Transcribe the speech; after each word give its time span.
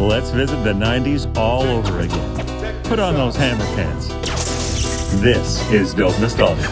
Let's 0.00 0.30
visit 0.30 0.56
the 0.64 0.72
90s 0.72 1.36
all 1.36 1.62
over 1.62 2.00
again. 2.00 2.82
Put 2.84 2.98
on 2.98 3.12
those 3.12 3.36
hammer 3.36 3.66
pants. 3.76 4.08
This 5.20 5.70
is 5.70 5.92
Dope 5.92 6.18
Nostalgia. 6.18 6.62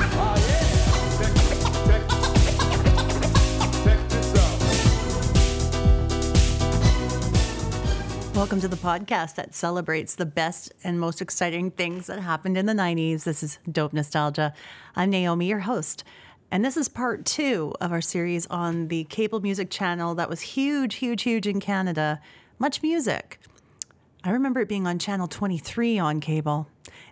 Welcome 8.34 8.62
to 8.62 8.68
the 8.68 8.76
podcast 8.76 9.34
that 9.34 9.54
celebrates 9.54 10.14
the 10.14 10.24
best 10.24 10.72
and 10.82 10.98
most 10.98 11.20
exciting 11.20 11.70
things 11.70 12.06
that 12.06 12.20
happened 12.20 12.56
in 12.56 12.64
the 12.64 12.72
90s. 12.72 13.24
This 13.24 13.42
is 13.42 13.58
Dope 13.70 13.92
Nostalgia. 13.92 14.54
I'm 14.96 15.10
Naomi, 15.10 15.48
your 15.48 15.58
host. 15.58 16.02
And 16.50 16.64
this 16.64 16.78
is 16.78 16.88
part 16.88 17.26
two 17.26 17.74
of 17.82 17.92
our 17.92 18.00
series 18.00 18.46
on 18.46 18.88
the 18.88 19.04
cable 19.04 19.40
music 19.40 19.68
channel 19.68 20.14
that 20.14 20.30
was 20.30 20.40
huge, 20.40 20.94
huge, 20.94 21.24
huge 21.24 21.46
in 21.46 21.60
Canada, 21.60 22.22
Much 22.60 22.82
Music. 22.82 23.38
I 24.24 24.30
remember 24.30 24.60
it 24.60 24.68
being 24.68 24.88
on 24.88 24.98
channel 24.98 25.28
23 25.28 26.00
on 26.00 26.18
cable. 26.18 26.66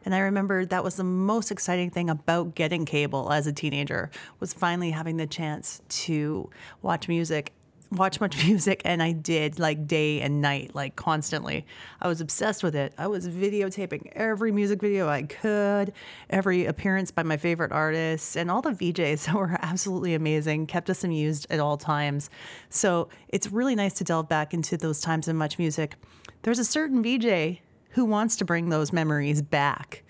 And 0.05 0.13
I 0.13 0.19
remember 0.19 0.65
that 0.67 0.83
was 0.83 0.97
the 0.97 1.05
most 1.05 1.53
exciting 1.53 1.89
thing 1.89 2.11
about 2.11 2.57
getting 2.57 2.85
cable 2.85 3.33
as 3.33 3.47
a 3.47 3.53
teenager 3.53 4.11
was 4.41 4.53
finally 4.53 4.91
having 4.91 5.19
the 5.19 5.27
chance 5.27 5.83
to 5.89 6.51
watch 6.83 7.07
music 7.07 7.53
watch 7.91 8.21
much 8.21 8.45
music 8.47 8.83
and 8.85 9.03
I 9.03 9.13
did 9.13 9.59
like 9.59 9.87
day 9.87 10.21
and 10.21 10.41
night, 10.41 10.75
like 10.75 10.97
constantly. 10.97 11.67
I 12.01 12.09
was 12.09 12.21
obsessed 12.21 12.63
with 12.63 12.75
it. 12.75 12.93
I 12.99 13.07
was 13.07 13.29
videotaping 13.29 14.11
every 14.13 14.53
music 14.53 14.81
video 14.81 15.09
I 15.09 15.23
could, 15.23 15.93
every 16.31 16.67
appearance 16.67 17.11
by 17.11 17.23
my 17.23 17.37
favorite 17.37 17.73
artists, 17.73 18.37
and 18.37 18.51
all 18.51 18.63
the 18.63 18.71
VJs 18.71 19.33
were 19.35 19.59
absolutely 19.63 20.15
amazing, 20.15 20.67
kept 20.67 20.91
us 20.91 21.05
amused 21.05 21.47
at 21.51 21.61
all 21.61 21.77
times. 21.77 22.31
So 22.71 23.09
it's 23.29 23.53
really 23.53 23.75
nice 23.75 23.95
to 23.95 24.05
delve 24.05 24.29
back 24.29 24.55
into 24.55 24.77
those 24.77 25.01
times 25.01 25.29
in 25.29 25.37
much 25.37 25.59
music. 25.59 25.95
There's 26.43 26.59
a 26.59 26.65
certain 26.65 27.03
VJ 27.03 27.61
who 27.91 28.05
wants 28.05 28.37
to 28.37 28.45
bring 28.45 28.69
those 28.69 28.93
memories 28.93 29.43
back, 29.43 30.05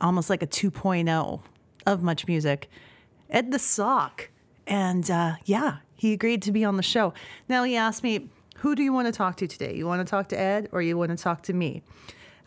almost 0.00 0.30
like 0.30 0.42
a 0.42 0.46
2.0 0.46 1.40
of 1.86 2.02
much 2.02 2.26
music. 2.26 2.68
Ed 3.30 3.52
the 3.52 3.58
Sock. 3.58 4.30
And 4.66 5.10
uh, 5.10 5.34
yeah, 5.44 5.78
he 6.00 6.14
agreed 6.14 6.40
to 6.40 6.50
be 6.50 6.64
on 6.64 6.78
the 6.78 6.82
show. 6.82 7.12
Now 7.46 7.62
he 7.62 7.76
asked 7.76 8.02
me, 8.02 8.30
Who 8.60 8.74
do 8.74 8.82
you 8.82 8.90
want 8.90 9.04
to 9.08 9.12
talk 9.12 9.36
to 9.36 9.46
today? 9.46 9.74
You 9.74 9.86
want 9.86 10.00
to 10.00 10.10
talk 10.10 10.30
to 10.30 10.40
Ed 10.40 10.70
or 10.72 10.80
you 10.80 10.96
want 10.96 11.10
to 11.10 11.22
talk 11.22 11.42
to 11.42 11.52
me? 11.52 11.82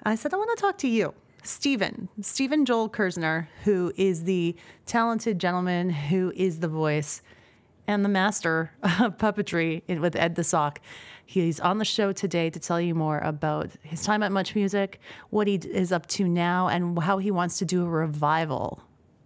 I 0.02 0.16
said, 0.16 0.34
I 0.34 0.38
want 0.38 0.58
to 0.58 0.60
talk 0.60 0.80
to 0.80 0.88
you. 0.88 1.14
Steven, 1.44 2.10
Steven 2.20 2.66
Joel 2.66 2.90
Kerzner, 2.90 3.46
who 3.64 3.94
is 3.96 4.24
the 4.24 4.56
talented 4.88 5.38
gentleman 5.38 5.92
who 5.92 6.34
is 6.36 6.62
the 6.62 6.68
voice 6.68 7.22
and 7.86 8.04
the 8.04 8.10
master 8.10 8.72
of 8.82 9.20
puppetry 9.20 9.84
with 10.00 10.16
Ed 10.16 10.34
the 10.34 10.44
Sock. 10.44 10.82
He's 11.24 11.60
on 11.60 11.78
the 11.78 11.86
show 11.86 12.12
today 12.12 12.50
to 12.50 12.60
tell 12.60 12.82
you 12.82 12.96
more 12.96 13.20
about 13.20 13.70
his 13.84 14.02
time 14.02 14.24
at 14.24 14.32
Much 14.32 14.56
Music, 14.56 15.00
what 15.30 15.46
he 15.46 15.58
is 15.58 15.92
up 15.92 16.08
to 16.08 16.28
now, 16.28 16.70
and 16.70 16.98
how 16.98 17.20
he 17.20 17.30
wants 17.30 17.60
to 17.60 17.66
do 17.66 17.86
a 17.86 17.88
revival 17.88 18.82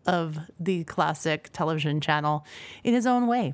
of 0.06 0.38
the 0.59 0.84
classic 0.84 1.50
television 1.53 2.02
channel 2.02 2.45
in 2.84 2.94
his 2.94 3.08
own 3.08 3.28
way. 3.28 3.53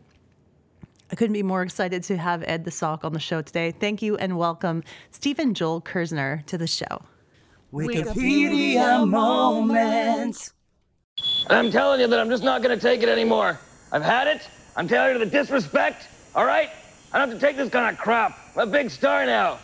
I 1.14 1.16
couldn't 1.16 1.34
be 1.34 1.44
more 1.44 1.62
excited 1.62 2.02
to 2.06 2.18
have 2.18 2.44
Ed 2.48 2.66
the 2.66 2.72
Sock 2.72 3.06
on 3.06 3.14
the 3.14 3.20
show 3.20 3.44
today. 3.44 3.70
Thank 3.70 4.02
you 4.02 4.18
and 4.18 4.36
welcome 4.36 4.84
Steven 5.12 5.54
Joel 5.54 5.80
Kerzner 5.80 6.44
to 6.48 6.58
the 6.58 6.66
show. 6.66 7.04
Wikipedia 7.72 9.08
moments. 9.08 10.54
I'm 11.52 11.70
telling 11.70 12.02
you 12.02 12.08
that 12.08 12.20
I'm 12.20 12.32
just 12.32 12.42
not 12.42 12.64
going 12.64 12.76
to 12.76 12.82
take 12.82 13.04
it 13.04 13.10
anymore. 13.10 13.60
I've 13.92 14.02
had 14.02 14.26
it. 14.26 14.42
I'm 14.76 14.88
tired 14.88 15.16
of 15.16 15.20
the 15.20 15.28
disrespect. 15.28 16.08
All 16.34 16.48
right? 16.48 16.72
I 17.12 17.20
don't 17.20 17.30
have 17.30 17.40
to 17.40 17.46
take 17.46 17.58
this 17.58 17.70
kind 17.70 17.96
of 17.96 18.02
crap. 18.02 18.36
I'm 18.56 18.68
a 18.68 18.72
big 18.72 18.90
star 18.90 19.24
now. 19.28 19.60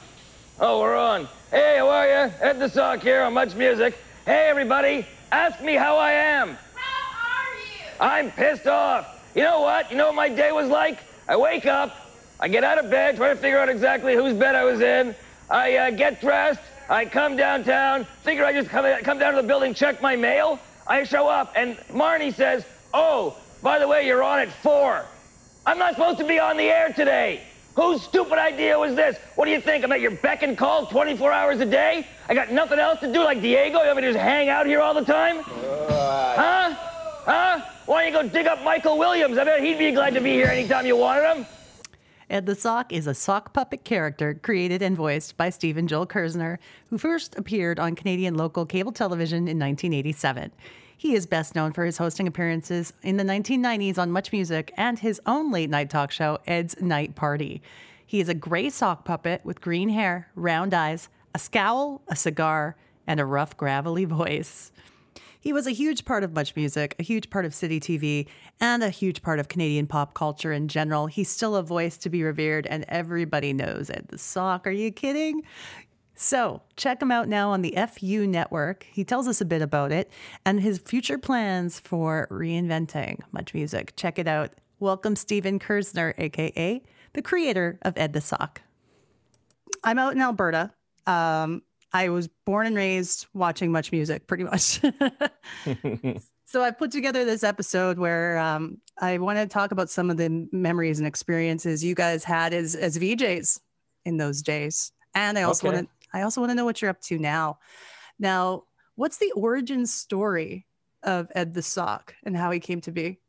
Oh, 0.59 0.79
we're 0.81 0.95
on. 0.95 1.27
Hey, 1.49 1.77
how 1.79 1.89
are 1.89 2.05
you? 2.05 2.31
Ed 2.41 2.59
the 2.59 2.69
Sock 2.69 3.01
here 3.01 3.23
on 3.23 3.33
Much 3.33 3.55
Music. 3.55 3.97
Hey, 4.27 4.49
everybody. 4.49 5.03
Ask 5.31 5.63
me 5.63 5.73
how 5.73 5.97
I 5.97 6.11
am. 6.11 6.59
How 6.75 7.39
are 7.41 7.55
you? 7.55 8.25
I'm 8.27 8.31
pissed 8.33 8.67
off. 8.67 9.31
You 9.33 9.41
know 9.41 9.61
what? 9.61 9.89
You 9.89 9.97
know 9.97 10.05
what 10.05 10.15
my 10.15 10.29
day 10.29 10.51
was 10.51 10.69
like? 10.69 10.99
I 11.29 11.37
wake 11.37 11.67
up. 11.67 11.95
I 12.39 12.47
get 12.47 12.63
out 12.63 12.83
of 12.83 12.89
bed, 12.89 13.17
try 13.17 13.29
to 13.29 13.35
figure 13.35 13.59
out 13.59 13.69
exactly 13.69 14.15
whose 14.15 14.33
bed 14.33 14.55
I 14.55 14.63
was 14.63 14.81
in. 14.81 15.13
I 15.47 15.75
uh, 15.75 15.91
get 15.91 16.21
dressed. 16.21 16.61
I 16.89 17.05
come 17.05 17.35
downtown. 17.37 18.05
Figure 18.23 18.43
I 18.43 18.51
just 18.51 18.69
come, 18.69 18.83
come 19.03 19.19
down 19.19 19.35
to 19.35 19.41
the 19.43 19.47
building, 19.47 19.75
check 19.75 20.01
my 20.01 20.15
mail. 20.15 20.59
I 20.87 21.03
show 21.03 21.27
up, 21.27 21.53
and 21.55 21.77
Marnie 21.91 22.33
says, 22.33 22.65
Oh, 22.95 23.37
by 23.61 23.77
the 23.77 23.87
way, 23.87 24.07
you're 24.07 24.23
on 24.23 24.39
at 24.39 24.51
four. 24.63 25.05
I'm 25.67 25.77
not 25.77 25.93
supposed 25.93 26.17
to 26.17 26.25
be 26.25 26.39
on 26.39 26.57
the 26.57 26.63
air 26.63 26.91
today. 26.93 27.43
Whose 27.75 28.01
stupid 28.01 28.39
idea 28.39 28.79
was 28.79 28.95
this? 28.95 29.15
What 29.35 29.45
do 29.45 29.51
you 29.51 29.61
think? 29.61 29.83
I'm 29.83 29.91
at 29.91 30.01
your 30.01 30.11
beck 30.11 30.41
and 30.41 30.57
call 30.57 30.87
24 30.87 31.31
hours 31.31 31.59
a 31.59 31.65
day? 31.65 32.07
I 32.27 32.33
got 32.33 32.51
nothing 32.51 32.79
else 32.79 33.01
to 33.01 33.13
do 33.13 33.23
like 33.23 33.39
Diego? 33.39 33.81
You 33.81 33.85
want 33.85 33.97
me 33.97 34.01
to 34.01 34.13
just 34.13 34.19
hang 34.19 34.49
out 34.49 34.65
here 34.65 34.81
all 34.81 34.95
the 34.95 35.05
time? 35.05 35.43
Huh? 35.43 36.75
Huh? 37.29 37.61
Why 37.85 38.09
don't 38.09 38.25
you 38.25 38.29
go 38.29 38.35
dig 38.35 38.47
up 38.47 38.63
Michael 38.63 38.97
Williams? 38.97 39.37
I 39.37 39.43
bet 39.43 39.61
he'd 39.61 39.77
be 39.77 39.91
glad 39.91 40.15
to 40.15 40.19
be 40.19 40.31
here 40.31 40.47
anytime 40.47 40.87
you 40.87 40.97
wanted 40.97 41.31
him. 41.31 41.45
Ed 42.27 42.47
the 42.47 42.55
Sock 42.55 42.91
is 42.91 43.05
a 43.05 43.13
sock 43.13 43.53
puppet 43.53 43.83
character 43.83 44.33
created 44.33 44.81
and 44.81 44.97
voiced 44.97 45.37
by 45.37 45.51
Steven 45.51 45.87
Joel 45.87 46.07
Kerzner, 46.07 46.57
who 46.89 46.97
first 46.97 47.37
appeared 47.37 47.79
on 47.79 47.93
Canadian 47.93 48.33
local 48.33 48.65
cable 48.65 48.91
television 48.91 49.47
in 49.47 49.59
1987. 49.59 50.51
He 50.97 51.13
is 51.13 51.27
best 51.27 51.53
known 51.53 51.71
for 51.71 51.85
his 51.85 51.99
hosting 51.99 52.27
appearances 52.27 52.93
in 53.03 53.17
the 53.17 53.23
1990s 53.23 53.99
on 53.99 54.09
Much 54.09 54.31
Music 54.31 54.73
and 54.75 54.97
his 54.97 55.21
own 55.27 55.51
late 55.51 55.69
night 55.69 55.91
talk 55.91 56.09
show, 56.09 56.39
Ed's 56.47 56.81
Night 56.81 57.13
Party. 57.13 57.61
He 58.07 58.21
is 58.21 58.29
a 58.29 58.33
gray 58.33 58.71
sock 58.71 59.05
puppet 59.05 59.41
with 59.43 59.61
green 59.61 59.89
hair, 59.89 60.29
round 60.33 60.73
eyes, 60.73 61.09
a 61.35 61.37
scowl, 61.37 62.01
a 62.07 62.15
cigar, 62.15 62.75
and 63.05 63.19
a 63.19 63.25
rough, 63.25 63.55
gravelly 63.55 64.05
voice. 64.05 64.71
He 65.39 65.53
was 65.53 65.65
a 65.65 65.71
huge 65.71 66.03
part 66.03 66.23
of 66.23 66.33
Much 66.33 66.55
Music, 66.55 66.95
a 66.99 67.03
huge 67.03 67.29
part 67.29 67.45
of 67.45 67.53
City 67.53 67.79
TV, 67.79 68.27
and 68.59 68.83
a 68.83 68.89
huge 68.89 69.21
part 69.21 69.39
of 69.39 69.47
Canadian 69.47 69.87
pop 69.87 70.13
culture 70.13 70.51
in 70.51 70.67
general. 70.67 71.07
He's 71.07 71.29
still 71.29 71.55
a 71.55 71.63
voice 71.63 71.97
to 71.99 72.09
be 72.09 72.23
revered, 72.23 72.67
and 72.67 72.83
everybody 72.89 73.53
knows 73.53 73.89
Ed 73.89 74.07
the 74.09 74.17
Sock. 74.17 74.67
Are 74.67 74.71
you 74.71 74.91
kidding? 74.91 75.43
So, 76.13 76.61
check 76.75 77.01
him 77.01 77.11
out 77.11 77.29
now 77.29 77.51
on 77.51 77.61
the 77.61 77.73
FU 77.93 78.27
network. 78.27 78.85
He 78.91 79.05
tells 79.05 79.29
us 79.29 79.39
a 79.39 79.45
bit 79.45 79.61
about 79.61 79.93
it 79.93 80.11
and 80.45 80.59
his 80.59 80.77
future 80.79 81.17
plans 81.17 81.79
for 81.79 82.27
reinventing 82.29 83.21
Much 83.31 83.53
Music. 83.53 83.93
Check 83.95 84.19
it 84.19 84.27
out. 84.27 84.51
Welcome, 84.81 85.15
Steven 85.15 85.59
Kerzner, 85.59 86.13
aka 86.17 86.81
the 87.13 87.21
creator 87.21 87.79
of 87.81 87.97
Ed 87.97 88.11
the 88.11 88.21
Sock. 88.21 88.61
I'm 89.83 89.97
out 89.97 90.13
in 90.13 90.21
Alberta. 90.21 90.71
Um, 91.07 91.63
I 91.91 92.09
was 92.09 92.27
born 92.45 92.67
and 92.67 92.75
raised 92.75 93.27
watching 93.33 93.71
much 93.71 93.91
music, 93.91 94.27
pretty 94.27 94.43
much. 94.43 94.79
so 96.45 96.61
I 96.63 96.71
put 96.71 96.91
together 96.91 97.25
this 97.25 97.43
episode 97.43 97.97
where 97.97 98.37
um, 98.37 98.79
I 98.99 99.17
want 99.17 99.37
to 99.39 99.47
talk 99.47 99.71
about 99.71 99.89
some 99.89 100.09
of 100.09 100.17
the 100.17 100.47
memories 100.51 100.99
and 100.99 101.07
experiences 101.07 101.83
you 101.83 101.95
guys 101.95 102.23
had 102.23 102.53
as 102.53 102.75
as 102.75 102.97
VJs 102.97 103.59
in 104.05 104.17
those 104.17 104.41
days, 104.41 104.91
and 105.15 105.37
I 105.37 105.43
also 105.43 105.67
Okay. 105.67 105.75
want 105.75 105.87
to 105.87 106.17
I 106.17 106.23
also 106.23 106.41
want 106.41 106.51
to 106.51 106.55
know 106.55 106.65
what 106.65 106.81
you're 106.81 106.91
up 106.91 107.01
to 107.01 107.17
now. 107.19 107.59
Now, 108.19 108.63
what's 108.95 109.17
the 109.17 109.31
origin 109.33 109.85
story 109.85 110.65
of 111.03 111.31
Ed 111.35 111.53
the 111.53 111.61
Sock 111.61 112.15
and 112.23 112.35
how 112.35 112.51
he 112.51 112.59
came 112.59 112.81
to 112.81 112.91
be? 112.91 113.19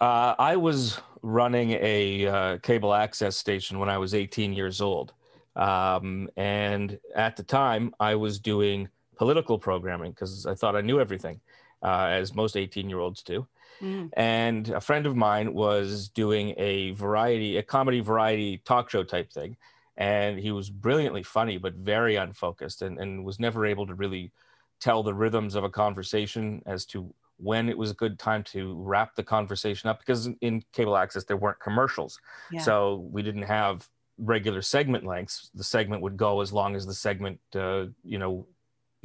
Uh, 0.00 0.34
I 0.38 0.56
was 0.56 1.00
running 1.22 1.70
a 1.72 2.26
uh, 2.26 2.58
cable 2.58 2.92
access 2.92 3.36
station 3.36 3.78
when 3.78 3.88
I 3.88 3.98
was 3.98 4.14
18 4.14 4.52
years 4.52 4.80
old. 4.80 5.14
Um, 5.56 6.28
and 6.36 6.98
at 7.14 7.36
the 7.36 7.42
time, 7.42 7.94
I 8.00 8.14
was 8.14 8.38
doing 8.38 8.88
political 9.16 9.58
programming 9.58 10.12
because 10.12 10.46
I 10.46 10.54
thought 10.54 10.76
I 10.76 10.80
knew 10.80 11.00
everything, 11.00 11.40
uh, 11.82 12.06
as 12.10 12.34
most 12.34 12.56
18 12.56 12.88
year 12.88 12.98
olds 12.98 13.22
do. 13.22 13.46
Mm. 13.80 14.10
And 14.14 14.68
a 14.70 14.80
friend 14.80 15.06
of 15.06 15.16
mine 15.16 15.52
was 15.52 16.08
doing 16.08 16.54
a 16.56 16.92
variety, 16.92 17.56
a 17.56 17.62
comedy 17.62 18.00
variety 18.00 18.58
talk 18.58 18.90
show 18.90 19.02
type 19.02 19.32
thing. 19.32 19.56
And 19.96 20.38
he 20.38 20.52
was 20.52 20.70
brilliantly 20.70 21.22
funny, 21.22 21.58
but 21.58 21.74
very 21.74 22.16
unfocused 22.16 22.82
and, 22.82 22.98
and 22.98 23.24
was 23.24 23.38
never 23.38 23.66
able 23.66 23.86
to 23.86 23.94
really 23.94 24.32
tell 24.80 25.02
the 25.02 25.14
rhythms 25.14 25.54
of 25.54 25.64
a 25.64 25.70
conversation 25.70 26.62
as 26.66 26.86
to 26.86 27.12
when 27.36 27.68
it 27.68 27.76
was 27.76 27.90
a 27.90 27.94
good 27.94 28.18
time 28.18 28.42
to 28.44 28.74
wrap 28.82 29.14
the 29.14 29.22
conversation 29.22 29.88
up 29.88 29.98
because 29.98 30.28
in- 30.40 30.64
cable 30.72 30.96
access 30.96 31.24
there 31.24 31.36
weren't 31.36 31.58
commercials 31.60 32.18
Yeah. 32.50 32.60
so 32.60 33.08
we 33.10 33.22
didn't 33.22 33.42
have 33.42 33.88
regular 34.18 34.62
segment 34.62 35.04
lengths 35.04 35.50
the 35.54 35.64
segment 35.64 36.02
would 36.02 36.16
go 36.16 36.40
as 36.40 36.52
long 36.52 36.76
as 36.76 36.86
the 36.86 36.94
segment 36.94 37.40
uh, 37.54 37.86
you 38.04 38.18
know 38.18 38.46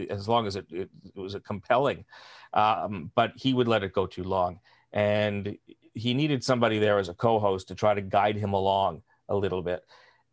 as 0.10 0.28
long 0.28 0.46
as 0.46 0.56
it, 0.56 0.66
it, 0.70 0.90
it 1.16 1.20
was 1.20 1.36
compelling 1.44 2.06
um, 2.54 3.12
but 3.16 3.34
he 3.36 3.54
would 3.54 3.68
let 3.68 3.84
it 3.84 3.94
go 3.94 4.06
too 4.06 4.24
long. 4.24 4.60
And 4.94 5.58
he 5.94 6.14
needed 6.14 6.44
somebody 6.44 6.80
there 6.80 7.00
as 7.00 7.10
a 7.10 7.14
co-host 7.14 7.68
to 7.70 7.76
try 7.76 7.94
to 7.94 8.02
guide 8.02 8.36
him 8.36 8.54
along 8.54 9.02
a 9.30 9.36
little 9.36 9.62
bit. 9.62 9.84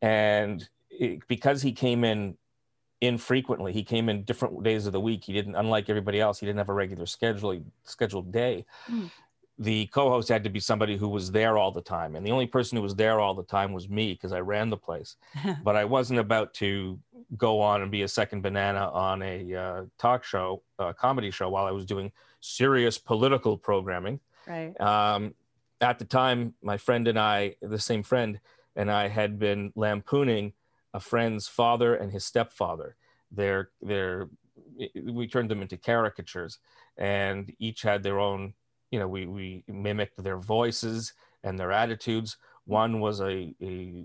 And 0.01 0.67
it, 0.91 1.27
because 1.29 1.63
he 1.63 1.73
came 1.73 2.05
in 2.05 2.37
infrequently 3.01 3.71
he 3.71 3.83
came 3.83 4.09
in 4.09 4.23
different 4.23 4.63
days 4.63 4.87
of 4.87 4.93
the 4.93 5.01
week. 5.01 5.25
He 5.25 5.35
didn't 5.35 5.57
unlike 5.57 5.91
everybody 5.91 6.21
else 6.21 6.41
he 6.41 6.47
didn't 6.47 6.59
have 6.59 6.71
a 6.71 6.75
regular 6.75 7.05
schedule 7.05 7.61
scheduled 7.83 8.33
day. 8.33 8.65
Mm. 8.89 9.11
The 9.59 9.87
co-host 9.87 10.29
had 10.29 10.43
to 10.43 10.51
be 10.51 10.59
somebody 10.59 10.97
who 10.97 11.09
was 11.09 11.31
there 11.31 11.57
all 11.57 11.71
the 11.71 11.81
time 11.81 12.17
and 12.17 12.27
the 12.27 12.31
only 12.33 12.47
person 12.47 12.77
who 12.77 12.83
was 12.83 12.95
there 12.97 13.21
all 13.21 13.35
the 13.35 13.45
time 13.45 13.73
was 13.73 13.89
me 13.89 14.13
because 14.13 14.33
i 14.33 14.41
ran 14.41 14.69
the 14.71 14.77
place. 14.77 15.17
But 15.63 15.77
i 15.77 15.85
wasn't 15.85 16.19
about 16.19 16.55
to 16.55 16.99
go 17.37 17.61
on 17.61 17.83
and 17.83 17.91
be 17.91 18.03
a 18.03 18.09
second 18.09 18.43
banana 18.43 18.91
on 18.91 19.23
a 19.23 19.55
uh, 19.55 19.83
talk 19.99 20.25
show 20.25 20.63
uh, 20.79 20.93
comedy 20.93 21.31
show 21.31 21.49
while 21.49 21.67
i 21.67 21.71
was 21.71 21.85
doing 21.85 22.13
serious 22.41 22.99
political 22.99 23.57
programming. 23.57 24.21
Right. 24.47 24.79
um, 24.81 25.35
at 25.81 25.99
the 25.99 26.05
time 26.05 26.55
my 26.63 26.77
friend 26.77 27.09
and 27.09 27.19
i 27.19 27.57
the 27.63 27.79
same 27.79 28.03
friend 28.03 28.41
and 28.77 28.91
i 28.91 29.09
had 29.09 29.39
been 29.39 29.73
lampooning 29.77 30.53
a 30.95 31.01
friend's 31.01 31.49
father 31.49 31.97
and 31.97 32.13
his 32.13 32.25
stepfather. 32.25 32.97
They're 33.31 33.71
they're 33.83 34.29
we 35.05 35.27
turned 35.27 35.51
them 35.51 35.61
into 35.61 35.77
caricatures 35.77 36.59
and 36.97 37.53
each 37.59 37.83
had 37.83 38.03
their 38.03 38.21
own 38.21 38.55
you 38.95 39.01
know 39.01 39.09
we 39.09 39.27
we 39.27 39.65
mimicked 39.67 40.23
their 40.23 40.39
voices 40.39 41.13
and 41.43 41.59
their 41.59 41.73
attitudes. 41.73 42.37
One 42.65 43.01
was 43.01 43.21
a, 43.21 43.53
a 43.61 44.05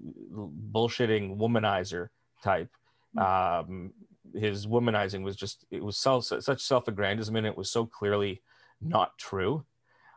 bullshitting 0.74 1.38
womanizer 1.38 2.09
type. 2.44 2.71
Um, 3.15 3.94
his 4.33 4.65
womanizing 4.65 5.21
was 5.21 5.36
just 5.36 5.63
it 5.69 5.83
was 5.83 5.95
self, 5.95 6.25
such 6.25 6.62
self-aggrandizement. 6.62 7.45
It 7.45 7.56
was 7.56 7.69
so 7.69 7.86
clearly 7.86 8.41
not 8.81 9.15
true 9.19 9.63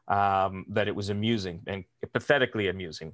um, 0.09 0.65
that 0.71 0.89
it 0.89 0.97
was 0.97 1.11
amusing 1.11 1.61
and 1.67 1.85
pathetically 2.15 2.69
amusing 2.69 3.13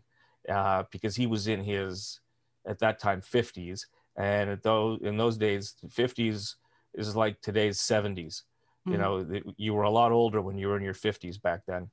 uh, 0.49 0.84
because 0.93 1.16
he 1.16 1.26
was 1.26 1.49
in 1.49 1.64
his 1.64 2.20
at 2.69 2.78
that 2.78 3.00
time 3.00 3.20
50s 3.20 3.87
and 4.16 4.50
at 4.50 4.62
those 4.62 5.00
in 5.02 5.16
those 5.16 5.37
days 5.37 5.75
50s 5.88 6.54
is 6.94 7.16
like 7.16 7.40
today's 7.40 7.78
70s 7.78 8.43
you 8.90 8.96
Mhm. 8.96 9.00
know 9.00 9.55
you 9.56 9.75
were 9.75 9.85
a 9.85 9.90
lot 9.90 10.12
older 10.12 10.40
when 10.40 10.58
you 10.58 10.69
were 10.69 10.76
in 10.76 10.82
your 10.82 10.94
50s 10.94 11.38
back 11.38 11.62
then. 11.67 11.90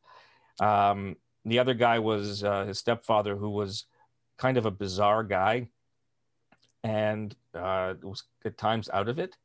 Um, 0.60 1.18
the 1.44 1.60
other 1.60 1.74
guy 1.74 2.00
was 2.00 2.44
uh, 2.44 2.66
his 2.66 2.80
stepfather 2.80 3.36
who 3.36 3.50
was 3.50 3.86
kind 4.38 4.58
of 4.58 4.66
a 4.66 4.72
bizarre 4.72 5.24
guy 5.24 5.70
and 6.84 7.36
uh, 7.54 7.96
was 8.02 8.24
at 8.44 8.58
times 8.58 8.90
out 8.94 9.10
of 9.10 9.20
it. 9.20 9.38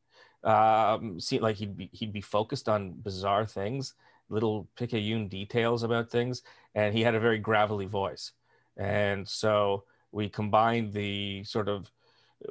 Um, 0.43 1.19
see, 1.19 1.39
like 1.39 1.57
he'd 1.57 1.77
be 1.77 1.89
he'd 1.93 2.13
be 2.13 2.21
focused 2.21 2.67
on 2.67 2.93
bizarre 2.93 3.45
things 3.45 3.93
little 4.29 4.69
picayune 4.77 5.27
details 5.27 5.83
about 5.83 6.09
things 6.09 6.41
and 6.73 6.95
he 6.95 7.01
had 7.03 7.15
a 7.15 7.19
very 7.19 7.37
gravelly 7.37 7.85
voice. 7.85 8.31
And 8.77 9.27
so 9.27 9.83
we 10.11 10.29
combined 10.29 10.93
the 10.93 11.43
sort 11.43 11.67
of 11.67 11.91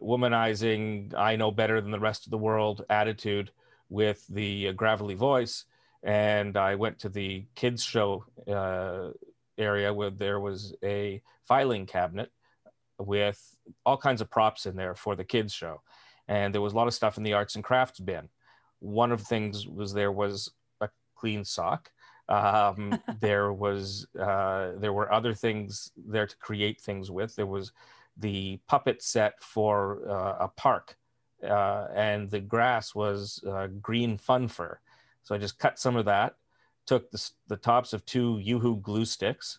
womanizing 0.01 1.13
i 1.15 1.35
know 1.35 1.51
better 1.51 1.81
than 1.81 1.91
the 1.91 1.99
rest 1.99 2.25
of 2.25 2.31
the 2.31 2.39
world 2.39 2.85
attitude 2.91 3.51
with 3.91 4.27
the 4.29 4.69
uh, 4.69 4.73
gravelly 4.73 5.15
voice 5.15 5.67
and 6.03 6.57
i 6.57 6.75
went 6.75 6.99
to 6.99 7.11
the 7.11 7.45
kids 7.55 7.85
show 7.85 8.25
uh, 8.49 9.11
area 9.61 9.93
where 9.93 10.11
there 10.11 10.41
was 10.41 10.75
a 10.83 11.23
filing 11.47 11.87
cabinet 11.87 12.31
with 12.99 13.57
all 13.87 13.97
kinds 13.97 14.21
of 14.21 14.31
props 14.31 14.67
in 14.67 14.77
there 14.77 14.95
for 14.95 15.15
the 15.15 15.25
kids 15.25 15.53
show. 15.53 15.83
And 16.29 16.55
there 16.55 16.63
was 16.63 16.73
a 16.73 16.77
lot 16.77 16.87
of 16.87 16.95
stuff 16.95 17.17
in 17.17 17.23
the 17.23 17.33
arts 17.33 17.55
and 17.55 17.65
crafts 17.65 18.01
bin. 18.01 18.29
One 18.81 19.13
of 19.13 19.21
the 19.21 19.25
things 19.25 19.67
was 19.67 19.93
there 19.93 20.13
was 20.13 20.51
a 20.81 20.89
clean 21.15 21.45
sock. 21.45 21.91
Um, 22.29 23.01
there 23.21 23.53
was 23.53 24.07
uh, 24.19 24.73
there 24.77 24.93
were 24.93 25.13
other 25.13 25.35
things 25.35 25.91
there 25.97 26.27
to 26.27 26.37
create 26.37 26.81
things 26.81 27.11
with. 27.11 27.35
There 27.37 27.47
was 27.47 27.73
the 28.17 28.61
puppet 28.69 29.03
set 29.03 29.43
for 29.43 30.09
uh, 30.09 30.45
a 30.45 30.49
park 30.49 30.97
uh, 31.45 31.87
and 31.95 32.31
the 32.31 32.41
grass 32.41 32.95
was 32.95 33.43
uh, 33.49 33.69
green 33.81 34.17
fun 34.17 34.49
fur. 34.49 34.79
So 35.23 35.35
i 35.35 35.39
just 35.39 35.59
cut 35.59 35.79
some 35.79 35.97
of 35.97 36.07
that 36.07 36.37
took 36.87 37.11
the, 37.11 37.31
the 37.47 37.57
tops 37.57 37.93
of 37.93 38.05
two 38.05 38.41
UHU 38.45 38.83
glue 38.83 39.05
sticks 39.05 39.59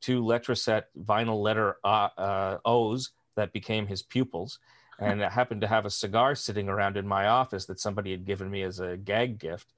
two 0.00 0.22
letraset 0.22 0.84
vinyl 0.98 1.42
letter 1.42 1.76
uh, 1.84 2.08
uh, 2.16 2.58
o's 2.64 3.10
that 3.36 3.52
became 3.52 3.86
his 3.86 4.02
pupils 4.02 4.58
and 4.98 5.24
I 5.24 5.30
happened 5.30 5.62
to 5.62 5.66
have 5.66 5.84
a 5.84 5.90
cigar 5.90 6.34
sitting 6.34 6.68
around 6.68 6.96
in 6.96 7.06
my 7.06 7.26
office 7.26 7.66
that 7.66 7.80
somebody 7.80 8.12
had 8.12 8.24
given 8.24 8.50
me 8.50 8.62
as 8.62 8.78
a 8.78 8.96
gag 8.96 9.38
gift 9.38 9.72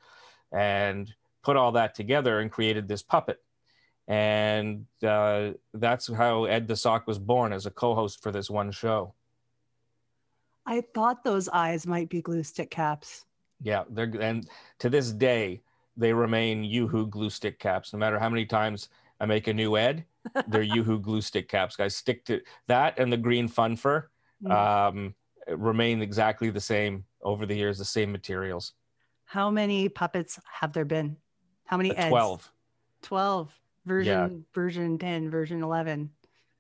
and 0.52 1.12
put 1.43 1.56
all 1.56 1.73
that 1.73 1.94
together 1.94 2.41
and 2.41 2.50
created 2.50 2.88
this 2.88 3.02
puppet. 3.02 3.41
And 4.06 4.87
uh, 5.02 5.52
that's 5.73 6.12
how 6.12 6.44
ed 6.44 6.69
the 6.69 6.76
sock 6.76 7.06
was 7.06 7.19
born 7.19 7.52
as 7.52 7.64
a 7.64 7.70
co-host 7.70 8.23
for 8.23 8.32
this 8.32 8.50
one 8.50 8.70
show 8.70 9.14
I 10.66 10.81
thought 10.94 11.25
those 11.25 11.49
eyes 11.49 11.87
might 11.87 12.08
be 12.08 12.22
glue 12.22 12.43
stick 12.43 12.70
caps. 12.70 13.25
yeah 13.62 13.84
they're 13.90 14.11
and 14.20 14.49
to 14.81 14.88
this 14.90 15.12
day 15.12 15.62
they 15.96 16.12
remain 16.12 16.64
UHU 16.64 17.08
glue 17.08 17.31
stick 17.31 17.58
caps 17.58 17.93
no 17.93 17.99
matter 17.99 18.19
how 18.19 18.28
many 18.28 18.44
times 18.46 18.88
i 19.20 19.26
make 19.26 19.46
a 19.46 19.55
new 19.55 19.76
ed 19.76 20.05
they're 20.49 20.64
UHU 20.76 21.00
glue 21.00 21.20
stick 21.20 21.49
caps 21.49 21.76
guys 21.76 21.94
stick 21.94 22.25
to 22.25 22.40
that 22.66 22.99
and 22.99 23.12
the 23.12 23.16
green 23.16 23.49
fun 23.49 23.76
fur 23.76 24.08
Mm. 24.43 24.50
um, 24.50 25.14
remain 25.56 26.02
exactly 26.02 26.50
the 26.50 26.61
same 26.61 27.05
over 27.22 27.46
the 27.46 27.55
years 27.55 27.78
the 27.78 27.84
same 27.84 28.10
materials 28.12 28.72
How 29.25 29.49
many 29.50 29.88
puppets 29.88 30.38
have 30.60 30.72
there 30.72 30.84
been? 30.84 31.17
How 31.64 31.76
many 31.78 31.90
Uh, 31.93 32.02
Eds? 32.02 32.08
12 32.10 32.52
12. 33.02 33.60
Version 33.87 34.44
version 34.52 34.99
10, 34.99 35.31
version 35.31 35.62
11. 35.62 36.10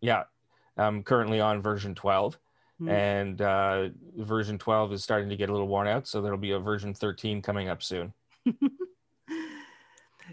yeah 0.00 0.22
i'm 0.78 1.02
currently 1.02 1.40
on 1.40 1.60
version 1.60 1.94
12 1.94 2.38
Hmm. 2.78 2.88
and 2.88 3.40
uh, 3.40 3.88
version 4.16 4.58
12 4.58 4.94
is 4.94 5.04
starting 5.04 5.28
to 5.28 5.36
get 5.36 5.48
a 5.48 5.52
little 5.52 5.68
worn 5.68 5.86
out 5.86 6.08
so 6.08 6.20
there'll 6.20 6.36
be 6.36 6.50
a 6.50 6.58
version 6.58 6.92
13 6.92 7.40
coming 7.40 7.68
up 7.68 7.82
soon 7.82 8.12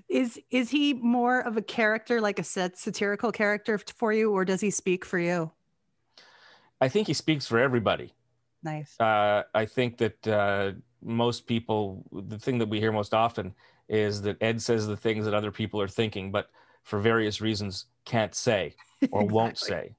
is 0.10 0.40
is 0.50 0.70
he 0.72 0.94
more 0.94 1.42
of 1.42 1.58
a 1.58 1.62
character 1.62 2.20
like 2.20 2.40
a 2.40 2.44
sat- 2.44 2.80
satirical 2.80 3.32
character 3.32 3.80
for 3.96 4.12
you 4.12 4.32
or 4.32 4.44
does 4.44 4.60
he 4.60 4.72
speak 4.72 5.06
for 5.06 5.20
you? 5.20 5.52
i 6.82 6.88
think 6.88 7.06
he 7.06 7.14
speaks 7.14 7.46
for 7.46 7.60
everybody 7.60 8.12
Nice. 8.64 9.00
uh, 9.00 9.44
I 9.54 9.66
think 9.66 9.98
that 9.98 10.28
uh, 10.28 10.74
most 11.02 11.48
people, 11.48 12.04
the 12.12 12.38
thing 12.38 12.58
that 12.60 12.70
we 12.70 12.80
hear 12.80 12.92
most 12.92 13.14
often 13.14 13.54
is 13.90 14.22
that 14.22 14.38
Ed 14.42 14.62
says 14.62 14.88
the 14.88 14.98
things 14.98 15.26
that 15.26 15.34
other 15.34 15.52
people 15.52 15.82
are 15.82 15.88
thinking, 15.88 16.32
but 16.32 16.50
for 16.84 17.00
various 17.00 17.42
reasons 17.42 17.86
can't 18.06 18.36
say 18.36 18.76
or 19.12 19.26
won't 19.26 19.58
say. 19.70 19.96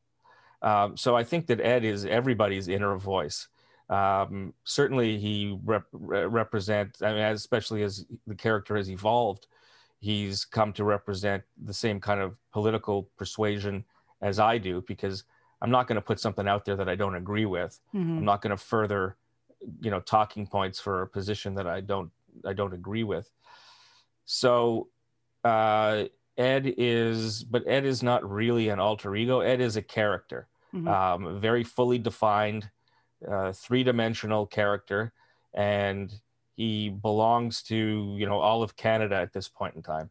Um, 0.63 0.97
so 0.97 1.17
I 1.17 1.25
think 1.25 1.47
that 1.49 1.61
Ed 1.61 1.85
is 1.85 2.05
everybody's 2.07 2.69
inner 2.69 2.97
voice. 2.97 3.49
Um, 3.91 4.55
certainly, 4.65 5.19
he 5.19 5.59
rep- 5.65 5.89
represents, 5.93 7.03
I 7.03 7.13
mean, 7.13 7.23
especially 7.23 7.83
as 7.83 8.07
the 8.27 8.35
character 8.35 8.77
has 8.77 8.89
evolved, 8.89 9.49
he's 9.99 10.45
come 10.45 10.73
to 10.75 10.85
represent 10.85 11.43
the 11.63 11.75
same 11.75 12.01
kind 12.01 12.21
of 12.21 12.37
political 12.53 13.09
persuasion 13.19 13.85
as 14.23 14.39
I 14.39 14.57
do, 14.59 14.83
because 14.87 15.25
I'm 15.61 15.71
not 15.71 15.87
going 15.89 15.97
to 15.97 16.01
put 16.03 16.21
something 16.21 16.49
out 16.49 16.65
there 16.65 16.77
that 16.77 16.89
I 16.89 16.95
don't 16.95 17.17
agree 17.17 17.45
with. 17.47 17.79
Mhm. 17.95 18.19
I'm 18.19 18.25
not 18.25 18.41
going 18.41 18.51
to 18.51 18.57
further, 18.57 19.17
you 19.81 19.91
know, 19.91 20.01
talking 20.01 20.47
points 20.47 20.81
for 20.81 21.03
a 21.03 21.07
position 21.09 21.55
that 21.57 21.67
I 21.67 21.81
don't 21.81 22.11
I 22.47 22.53
don't 22.55 22.73
agree 22.73 23.05
with. 23.05 23.31
So 24.25 24.89
uh, 25.45 26.05
Ed 26.39 26.75
is, 26.79 27.45
but 27.45 27.67
Ed 27.67 27.85
is 27.85 28.03
not 28.03 28.29
really 28.29 28.69
an 28.71 28.79
alter 28.79 29.15
ego. 29.15 29.41
Ed 29.41 29.61
is 29.61 29.77
a 29.77 29.83
character, 29.83 30.49
Mhm. 30.75 30.89
um, 30.89 31.41
very 31.41 31.65
fully 31.65 31.99
defined, 31.99 32.71
uh, 33.29 33.53
three 33.53 33.85
dimensional 33.85 34.47
character, 34.47 35.13
and 35.55 36.13
he 36.57 36.89
belongs 36.89 37.63
to 37.65 38.17
you 38.19 38.27
know 38.27 38.39
all 38.39 38.63
of 38.63 38.77
Canada 38.77 39.17
at 39.17 39.33
this 39.33 39.49
point 39.49 39.75
in 39.75 39.83
time. 39.83 40.11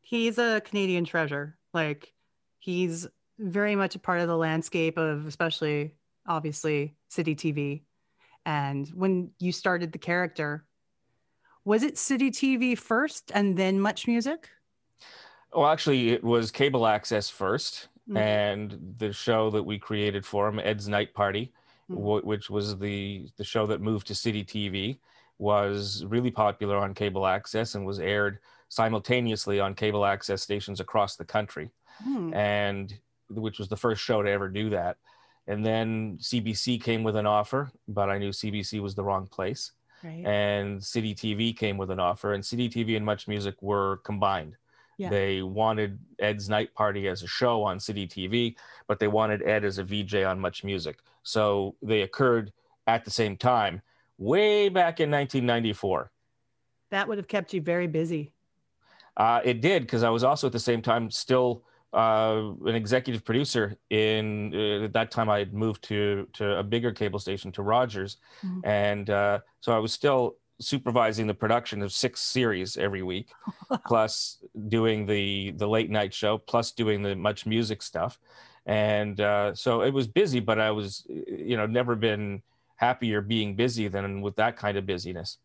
He's 0.00 0.38
a 0.38 0.60
Canadian 0.64 1.04
treasure. 1.04 1.58
Like 1.74 2.14
he's 2.58 3.06
very 3.38 3.76
much 3.76 3.94
a 3.94 3.98
part 3.98 4.20
of 4.20 4.28
the 4.28 4.36
landscape 4.36 4.96
of 4.96 5.26
especially 5.26 5.94
obviously 6.26 6.96
City 7.08 7.34
TV. 7.34 7.82
And 8.44 8.88
when 8.88 9.32
you 9.38 9.52
started 9.52 9.92
the 9.92 9.98
character, 9.98 10.64
was 11.64 11.82
it 11.82 11.98
City 11.98 12.30
TV 12.30 12.78
first 12.78 13.32
and 13.34 13.56
then 13.56 13.80
Much 13.80 14.06
Music? 14.06 14.48
Well, 15.52 15.66
actually, 15.66 16.10
it 16.10 16.22
was 16.22 16.50
cable 16.50 16.86
access 16.86 17.28
1st 17.30 17.88
Mhm. 18.08 18.16
and 18.16 18.94
the 18.98 19.12
show 19.12 19.50
that 19.50 19.62
we 19.64 19.78
created 19.78 20.24
for 20.24 20.48
him, 20.48 20.58
Ed's 20.60 20.88
Night 20.88 21.12
Party, 21.14 21.52
Mhm. 21.90 21.96
wh- 22.22 22.24
which 22.26 22.48
was 22.50 22.78
the 22.78 23.28
the 23.36 23.44
show 23.44 23.66
that 23.66 23.80
moved 23.80 24.06
to 24.08 24.14
City 24.14 24.44
TV, 24.44 24.98
was 25.38 26.04
really 26.06 26.30
popular 26.30 26.76
on 26.76 26.94
cable 26.94 27.26
access 27.26 27.74
and 27.74 27.84
was 27.84 27.98
aired 27.98 28.38
simultaneously 28.68 29.60
on 29.60 29.74
cable 29.74 30.04
access 30.06 30.42
stations 30.42 30.80
across 30.80 31.16
the 31.16 31.24
country, 31.24 31.70
Hmm. 32.02 32.32
and 32.34 32.98
which 33.28 33.58
was 33.58 33.68
the 33.68 33.76
first 33.76 34.02
show 34.02 34.22
to 34.22 34.30
ever 34.30 34.48
do 34.48 34.70
that. 34.70 34.96
And 35.48 35.64
then 35.64 36.18
CBC 36.20 36.78
came 36.78 37.02
with 37.04 37.16
an 37.16 37.26
offer, 37.26 37.70
but 37.88 38.08
I 38.10 38.18
knew 38.18 38.32
CBC 38.32 38.80
was 38.80 38.94
the 38.94 39.04
wrong 39.04 39.26
place 39.26 39.72
Right. 40.02 40.24
and 40.26 40.82
City 40.82 41.14
TV 41.14 41.52
came 41.52 41.76
with 41.78 41.90
an 41.90 42.00
offer, 42.00 42.32
and 42.32 42.44
City 42.44 42.68
TV 42.68 42.96
and 42.96 43.04
Much 43.06 43.26
Music 43.28 43.60
were 43.60 43.98
combined. 43.98 44.56
Yeah. 44.98 45.10
They 45.10 45.42
wanted 45.42 45.98
Ed's 46.18 46.48
Night 46.48 46.72
Party 46.74 47.08
as 47.08 47.22
a 47.22 47.26
show 47.26 47.62
on 47.62 47.78
City 47.78 48.06
TV, 48.06 48.56
but 48.88 48.98
they 48.98 49.08
wanted 49.08 49.42
Ed 49.42 49.64
as 49.64 49.78
a 49.78 49.84
VJ 49.84 50.24
on 50.24 50.40
Much 50.40 50.64
Music. 50.64 51.00
So 51.22 51.74
they 51.82 52.02
occurred 52.02 52.52
at 52.86 53.04
the 53.04 53.10
same 53.10 53.36
time, 53.36 53.82
way 54.16 54.68
back 54.68 55.00
in 55.00 55.10
1994. 55.10 56.10
That 56.90 57.08
would 57.08 57.18
have 57.18 57.28
kept 57.28 57.52
you 57.52 57.60
very 57.60 57.86
busy. 57.86 58.32
Uh, 59.16 59.40
it 59.44 59.60
did 59.60 59.82
because 59.82 60.02
I 60.02 60.08
was 60.10 60.24
also 60.24 60.46
at 60.46 60.52
the 60.52 60.60
same 60.60 60.80
time 60.82 61.10
still 61.10 61.64
uh, 61.92 62.52
an 62.66 62.74
executive 62.74 63.24
producer. 63.24 63.76
In 63.90 64.52
uh, 64.54 64.84
at 64.84 64.92
that 64.92 65.10
time, 65.10 65.28
I 65.30 65.38
had 65.38 65.52
moved 65.54 65.82
to 65.84 66.26
to 66.34 66.58
a 66.58 66.62
bigger 66.62 66.92
cable 66.92 67.18
station 67.18 67.50
to 67.52 67.62
Rogers, 67.62 68.18
Mhm. 68.44 68.60
and 68.64 69.10
uh, 69.10 69.40
so 69.60 69.72
I 69.72 69.78
was 69.78 69.92
still 69.92 70.36
supervising 70.58 71.26
the 71.26 71.34
production 71.34 71.82
of 71.82 71.92
six 71.92 72.20
series 72.20 72.76
every 72.76 73.02
week, 73.02 73.28
plus 73.86 74.38
doing 74.68 75.06
the 75.06 75.52
the 75.52 75.68
late 75.68 75.90
night 75.90 76.14
show, 76.14 76.38
plus 76.38 76.72
doing 76.72 77.02
the 77.02 77.14
much 77.14 77.46
music 77.46 77.82
stuff, 77.82 78.18
and 78.64 79.20
uh, 79.20 79.54
so 79.54 79.82
it 79.82 79.92
was 79.92 80.06
busy. 80.06 80.40
But 80.40 80.58
I 80.58 80.70
was, 80.70 81.06
you 81.08 81.56
know, 81.56 81.66
never 81.66 81.94
been 81.94 82.42
happier 82.76 83.20
being 83.20 83.54
busy 83.54 83.88
than 83.88 84.20
with 84.20 84.36
that 84.36 84.56
kind 84.56 84.76
of 84.76 84.86
busyness. 84.86 85.38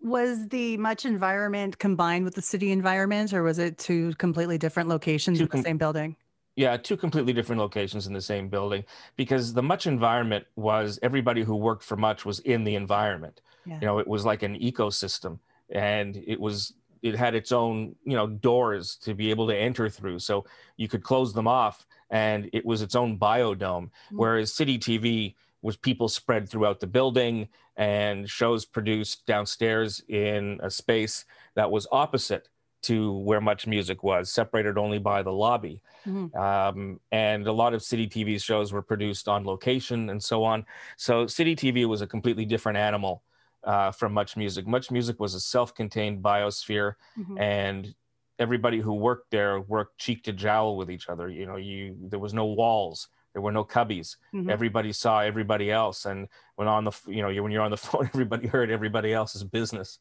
Was 0.00 0.48
the 0.48 0.76
much 0.76 1.06
environment 1.06 1.78
combined 1.78 2.24
with 2.24 2.34
the 2.34 2.42
city 2.42 2.72
environment, 2.72 3.32
or 3.32 3.42
was 3.42 3.58
it 3.58 3.78
two 3.78 4.12
completely 4.14 4.58
different 4.58 4.88
locations 4.88 5.38
Two 5.38 5.44
in 5.44 5.48
the 5.48 5.52
com- 5.52 5.62
same 5.62 5.78
building? 5.78 6.16
Yeah, 6.56 6.76
two 6.76 6.96
completely 6.96 7.32
different 7.32 7.60
locations 7.60 8.06
in 8.06 8.12
the 8.12 8.20
same 8.20 8.48
building 8.48 8.84
because 9.16 9.54
the 9.54 9.62
Much 9.62 9.86
environment 9.86 10.46
was 10.54 11.00
everybody 11.02 11.42
who 11.42 11.56
worked 11.56 11.82
for 11.82 11.96
Much 11.96 12.24
was 12.24 12.38
in 12.40 12.62
the 12.62 12.76
environment. 12.76 13.40
Yeah. 13.66 13.78
You 13.80 13.86
know, 13.86 13.98
it 13.98 14.06
was 14.06 14.24
like 14.24 14.42
an 14.42 14.58
ecosystem 14.58 15.38
and 15.70 16.22
it 16.26 16.40
was 16.40 16.74
it 17.02 17.14
had 17.14 17.34
its 17.34 17.52
own, 17.52 17.94
you 18.04 18.16
know, 18.16 18.26
doors 18.26 18.96
to 18.96 19.12
be 19.14 19.28
able 19.30 19.46
to 19.46 19.54
enter 19.54 19.90
through. 19.90 20.18
So 20.20 20.46
you 20.78 20.88
could 20.88 21.02
close 21.02 21.34
them 21.34 21.46
off 21.46 21.86
and 22.08 22.48
it 22.54 22.64
was 22.64 22.80
its 22.80 22.94
own 22.94 23.18
biodome. 23.18 23.84
Mm. 23.84 23.90
Whereas 24.12 24.54
City 24.54 24.78
TV 24.78 25.34
was 25.60 25.76
people 25.76 26.08
spread 26.08 26.48
throughout 26.48 26.80
the 26.80 26.86
building 26.86 27.48
and 27.76 28.28
shows 28.28 28.64
produced 28.64 29.26
downstairs 29.26 30.02
in 30.08 30.60
a 30.62 30.70
space 30.70 31.26
that 31.56 31.70
was 31.70 31.86
opposite 31.92 32.48
to 32.82 33.12
where 33.12 33.40
much 33.40 33.66
music 33.66 34.02
was, 34.02 34.30
separated 34.30 34.76
only 34.76 34.98
by 34.98 35.22
the 35.22 35.32
lobby. 35.32 35.80
Mhm. 36.06 36.34
Um, 36.36 37.00
and 37.12 37.46
a 37.46 37.52
lot 37.52 37.72
of 37.72 37.82
City 37.82 38.06
TV 38.06 38.38
shows 38.38 38.72
were 38.72 38.82
produced 38.82 39.26
on 39.26 39.44
location 39.44 40.10
and 40.10 40.22
so 40.22 40.44
on. 40.44 40.66
So 40.96 41.26
City 41.26 41.56
TV 41.56 41.86
was 41.86 42.02
a 42.02 42.06
completely 42.06 42.44
different 42.44 42.76
animal 42.78 43.22
uh, 43.64 43.90
from 43.90 44.12
Much 44.12 44.36
Music. 44.36 44.66
Much 44.66 44.90
Music 44.90 45.18
was 45.20 45.34
a 45.34 45.40
self-contained 45.40 46.22
biosphere, 46.22 46.94
Mhm. 47.18 47.40
and 47.40 47.94
everybody 48.38 48.80
who 48.80 48.94
worked 48.94 49.30
there 49.30 49.60
worked 49.60 49.98
cheek 49.98 50.24
to 50.24 50.32
jowl 50.32 50.76
with 50.76 50.90
each 50.90 51.08
other. 51.08 51.28
You 51.28 51.46
know, 51.46 51.56
you 51.56 51.96
there 52.00 52.18
was 52.18 52.34
no 52.34 52.46
walls, 52.46 53.08
there 53.32 53.42
were 53.42 53.52
no 53.52 53.64
cubbies. 53.64 54.16
Mhm. 54.34 54.50
Everybody 54.50 54.92
saw 54.92 55.20
everybody 55.20 55.70
else, 55.70 56.04
and 56.06 56.28
when 56.56 56.68
on 56.68 56.84
the 56.84 56.92
you 57.06 57.22
know 57.22 57.28
you- 57.28 57.42
when 57.42 57.52
you're 57.52 57.62
on 57.62 57.70
the 57.70 57.76
phone, 57.88 58.06
everybody 58.12 58.46
heard 58.46 58.70
everybody 58.70 59.12
else's 59.12 59.44
business. 59.44 59.98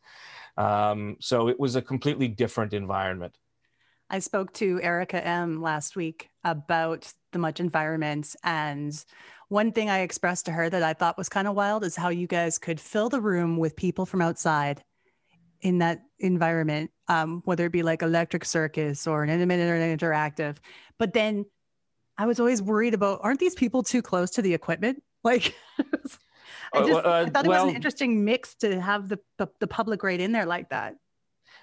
Um, 0.58 1.18
so 1.20 1.48
it 1.48 1.60
was 1.60 1.76
a 1.76 1.82
completely 1.82 2.28
different 2.28 2.74
environment. 2.74 3.38
I 4.10 4.20
spoke 4.20 4.54
to 4.54 4.80
Erica 4.84 5.26
M 5.26 5.62
last 5.62 5.96
week 5.96 6.30
about 6.44 7.12
the 7.32 7.40
much 7.40 7.60
environment. 7.60 8.36
And 8.44 8.94
one 9.54 9.72
thing 9.72 9.88
I 9.88 10.00
expressed 10.00 10.48
to 10.48 10.52
her 10.52 10.68
that 10.68 10.82
I 10.82 10.94
thought 10.94 11.16
was 11.18 11.30
kind 11.30 11.48
of 11.48 11.56
wild 11.56 11.84
is 11.84 11.96
how 11.96 12.10
you 12.10 12.26
guys 12.26 12.58
could 12.58 12.80
fill 12.80 13.08
the 13.08 13.22
room 13.22 13.58
with 13.58 13.76
people 13.76 14.06
from 14.06 14.20
outside 14.20 14.84
in 15.62 15.78
that 15.78 16.02
environment, 16.20 16.90
um, 17.08 17.44
whether 17.46 17.68
it 17.68 17.72
be 17.72 17.84
like 17.84 18.02
electric 18.02 18.46
circus 18.46 19.06
or 19.06 19.24
an 19.24 19.30
animated 19.30 19.70
or 19.70 19.76
an 19.76 19.98
interactive. 19.98 20.58
But 20.98 21.14
then 21.14 21.46
I 22.18 22.26
was 22.26 22.40
always 22.40 22.64
worried 22.64 22.96
about 22.96 23.20
aren't 23.22 23.40
these 23.40 23.54
people 23.54 23.84
too 23.84 24.02
close 24.02 24.32
to 24.32 24.42
the 24.42 24.54
equipment? 24.54 25.02
Like, 25.26 25.56
I, 25.80 25.84
Uh, 26.74 26.86
just, 26.86 27.06
uh, 27.06 27.12
I 27.12 27.30
thought 27.30 27.46
it 27.46 27.48
was 27.48 27.70
an 27.70 27.76
interesting 27.78 28.26
mix 28.26 28.56
to 28.56 28.82
have 28.82 29.08
the, 29.08 29.20
the, 29.38 29.48
the 29.62 29.68
public 29.68 30.04
right 30.04 30.20
in 30.20 30.34
there 30.34 30.46
like 30.46 30.68
that. 30.72 30.96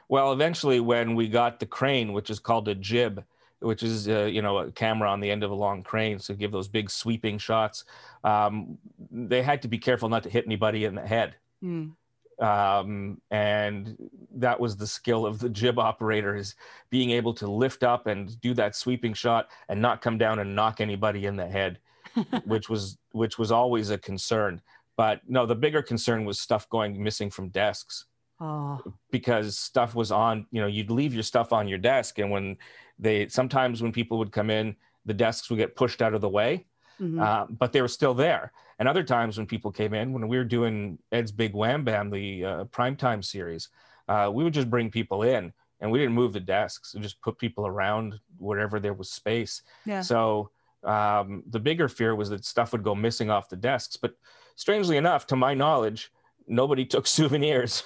Well, 0.09 0.33
eventually, 0.33 0.81
when 0.81 1.15
we 1.15 1.29
got 1.29 1.61
the 1.61 1.67
crane, 1.67 2.15
which 2.15 2.31
is 2.31 2.39
called 2.39 2.69
a 2.69 2.75
jib, 2.75 3.23
which 3.61 3.83
is 3.83 4.09
uh, 4.09 4.25
you 4.25 4.43
know 4.43 4.59
a 4.59 4.73
camera 4.73 5.09
on 5.09 5.21
the 5.21 5.31
end 5.31 5.45
of 5.45 5.51
a 5.51 5.55
long 5.55 5.83
crane, 5.83 6.19
so 6.19 6.35
give 6.35 6.53
those 6.53 6.69
big 6.69 6.91
sweeping 6.91 7.39
shots, 7.39 7.85
um, 8.25 8.79
they 9.11 9.43
had 9.43 9.63
to 9.63 9.69
be 9.69 9.79
careful 9.79 10.09
not 10.09 10.23
to 10.25 10.31
hit 10.31 10.45
anybody 10.47 10.85
in 10.85 10.95
the 10.95 11.07
head. 11.07 11.37
Mm. 11.63 11.93
Um, 12.41 13.21
and 13.31 13.97
that 14.37 14.59
was 14.59 14.77
the 14.77 14.87
skill 14.87 15.27
of 15.27 15.39
the 15.41 15.51
jib 15.51 15.79
operator 15.79 16.35
is 16.35 16.55
being 16.89 17.11
able 17.11 17.35
to 17.35 17.47
lift 17.47 17.83
up 17.83 18.07
and 18.07 18.41
do 18.41 18.55
that 18.55 18.75
sweeping 18.75 19.13
shot 19.13 19.51
and 19.69 19.83
not 19.83 20.01
come 20.01 20.17
down 20.17 20.39
and 20.39 20.55
knock 20.55 20.81
anybody 20.81 21.27
in 21.27 21.37
the 21.37 21.47
head, 21.47 21.79
which 22.45 22.71
was 22.71 22.97
which 23.13 23.39
was 23.39 23.53
always 23.53 23.91
a 23.91 23.99
concern. 23.99 24.63
But 24.97 25.21
no, 25.29 25.45
the 25.47 25.55
bigger 25.55 25.83
concern 25.83 26.25
was 26.25 26.41
stuff 26.41 26.69
going 26.69 27.03
missing 27.03 27.31
from 27.31 27.51
desks 27.51 28.07
Oh, 28.43 28.81
because 29.11 29.59
stuff 29.59 29.95
was 29.95 30.11
on 30.11 30.47
you 30.51 30.63
know 30.63 30.67
you'd 30.67 30.91
leave 30.91 31.13
your 31.13 31.23
stuff 31.23 31.53
on 31.53 31.69
your 31.69 31.77
desk 31.77 32.19
and 32.19 32.31
when 32.31 32.57
they 32.99 33.29
sometimes 33.29 33.83
when 33.83 33.93
people 33.93 34.17
would 34.17 34.33
come 34.33 34.49
in 34.49 34.77
the 35.05 35.13
desks 35.13 35.51
would 35.51 35.59
get 35.59 35.77
pushed 35.77 36.01
out 36.01 36.15
of 36.15 36.23
the 36.23 36.29
way 36.29 36.65
mhm. 36.99 37.21
uh, 37.21 37.47
but 37.51 37.73
they 37.73 37.83
were 37.83 37.89
still 37.89 38.15
there. 38.15 38.53
And 38.79 38.89
other 38.89 39.03
times 39.03 39.37
when 39.37 39.47
people 39.47 39.71
came 39.71 39.93
in 39.93 40.15
when 40.15 40.27
we 40.27 40.39
were 40.39 40.45
doing 40.45 40.99
ed's 41.13 41.31
big 41.33 41.53
wham 41.55 41.85
bam 41.85 42.09
the 42.09 42.45
uh, 42.45 42.65
primetime 42.65 43.23
series 43.23 43.69
uh, 44.09 44.31
we 44.33 44.43
would 44.43 44.55
just 44.55 44.71
bring 44.71 44.91
people 44.91 45.23
in 45.23 45.53
and 45.81 45.91
we 45.91 45.99
didn't 45.99 46.15
move 46.15 46.33
the 46.33 46.41
desks. 46.41 46.95
We 46.95 47.03
just 47.03 47.21
put 47.21 47.39
people 47.39 47.67
around 47.67 48.19
wherever 48.39 48.81
there 48.81 48.95
was 48.95 49.11
space. 49.11 49.63
Yeah. 49.85 50.01
so 50.01 50.51
um, 50.83 51.43
the 51.51 51.61
bigger 51.61 51.89
fear 51.89 52.15
was 52.15 52.31
that 52.31 52.47
stuff 52.47 52.73
would 52.73 52.83
go 52.83 52.95
missing 52.95 53.29
off 53.31 53.51
the 53.51 53.57
desks. 53.57 53.97
But 53.97 54.15
strangely 54.57 54.97
enough 54.97 55.27
to 55.27 55.37
my 55.37 55.53
knowledge 55.53 56.11
nobody 56.47 56.85
took 56.95 57.07
souvenirs 57.07 57.83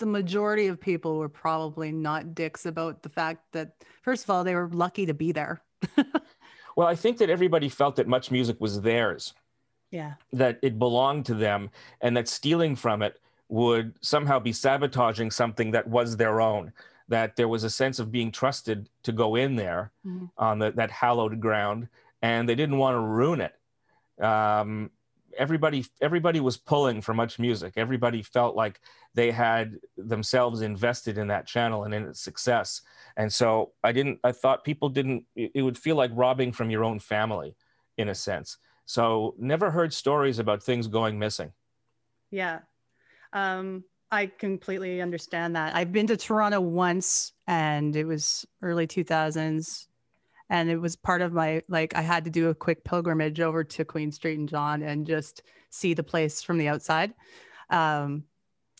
the 0.00 0.06
majority 0.06 0.66
of 0.66 0.80
people 0.80 1.18
were 1.18 1.28
probably 1.28 1.92
not 1.92 2.34
dicks 2.34 2.66
about 2.66 3.02
the 3.02 3.08
fact 3.08 3.44
that 3.52 3.76
first 4.02 4.24
of 4.24 4.30
all 4.30 4.42
they 4.42 4.54
were 4.56 4.68
lucky 4.72 5.06
to 5.06 5.14
be 5.14 5.30
there 5.32 5.62
Well, 6.76 6.86
I 6.88 6.94
think 6.94 7.18
that 7.18 7.28
everybody 7.30 7.68
felt 7.68 7.96
that 7.96 8.06
much 8.08 8.30
music 8.30 8.56
was 8.60 8.80
theirs, 8.80 9.34
yeah 9.90 10.14
that 10.32 10.58
it 10.62 10.78
belonged 10.78 11.26
to 11.26 11.34
them, 11.34 11.70
and 12.00 12.16
that 12.16 12.28
stealing 12.28 12.74
from 12.76 13.02
it 13.02 13.20
would 13.48 13.94
somehow 14.00 14.38
be 14.38 14.52
sabotaging 14.52 15.30
something 15.30 15.72
that 15.72 15.86
was 15.86 16.16
their 16.16 16.40
own. 16.40 16.72
That 17.08 17.34
there 17.36 17.48
was 17.48 17.64
a 17.64 17.70
sense 17.70 17.98
of 17.98 18.12
being 18.12 18.30
trusted 18.30 18.88
to 19.02 19.12
go 19.12 19.34
in 19.34 19.56
there 19.56 19.90
Mhm. 20.06 20.30
on 20.38 20.58
the, 20.60 20.70
that 20.72 20.90
hallowed 20.92 21.40
ground, 21.40 21.88
and 22.22 22.48
they 22.48 22.54
didn't 22.54 22.78
want 22.78 22.94
to 22.94 23.00
ruin 23.00 23.40
it. 23.40 23.54
Um, 24.24 24.90
everybody, 25.40 25.84
everybody 26.00 26.38
was 26.38 26.56
pulling 26.56 27.00
for 27.00 27.14
much 27.14 27.38
music. 27.38 27.72
Everybody 27.76 28.22
felt 28.22 28.54
like 28.54 28.80
they 29.14 29.32
had 29.32 29.78
themselves 29.96 30.60
invested 30.60 31.18
in 31.18 31.28
that 31.28 31.46
channel 31.46 31.84
and 31.84 31.92
in 31.94 32.04
its 32.04 32.20
success. 32.20 32.82
And 33.16 33.32
so 33.32 33.72
I 33.82 33.92
didn't, 33.92 34.20
I 34.22 34.32
thought 34.32 34.62
people 34.62 34.90
didn't, 34.90 35.24
it 35.34 35.62
would 35.62 35.78
feel 35.78 35.96
like 35.96 36.12
robbing 36.14 36.52
from 36.52 36.70
your 36.70 36.84
own 36.84 37.00
family 37.00 37.56
in 37.96 38.08
a 38.08 38.14
sense. 38.14 38.58
So 38.84 39.34
never 39.38 39.70
heard 39.70 39.92
stories 39.92 40.38
about 40.38 40.62
things 40.62 40.86
going 40.86 41.18
missing. 41.18 41.52
yeah 42.30 42.60
um 43.32 43.84
i 44.10 44.26
completely 44.26 45.00
understand 45.00 45.54
that 45.56 45.74
i've 45.74 45.92
been 45.92 46.06
to 46.06 46.16
toronto 46.16 46.60
once 46.60 47.32
and 47.46 47.96
it 47.96 48.04
was 48.04 48.46
early 48.62 48.86
2000s 48.86 49.86
and 50.50 50.68
it 50.68 50.76
was 50.76 50.96
part 50.96 51.22
of 51.22 51.32
my 51.32 51.62
like 51.68 51.94
i 51.96 52.02
had 52.02 52.24
to 52.24 52.30
do 52.30 52.50
a 52.50 52.54
quick 52.54 52.84
pilgrimage 52.84 53.40
over 53.40 53.64
to 53.64 53.84
queen 53.84 54.12
street 54.12 54.38
and 54.38 54.48
john 54.48 54.82
and 54.82 55.06
just 55.06 55.42
see 55.70 55.94
the 55.94 56.02
place 56.02 56.42
from 56.42 56.58
the 56.58 56.68
outside 56.68 57.14
um 57.70 58.24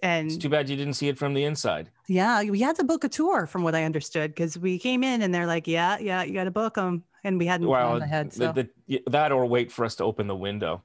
and 0.03 0.29
It's 0.29 0.39
too 0.39 0.49
bad 0.49 0.69
you 0.71 0.77
didn't 0.77 0.95
see 0.95 1.09
it 1.09 1.19
from 1.19 1.35
the 1.35 1.45
inside. 1.45 1.91
Yeah, 2.09 2.43
we 2.45 2.59
had 2.61 2.75
to 2.77 2.85
book 2.85 3.05
a 3.05 3.09
tour 3.11 3.47
from 3.47 3.62
what 3.62 3.75
I 3.75 3.85
understood 3.85 4.31
because 4.31 4.57
we 4.59 4.79
came 4.79 5.05
in 5.05 5.21
and 5.21 5.35
they're 5.35 5.47
like, 5.47 5.67
yeah, 5.67 5.99
yeah, 5.99 6.23
you 6.23 6.33
got 6.33 6.45
to 6.45 6.50
book 6.50 6.73
them. 6.77 7.05
And 7.23 7.39
we 7.39 7.45
hadn't 7.45 7.69
Well, 7.69 7.89
planned 7.99 8.05
ahead. 8.05 8.33
So 8.33 8.50
the, 8.50 8.71
the, 8.89 9.03
that 9.11 9.31
or 9.31 9.45
wait 9.45 9.71
for 9.71 9.85
us 9.85 9.97
to 9.97 10.05
open 10.05 10.27
the 10.27 10.35
window, 10.35 10.83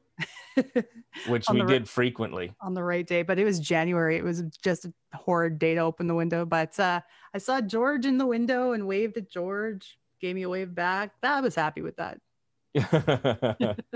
which 1.27 1.46
we 1.50 1.60
the 1.60 1.65
ri- 1.65 1.74
did 1.80 1.88
frequently. 1.88 2.54
on 2.60 2.74
the 2.74 2.84
right 2.84 3.08
day, 3.08 3.22
but 3.24 3.39
it 3.39 3.46
was 3.46 3.58
January. 3.62 4.18
It 4.18 4.24
was 4.25 4.44
just 4.62 4.84
a 4.84 4.94
horrid 5.13 5.60
day 5.60 5.75
to 5.75 5.80
open 5.82 6.08
the 6.08 6.15
window. 6.15 6.44
But 6.46 6.77
uh, 6.77 7.00
I 7.34 7.38
saw 7.38 7.62
George 7.62 8.06
in 8.06 8.18
the 8.18 8.25
window 8.25 8.74
and 8.74 8.86
waved 8.86 9.15
at 9.15 9.30
George, 9.32 9.98
gave 10.22 10.36
me 10.36 10.43
a 10.43 10.50
wave 10.50 10.74
back. 10.74 11.12
I 11.24 11.41
was 11.41 11.55
happy 11.55 11.81
with 11.81 11.98
that. 11.98 12.19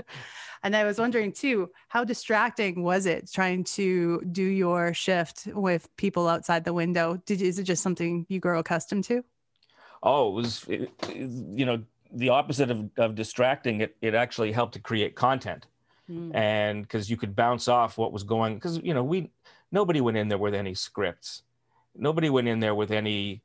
And 0.62 0.76
I 0.76 0.84
was 0.84 0.98
wondering 0.98 1.32
too, 1.32 1.70
how 1.88 2.04
distracting 2.04 2.82
was 2.82 3.06
it 3.06 3.30
trying 3.32 3.64
to 3.64 4.20
do 4.30 4.42
your 4.42 4.92
shift 4.92 5.46
with 5.46 5.88
people 5.96 6.28
outside 6.28 6.64
the 6.64 6.74
window? 6.74 7.18
Did 7.24 7.40
is 7.40 7.58
it 7.58 7.62
just 7.62 7.82
something 7.82 8.26
you 8.28 8.40
grow 8.40 8.58
accustomed 8.58 9.04
to? 9.04 9.24
oh, 10.02 10.30
it 10.30 10.34
was, 10.34 10.64
it- 10.68 10.90
you 11.14 11.64
know, 11.66 11.82
the 12.12 12.30
opposite 12.30 12.70
of, 12.70 12.90
of 12.96 13.14
distracting. 13.14 13.80
It, 13.82 13.96
it 14.00 14.14
actually 14.14 14.52
helped 14.52 14.74
to 14.74 14.80
create 14.80 15.14
content. 15.14 15.66
Mm. 16.10 16.34
and 16.34 16.82
because 16.82 17.08
you 17.08 17.16
could 17.16 17.36
bounce 17.36 17.68
off 17.68 17.96
what 17.96 18.12
was 18.12 18.24
going 18.24 18.56
because 18.56 18.78
you 18.82 18.94
know 18.94 19.04
we 19.04 19.30
nobody 19.70 20.00
went 20.00 20.16
in 20.16 20.26
there 20.26 20.38
with 20.38 20.54
any 20.54 20.74
scripts 20.74 21.44
nobody 21.94 22.28
went 22.28 22.48
in 22.48 22.58
there 22.58 22.74
with 22.74 22.90
any 22.90 23.42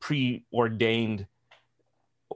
preordained 0.00 1.26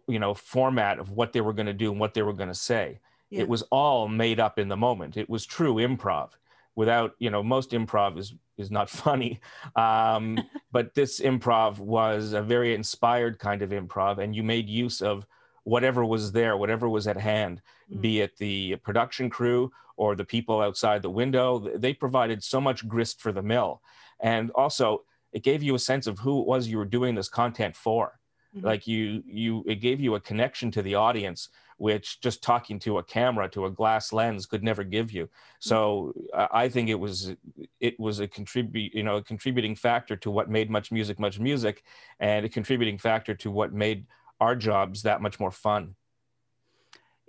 you 0.08 0.18
know 0.18 0.34
format 0.34 0.98
of 0.98 1.10
what 1.10 1.32
they 1.32 1.40
were 1.40 1.52
going 1.52 1.66
to 1.66 1.72
do 1.72 1.90
and 1.90 2.00
what 2.00 2.14
they 2.14 2.22
were 2.22 2.32
going 2.32 2.48
to 2.48 2.54
say 2.54 3.00
Yeah. 3.30 3.42
it 3.42 3.48
was 3.48 3.62
all 3.70 4.08
made 4.08 4.40
up 4.40 4.58
in 4.58 4.68
the 4.68 4.76
moment. 4.76 5.16
It 5.16 5.28
was 5.28 5.46
true 5.46 5.74
improv. 5.74 6.30
Without 6.74 7.14
you 7.18 7.30
know 7.30 7.42
most 7.42 7.70
improv 7.72 8.18
is 8.18 8.34
is 8.56 8.70
not 8.70 8.90
funny. 9.04 9.40
Um, 9.76 10.38
but 10.72 10.94
this 10.94 11.20
improv 11.20 11.78
was 11.78 12.32
a 12.32 12.42
very 12.42 12.74
inspired 12.74 13.38
kind 13.38 13.62
of 13.62 13.70
improv 13.70 14.18
and 14.18 14.34
you 14.34 14.42
made 14.42 14.68
use 14.68 15.02
of 15.02 15.26
whatever 15.64 16.04
was 16.04 16.32
there 16.32 16.56
whatever 16.56 16.88
was 16.88 17.06
at 17.06 17.16
hand 17.16 17.62
mm. 17.90 18.00
be 18.00 18.20
it 18.20 18.36
the 18.38 18.74
production 18.76 19.30
crew 19.30 19.70
or 19.96 20.16
the 20.16 20.24
people 20.24 20.60
outside 20.60 21.02
the 21.02 21.10
window. 21.10 21.58
They 21.76 21.94
provided 21.94 22.42
so 22.42 22.60
much 22.60 22.88
grist 22.88 23.20
for 23.20 23.30
the 23.32 23.42
mill. 23.42 23.82
And 24.20 24.50
also 24.52 25.04
it 25.32 25.42
gave 25.42 25.62
you 25.62 25.74
a 25.74 25.78
sense 25.78 26.06
of 26.06 26.18
who 26.18 26.40
it 26.40 26.46
was 26.46 26.68
you 26.68 26.78
were 26.78 26.84
doing 26.84 27.14
this 27.14 27.28
content 27.28 27.76
for 27.76 28.18
mm-hmm. 28.54 28.66
like 28.66 28.86
you 28.86 29.22
you 29.26 29.64
it 29.66 29.76
gave 29.76 30.00
you 30.00 30.14
a 30.14 30.20
connection 30.20 30.70
to 30.72 30.82
the 30.82 30.94
audience 30.94 31.48
which 31.82 32.20
just 32.20 32.44
talking 32.44 32.78
to 32.78 32.98
a 32.98 33.02
camera 33.02 33.48
to 33.48 33.66
a 33.66 33.70
glass 33.70 34.12
lens 34.12 34.46
could 34.46 34.62
never 34.62 34.84
give 34.84 35.10
you. 35.10 35.28
So 35.58 36.12
uh, 36.32 36.46
I 36.52 36.68
think 36.68 36.88
it 36.88 36.94
was 36.94 37.34
it 37.80 37.98
was 37.98 38.20
a 38.20 38.28
contribute 38.28 38.94
you 38.94 39.02
know 39.02 39.16
a 39.16 39.22
contributing 39.22 39.74
factor 39.74 40.14
to 40.18 40.30
what 40.30 40.48
made 40.48 40.70
much 40.70 40.92
music 40.92 41.18
much 41.18 41.40
music, 41.40 41.82
and 42.20 42.46
a 42.46 42.48
contributing 42.48 42.98
factor 42.98 43.34
to 43.34 43.50
what 43.50 43.72
made 43.72 44.06
our 44.40 44.54
jobs 44.54 45.02
that 45.02 45.22
much 45.22 45.40
more 45.40 45.50
fun. 45.50 45.96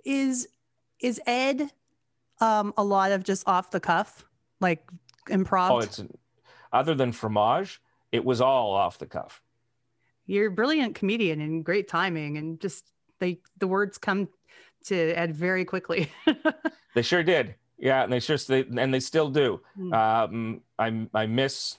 Is 0.04 0.46
is 1.00 1.20
Ed 1.26 1.72
um, 2.40 2.72
a 2.76 2.84
lot 2.84 3.10
of 3.10 3.24
just 3.24 3.48
off 3.48 3.72
the 3.72 3.80
cuff 3.80 4.24
like 4.60 4.88
improv? 5.28 5.70
Oh, 5.70 5.78
it's 5.80 6.00
other 6.72 6.94
than 6.94 7.10
fromage, 7.10 7.80
it 8.12 8.24
was 8.24 8.40
all 8.40 8.72
off 8.72 8.98
the 8.98 9.06
cuff. 9.06 9.42
You're 10.26 10.48
a 10.48 10.50
brilliant 10.50 10.94
comedian 10.94 11.40
and 11.40 11.64
great 11.64 11.88
timing 11.88 12.38
and 12.38 12.60
just 12.60 12.84
they 13.18 13.40
the 13.58 13.66
words 13.66 13.98
come 13.98 14.28
to 14.86 15.12
Ed 15.12 15.34
very 15.34 15.64
quickly. 15.64 16.10
they 16.94 17.02
sure 17.02 17.22
did. 17.22 17.54
Yeah, 17.78 18.04
and 18.04 18.12
they 18.12 18.20
sure 18.20 18.36
they, 18.36 18.64
and 18.64 18.94
they 18.94 19.00
still 19.00 19.30
do. 19.30 19.60
Mm. 19.78 19.92
Um, 19.94 20.60
I 20.78 21.06
I 21.12 21.26
miss 21.26 21.78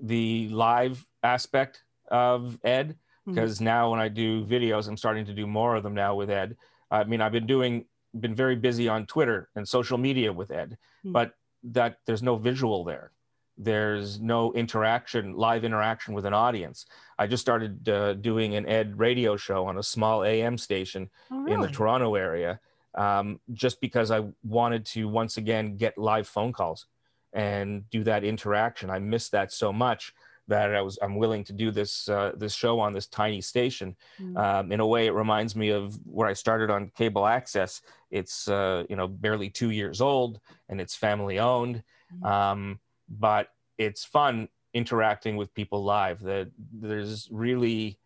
the 0.00 0.48
live 0.48 1.06
aspect 1.22 1.82
of 2.10 2.58
Ed 2.64 2.96
because 3.26 3.58
hmm. 3.58 3.64
mm 3.64 3.66
now 3.66 3.90
when 3.90 4.00
I 4.00 4.08
do 4.08 4.44
videos, 4.44 4.88
I'm 4.88 4.96
starting 4.96 5.26
to 5.26 5.34
do 5.34 5.46
more 5.46 5.76
of 5.76 5.82
them 5.82 5.94
now 5.94 6.14
with 6.14 6.30
Ed. 6.30 6.56
I 6.90 7.04
mean, 7.04 7.20
I've 7.20 7.32
been 7.32 7.46
doing 7.46 7.84
been 8.18 8.34
very 8.34 8.56
busy 8.56 8.88
on 8.88 9.06
Twitter 9.06 9.48
and 9.54 9.68
social 9.68 9.98
media 9.98 10.32
with 10.32 10.50
Ed, 10.50 10.76
mm 11.04 11.12
but 11.12 11.34
that 11.64 11.98
there's 12.06 12.22
no 12.22 12.36
visual 12.36 12.84
there 12.84 13.10
there's 13.58 14.20
no 14.20 14.52
interaction 14.52 15.34
live 15.34 15.64
interaction 15.64 16.14
with 16.14 16.24
an 16.24 16.32
audience 16.32 16.86
i 17.18 17.26
just 17.26 17.40
started 17.40 17.88
uh, 17.88 18.14
doing 18.14 18.54
an 18.54 18.66
ed 18.66 18.98
radio 18.98 19.36
show 19.36 19.66
on 19.66 19.78
a 19.78 19.82
small 19.82 20.22
am 20.24 20.56
station 20.56 21.10
oh, 21.30 21.40
really? 21.40 21.54
in 21.54 21.60
the 21.60 21.68
toronto 21.68 22.14
area 22.14 22.58
um, 22.94 23.40
just 23.52 23.80
because 23.80 24.10
i 24.10 24.22
wanted 24.44 24.86
to 24.86 25.08
once 25.08 25.36
again 25.36 25.76
get 25.76 25.98
live 25.98 26.26
phone 26.26 26.52
calls 26.52 26.86
and 27.32 27.88
do 27.90 28.04
that 28.04 28.24
interaction 28.24 28.90
i 28.90 28.98
missed 28.98 29.32
that 29.32 29.52
so 29.52 29.72
much 29.72 30.14
that 30.46 30.74
i 30.74 30.80
was 30.80 30.98
i'm 31.02 31.16
willing 31.16 31.42
to 31.42 31.52
do 31.52 31.70
this 31.70 32.08
uh, 32.08 32.32
this 32.36 32.54
show 32.54 32.78
on 32.78 32.92
this 32.92 33.06
tiny 33.08 33.40
station 33.40 33.96
mm. 34.20 34.36
um, 34.38 34.70
in 34.70 34.80
a 34.80 34.86
way 34.86 35.06
it 35.06 35.12
reminds 35.12 35.56
me 35.56 35.70
of 35.70 35.98
where 36.06 36.28
i 36.28 36.32
started 36.32 36.70
on 36.70 36.90
cable 36.96 37.26
access 37.26 37.82
it's 38.10 38.48
uh, 38.48 38.84
you 38.88 38.96
know 38.96 39.08
barely 39.08 39.50
two 39.50 39.70
years 39.70 40.00
old 40.00 40.40
and 40.68 40.80
it's 40.80 40.94
family 40.94 41.40
owned 41.40 41.82
mm. 42.16 42.24
um, 42.24 42.78
but 43.08 43.48
it's 43.76 44.04
fun 44.04 44.48
interacting 44.74 45.36
with 45.36 45.54
people 45.54 45.84
live. 45.84 46.20
That 46.20 46.50
there's 46.72 47.28
really 47.30 47.98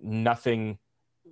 nothing 0.00 0.78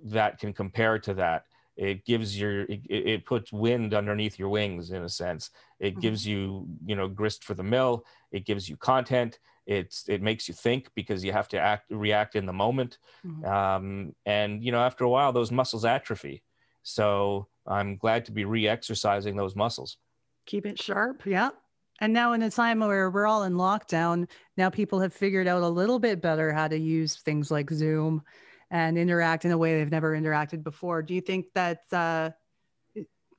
that 0.05 0.39
can 0.39 0.53
compare 0.53 0.99
to 0.99 1.13
that. 1.15 1.45
It 1.75 2.05
gives 2.05 2.39
your 2.39 2.63
it, 2.63 2.81
it 2.89 3.25
puts 3.25 3.51
wind 3.51 3.93
underneath 3.93 4.37
your 4.37 4.49
wings 4.49 4.91
in 4.91 5.03
a 5.03 5.09
sense. 5.09 5.49
It 5.79 5.91
mm-hmm. 5.91 6.01
gives 6.01 6.27
you 6.27 6.67
you 6.85 6.95
know 6.95 7.07
grist 7.07 7.43
for 7.43 7.53
the 7.53 7.63
mill. 7.63 8.05
It 8.31 8.45
gives 8.45 8.69
you 8.69 8.77
content. 8.77 9.39
It's 9.65 10.07
it 10.07 10.21
makes 10.21 10.47
you 10.47 10.53
think 10.53 10.89
because 10.93 11.23
you 11.23 11.31
have 11.31 11.47
to 11.49 11.59
act 11.59 11.89
react 11.89 12.35
in 12.35 12.45
the 12.45 12.53
moment. 12.53 12.97
Mm-hmm. 13.25 13.45
Um, 13.45 14.15
and 14.25 14.63
you 14.63 14.71
know 14.71 14.81
after 14.81 15.03
a 15.03 15.09
while 15.09 15.31
those 15.31 15.51
muscles 15.51 15.85
atrophy. 15.85 16.43
So 16.83 17.47
I'm 17.65 17.95
glad 17.95 18.25
to 18.25 18.31
be 18.31 18.45
re-exercising 18.45 19.37
those 19.37 19.55
muscles. 19.55 19.97
Keep 20.45 20.65
it 20.65 20.81
sharp. 20.81 21.25
Yeah. 21.25 21.51
And 22.01 22.11
now, 22.11 22.33
in 22.33 22.41
a 22.41 22.49
time 22.49 22.79
where 22.79 23.09
we're 23.09 23.27
all 23.27 23.43
in 23.43 23.53
lockdown, 23.53 24.27
now 24.57 24.69
people 24.69 24.99
have 24.99 25.13
figured 25.13 25.47
out 25.47 25.61
a 25.61 25.67
little 25.67 25.99
bit 25.99 26.21
better 26.21 26.51
how 26.51 26.67
to 26.67 26.77
use 26.77 27.17
things 27.17 27.51
like 27.51 27.69
Zoom 27.69 28.23
and 28.71 28.97
interact 28.97 29.45
in 29.45 29.51
a 29.51 29.57
way 29.57 29.77
they've 29.77 29.91
never 29.91 30.17
interacted 30.17 30.63
before. 30.63 31.03
Do 31.03 31.13
you 31.13 31.21
think 31.21 31.45
that, 31.53 31.81
uh, 31.91 32.31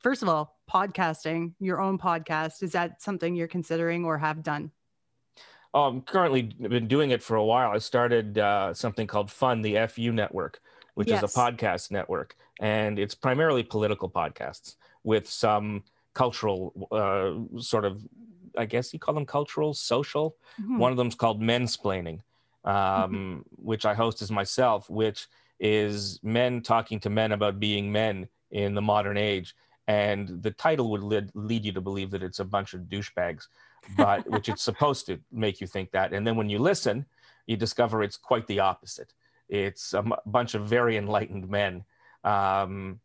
first 0.01 0.23
of 0.23 0.29
all, 0.29 0.61
podcasting, 0.71 1.55
your 1.59 1.81
own 1.81 1.99
podcast, 1.99 2.63
is 2.63 2.73
that 2.73 3.03
something 3.03 3.35
you're 3.35 3.49
considering 3.49 4.05
or 4.05 4.17
have 4.19 4.43
done? 4.43 4.71
Oh, 5.75 5.83
I'm 5.83 6.03
currently 6.03 6.43
been 6.43 6.87
doing 6.87 7.11
it 7.11 7.21
for 7.21 7.35
a 7.35 7.45
while. 7.45 7.73
I 7.73 7.79
started 7.79 8.39
uh, 8.39 8.73
something 8.75 9.09
called 9.09 9.29
Fun, 9.29 9.61
the 9.61 9.87
FU 9.89 10.13
Network, 10.13 10.61
which 10.95 11.09
yes. 11.09 11.25
is 11.25 11.35
a 11.35 11.39
podcast 11.39 11.91
network, 11.91 12.37
and 12.61 12.97
it's 12.97 13.17
primarily 13.17 13.65
political 13.65 14.09
podcasts 14.09 14.77
with 15.03 15.29
some 15.29 15.83
cultural 16.15 16.89
uh, 16.93 17.61
sort 17.61 17.85
of 17.85 18.07
I 18.57 18.67
guess 18.67 18.93
you 18.93 18.99
call 18.99 19.15
them 19.15 19.27
cultural, 19.27 19.75
social. 19.75 20.37
Mm-hmm. 20.61 20.79
One 20.79 20.91
of 20.91 20.97
them's 20.97 21.15
called 21.15 21.41
Mensplaining, 21.41 22.21
um, 22.65 22.75
mm-hmm. 22.75 23.39
which 23.57 23.85
I 23.85 23.95
host 23.95 24.23
as 24.23 24.31
myself, 24.31 24.89
which 24.89 25.27
is 25.61 26.21
men 26.23 26.63
talking 26.63 27.01
to 27.01 27.11
men 27.11 27.33
about 27.33 27.61
being 27.61 27.91
men 27.93 28.29
in 28.51 28.75
the 28.75 28.83
modern 28.83 29.17
age. 29.17 29.55
And 29.87 30.43
the 30.43 30.51
title 30.51 30.91
would 30.91 31.03
lead, 31.03 31.31
lead 31.35 31.65
you 31.65 31.73
to 31.73 31.81
believe 31.81 32.11
that 32.13 32.23
it's 32.23 32.41
a 32.41 32.45
bunch 32.45 32.75
of 32.75 32.83
douchebags, 32.83 33.49
but 33.97 34.29
which 34.31 34.49
it's 34.49 34.63
supposed 34.63 35.07
to 35.07 35.21
make 35.31 35.61
you 35.61 35.67
think 35.67 35.91
that. 35.93 36.13
And 36.13 36.27
then 36.27 36.37
when 36.37 36.49
you 36.49 36.59
listen, 36.59 37.07
you 37.47 37.57
discover 37.57 38.03
it's 38.03 38.17
quite 38.17 38.47
the 38.47 38.61
opposite. 38.61 39.13
It's 39.49 39.93
a 39.93 39.99
m- 39.99 40.15
bunch 40.25 40.55
of 40.55 40.67
very 40.67 40.97
enlightened 40.97 41.49
men 41.51 41.85
um, 42.25 43.01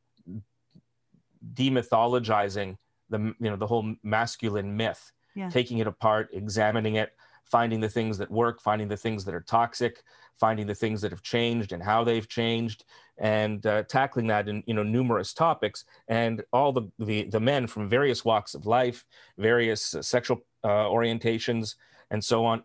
demythologizing 1.53 2.77
the 3.09 3.19
you 3.19 3.49
know 3.49 3.55
the 3.55 3.67
whole 3.67 3.95
masculine 4.03 4.75
myth 4.77 5.12
yeah. 5.39 5.49
taking 5.49 5.80
it 5.80 5.88
apart, 5.88 6.30
examining 6.34 6.95
it, 6.95 7.13
finding 7.45 7.80
the 7.80 7.89
things 7.89 8.17
that 8.17 8.30
work, 8.30 8.62
finding 8.62 8.88
the 8.88 8.97
things 8.97 9.25
that 9.25 9.34
are 9.34 9.41
toxic, 9.41 10.04
finding 10.39 10.67
the 10.67 10.75
things 10.75 11.02
that 11.02 11.12
have 11.12 11.21
changed 11.21 11.71
and 11.71 11.82
how 11.84 12.04
they've 12.04 12.28
changed, 12.28 12.86
and 13.17 13.65
uh, 13.65 13.84
tackling 13.84 14.28
that 14.28 14.47
in 14.47 14.63
you 14.65 14.73
know 14.73 14.84
numerous 14.84 15.34
topics. 15.34 15.86
And 16.08 16.43
all 16.54 16.71
the 16.71 16.84
the, 16.99 17.23
the 17.23 17.39
men 17.39 17.67
from 17.67 17.89
various 17.89 18.23
walks 18.23 18.54
of 18.54 18.65
life, 18.65 19.06
various 19.38 19.95
uh, 19.95 20.02
sexual 20.02 20.45
uh, 20.63 20.86
orientations, 20.86 21.75
and 22.12 22.23
so 22.23 22.45
on. 22.45 22.63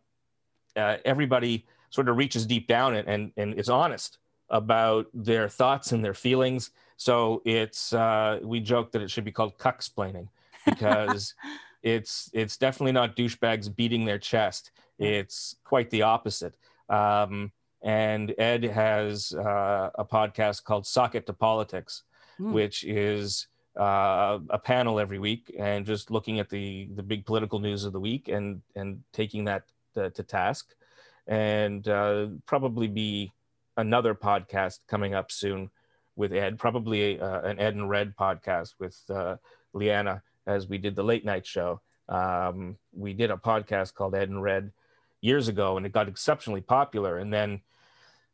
Uh, 0.77 0.97
everybody 1.05 1.67
sort 1.91 2.09
of 2.09 2.17
reaches 2.17 2.47
deep 2.47 2.67
down 2.67 2.95
and, 2.95 3.09
and 3.09 3.33
and 3.37 3.55
is 3.55 3.69
honest 3.69 4.19
about 4.51 5.07
their 5.15 5.49
thoughts 5.49 5.93
and 5.93 6.05
their 6.05 6.15
feelings. 6.15 6.71
So 6.97 7.43
it's 7.45 7.93
uh, 7.93 8.41
we 8.43 8.61
joke 8.61 8.93
that 8.93 9.03
it 9.03 9.11
should 9.11 9.25
be 9.25 9.33
called 9.33 9.59
cucksplaining 9.59 10.29
because 10.65 11.35
it's 11.85 12.31
it's 12.33 12.57
definitely 12.57 12.93
not 12.93 13.15
douchebags 13.15 13.75
beating 13.75 14.05
their 14.07 14.19
chest. 14.19 14.73
It's 14.99 15.57
quite 15.65 15.91
the 15.91 16.03
opposite. 16.03 16.55
Um, 16.89 17.53
and 17.83 18.35
Ed 18.39 18.65
has 18.65 19.33
uh, 19.33 19.91
a 19.95 20.05
podcast 20.05 20.65
called 20.65 20.87
Socket 20.87 21.27
to 21.27 21.35
Politics, 21.35 22.05
mm. 22.41 22.53
which 22.53 22.85
is 22.85 23.49
uh, 23.79 24.39
a 24.49 24.59
panel 24.59 24.99
every 24.99 25.19
week 25.19 25.55
and 25.59 25.85
just 25.85 26.11
looking 26.11 26.41
at 26.41 26.49
the 26.49 26.89
the 26.95 27.03
big 27.03 27.27
political 27.27 27.59
news 27.59 27.85
of 27.85 27.93
the 27.93 28.01
week 28.01 28.29
and 28.29 28.63
and 28.75 29.03
taking 29.13 29.45
that 29.45 29.65
to, 29.95 30.09
to 30.11 30.23
task. 30.23 30.75
And 31.27 31.87
uh, 31.87 32.29
probably 32.47 32.89
be 32.89 33.33
another 33.77 34.15
podcast 34.15 34.79
coming 34.89 35.15
up 35.15 35.31
soon 35.31 35.71
with 36.17 36.33
Ed, 36.33 36.59
probably 36.59 37.17
a, 37.17 37.23
uh, 37.23 37.41
an 37.43 37.59
Ed 37.59 37.75
and 37.75 37.91
Red 37.91 38.17
podcast 38.17 38.75
with 38.79 38.99
uh, 39.11 39.37
Liana 39.75 40.23
as 40.47 40.69
we 40.69 40.79
did 40.79 40.97
the 40.97 41.03
late 41.03 41.25
night 41.25 41.47
show. 41.47 41.81
Um, 42.09 42.77
we 42.93 43.13
did 43.13 43.31
a 43.31 43.37
podcast 43.37 43.95
called 43.95 44.15
Ed 44.15 44.29
and 44.29 44.43
Red 44.43 44.73
years 45.21 45.49
ago, 45.49 45.77
and 45.77 45.87
it 45.87 45.93
got 45.93 46.09
exceptionally 46.09 46.61
popular. 46.61 47.19
And 47.19 47.33
then 47.33 47.61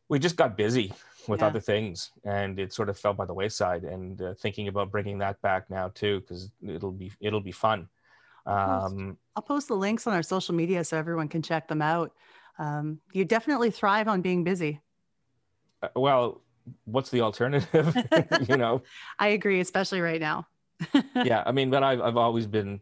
we 0.09 0.18
just 0.18 0.37
got 0.37 0.57
busy 0.57 0.92
with 1.29 1.40
yeah. 1.40 1.46
other 1.46 1.61
things, 1.61 2.11
and 2.25 2.59
it 2.59 2.73
sort 2.73 2.88
of 2.88 2.99
fell 2.99 3.14
by 3.14 3.25
the 3.25 3.35
wayside. 3.35 3.85
And 3.85 4.20
uh, 4.20 4.35
thinking 4.35 4.68
about 4.68 4.90
bringing 4.90 5.18
that 5.18 5.40
back 5.42 5.70
now 5.70 5.88
too, 5.88 6.20
because 6.20 6.51
it'll 6.66 6.92
be 6.92 7.12
it'll 7.20 7.40
be 7.40 7.53
fun. 7.53 7.88
I'll 8.46 8.81
post, 8.81 8.94
um, 8.94 9.18
I'll 9.37 9.42
post 9.42 9.68
the 9.68 9.77
links 9.77 10.07
on 10.07 10.14
our 10.14 10.23
social 10.23 10.55
media 10.55 10.83
so 10.83 10.96
everyone 10.96 11.29
can 11.29 11.42
check 11.42 11.68
them 11.68 11.83
out. 11.83 12.12
Um, 12.59 13.01
you 13.12 13.25
definitely 13.25 13.70
thrive 13.70 14.09
on 14.09 14.23
being 14.23 14.44
busy. 14.44 14.81
Uh, 15.83 15.88
well, 15.94 16.42
what's 16.85 17.11
the 17.11 17.20
alternative? 17.20 17.96
you 18.49 18.57
know, 18.57 18.83
I 19.18 19.29
agree, 19.29 19.61
especially 19.61 20.01
right 20.01 20.20
now. 20.20 20.46
Yeah, 21.14 21.43
I 21.47 21.53
mean, 21.53 21.71
but 21.71 21.83
I've 21.83 22.01
I've 22.01 22.16
always 22.16 22.47
been 22.47 22.81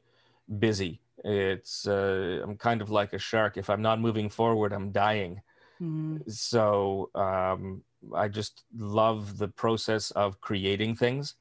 busy. 0.59 1.01
It's 1.25 1.87
uh, 1.87 2.41
I'm 2.43 2.57
kind 2.57 2.81
of 2.81 2.91
like 2.91 3.13
a 3.13 3.19
shark. 3.19 3.57
If 3.57 3.69
I'm 3.71 3.83
not 3.83 4.01
moving 4.01 4.29
forward, 4.29 4.73
I'm 4.73 4.93
dying. 4.93 5.41
Mm. 5.81 6.31
So 6.31 7.11
um, 7.15 7.83
I 8.15 8.29
just 8.29 8.65
love 8.77 9.39
the 9.39 9.49
process 9.49 10.11
of 10.13 10.41
creating 10.41 10.97
things. 10.97 11.35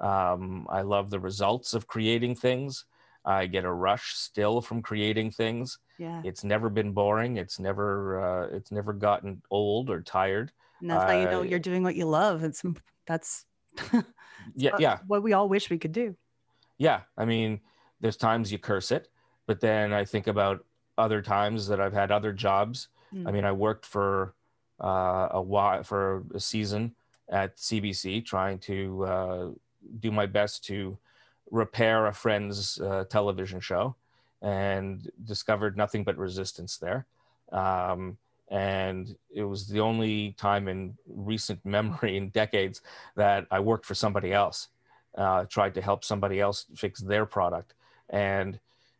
Um, 0.00 0.66
I 0.70 0.82
love 0.82 1.10
the 1.10 1.20
results 1.20 1.74
of 1.74 1.86
creating 1.86 2.36
things. 2.36 2.84
I 3.24 3.46
get 3.46 3.64
a 3.64 3.72
rush 3.72 4.14
still 4.14 4.60
from 4.60 4.82
creating 4.82 5.32
things. 5.32 5.78
Yeah. 5.98 6.22
It's 6.24 6.44
never 6.44 6.70
been 6.70 6.92
boring. 6.92 7.38
It's 7.38 7.58
never 7.58 8.20
uh, 8.22 8.56
it's 8.56 8.70
never 8.70 8.92
gotten 8.92 9.42
old 9.50 9.90
or 9.90 10.02
tired. 10.02 10.52
And 10.80 10.90
that's 10.90 11.10
how 11.10 11.18
you 11.18 11.24
know 11.24 11.40
Uh, 11.40 11.44
you're 11.44 11.58
doing 11.58 11.82
what 11.82 11.96
you 11.96 12.06
love. 12.06 12.44
It's 12.44 12.62
that's 13.06 13.46
Yeah, 14.54 14.72
what- 14.72 14.80
yeah, 14.80 14.98
what 15.08 15.22
we 15.24 15.32
all 15.32 15.48
wish 15.48 15.70
we 15.70 15.78
could 15.78 15.92
do. 15.92 16.14
yeah. 16.78 17.00
I 17.18 17.24
mean, 17.24 17.60
there's 18.00 18.16
times 18.16 18.52
you 18.52 18.58
curse 18.58 18.92
it, 18.92 19.08
but 19.46 19.60
then 19.60 19.92
I 19.92 20.04
think 20.04 20.26
about 20.28 20.64
other 20.96 21.20
times 21.20 21.66
that 21.68 21.80
I've 21.80 21.92
had 21.92 22.12
other 22.12 22.32
jobs. 22.32 22.88
Mm. 23.12 23.26
I 23.28 23.30
mean, 23.32 23.44
I 23.44 23.52
worked 23.52 23.84
for 23.84 24.34
uh, 24.80 25.28
a 25.32 25.42
while 25.42 25.82
for 25.82 26.24
a 26.34 26.38
season 26.40 26.94
at 27.28 27.56
CBC, 27.56 28.24
trying 28.24 28.58
to 28.60 29.04
uh, 29.04 29.48
do 30.00 30.12
my 30.12 30.26
best 30.26 30.64
to 30.66 30.96
repair 31.50 32.06
a 32.06 32.12
friend's 32.12 32.80
uh, 32.80 33.04
television 33.10 33.58
show, 33.60 33.96
and 34.42 35.10
discovered 35.24 35.76
nothing 35.76 36.04
but 36.04 36.16
resistance 36.16 36.76
there. 36.76 37.06
Um, 37.50 38.16
and 38.50 39.16
it 39.34 39.44
was 39.44 39.66
the 39.66 39.80
only 39.80 40.32
time 40.32 40.68
in 40.68 40.96
recent 41.06 41.64
memory 41.64 42.16
in 42.16 42.30
decades 42.30 42.82
that 43.16 43.46
I 43.50 43.60
worked 43.60 43.86
for 43.86 43.94
somebody 43.94 44.32
else, 44.32 44.68
uh, 45.16 45.44
tried 45.44 45.74
to 45.74 45.82
help 45.82 46.04
somebody 46.04 46.40
else 46.40 46.66
fix 46.74 47.00
their 47.00 47.26
product, 47.26 47.74
and 48.10 48.58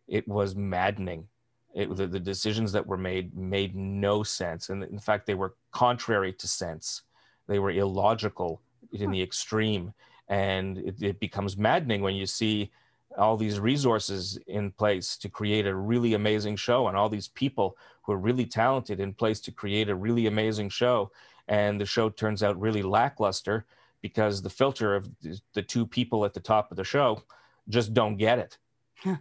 it 0.08 0.26
was 0.26 0.54
maddening. 0.54 1.26
It, 1.74 1.94
the, 1.94 2.06
the 2.06 2.20
decisions 2.20 2.72
that 2.72 2.86
were 2.86 2.96
made 2.96 3.36
made 3.36 3.76
no 3.76 4.22
sense. 4.22 4.70
And 4.70 4.82
in 4.82 4.98
fact 4.98 5.26
they 5.26 5.34
were 5.34 5.54
contrary 5.72 6.32
to 6.32 6.48
sense. 6.48 7.02
They 7.48 7.58
were 7.58 7.70
illogical 7.70 8.62
in 8.92 9.10
the 9.10 9.22
extreme. 9.22 9.92
And 10.28 10.78
it, 10.78 11.02
it 11.02 11.20
becomes 11.20 11.56
maddening 11.56 12.00
when 12.00 12.14
you 12.14 12.26
see 12.26 12.70
all 13.16 13.36
these 13.36 13.58
resources 13.58 14.38
in 14.46 14.70
place 14.70 15.16
to 15.16 15.28
create 15.28 15.66
a 15.66 15.74
really 15.74 16.14
amazing 16.14 16.56
show 16.56 16.88
and 16.88 16.96
all 16.96 17.08
these 17.08 17.28
people 17.28 17.76
who 18.02 18.12
are 18.12 18.18
really 18.18 18.46
talented 18.46 19.00
in 19.00 19.12
place 19.12 19.40
to 19.40 19.50
create 19.50 19.88
a 19.88 19.94
really 19.94 20.26
amazing 20.26 20.68
show. 20.68 21.10
And 21.48 21.80
the 21.80 21.86
show 21.86 22.08
turns 22.08 22.42
out 22.42 22.60
really 22.60 22.82
lackluster 22.82 23.64
because 24.02 24.42
the 24.42 24.50
filter 24.50 24.94
of 24.94 25.08
the- 25.54 25.62
two 25.62 25.86
people 25.86 26.24
at 26.24 26.34
the 26.34 26.40
top 26.40 26.70
of 26.70 26.76
the 26.76 26.84
show 26.84 27.22
just 27.68 27.94
don't 27.94 28.16
get 28.16 28.38
it. 28.38 28.58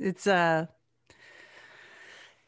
It's 0.00 0.26
uh 0.26 0.66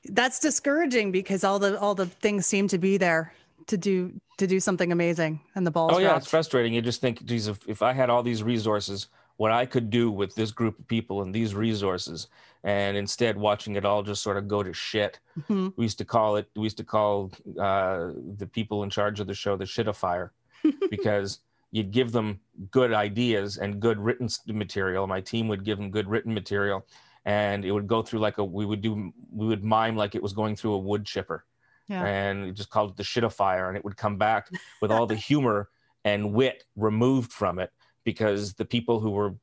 that's 0.07 0.39
discouraging 0.39 1.13
because 1.13 1.45
all 1.45 1.59
the 1.59 1.79
all 1.79 1.95
the 1.95 2.07
things 2.07 2.47
seem 2.47 2.69
to 2.69 2.79
be 2.79 2.97
there 2.97 3.35
to 3.67 3.77
do 3.77 4.13
to 4.39 4.47
do 4.47 4.59
something 4.61 4.91
amazing 4.93 5.41
and 5.55 5.67
the 5.67 5.71
ball 5.71 5.91
Oh 5.93 5.99
yeah, 5.99 6.09
dropped. 6.09 6.23
it's 6.23 6.31
frustrating. 6.31 6.75
You 6.75 6.83
just 6.83 7.01
think, 7.01 7.25
geez, 7.25 7.47
if, 7.47 7.59
if 7.69 7.83
I 7.83 7.93
had 7.93 8.11
all 8.11 8.23
these 8.23 8.43
resources, 8.43 9.07
what 9.37 9.53
I 9.53 9.65
could 9.65 9.91
do 9.91 10.11
with 10.11 10.35
this 10.35 10.51
group 10.51 10.79
of 10.79 10.87
people 10.89 11.23
and 11.23 11.33
these 11.35 11.55
resources, 11.55 12.27
and 12.65 12.97
instead 12.97 13.37
watching 13.37 13.77
it 13.77 13.85
all 13.85 14.03
just 14.03 14.23
sort 14.23 14.37
of 14.37 14.49
go 14.49 14.63
to 14.63 14.73
shit. 14.73 15.21
Mhm. 15.49 15.73
We 15.77 15.85
used 15.85 15.99
to 15.99 16.05
call 16.05 16.37
it. 16.37 16.49
We 16.57 16.63
used 16.65 16.77
to 16.79 16.85
call 16.85 17.31
uh, 17.59 18.11
the 18.37 18.49
people 18.53 18.83
in 18.83 18.91
charge 18.91 19.21
of 19.21 19.27
the 19.29 19.35
show 19.35 19.57
the 19.57 19.65
shitifier, 19.65 20.31
because 20.91 21.41
you'd 21.71 21.91
give 21.91 22.13
them 22.13 22.41
good 22.71 22.93
ideas 22.93 23.59
and 23.59 23.81
good 23.81 23.99
written 23.99 24.29
material. 24.47 25.07
My 25.07 25.21
team 25.21 25.49
would 25.49 25.65
give 25.65 25.79
them 25.79 25.91
good 25.91 26.09
written 26.09 26.33
material, 26.35 26.87
and 27.25 27.65
it 27.65 27.71
would 27.73 27.87
go 27.87 28.03
through 28.03 28.21
like 28.21 28.39
a. 28.39 28.45
We 28.45 28.67
would 28.67 28.81
do. 28.81 29.13
We 29.33 29.47
would 29.47 29.63
mime 29.65 29.97
like 29.97 30.15
it 30.15 30.23
was 30.23 30.33
going 30.33 30.57
through 30.57 30.75
a 30.75 30.79
wood 30.79 31.05
chipper 31.05 31.45
Yeah. 31.89 32.05
and 32.05 32.47
it 32.47 32.53
just 32.53 32.71
called 32.71 32.93
it 32.93 32.97
the 32.97 33.03
shitifier 33.03 33.69
and 33.69 33.77
it 33.77 33.85
would 33.85 33.97
come 33.97 34.17
back 34.17 34.49
with 34.81 34.91
all 34.91 35.07
the 35.07 35.15
humor 35.31 35.69
and 36.05 36.33
wit 36.33 36.65
removed 36.77 37.33
from 37.33 37.59
it 37.59 37.71
because 38.05 38.55
the 38.55 38.65
people 38.65 39.01
who 39.01 39.11
were 39.11 39.35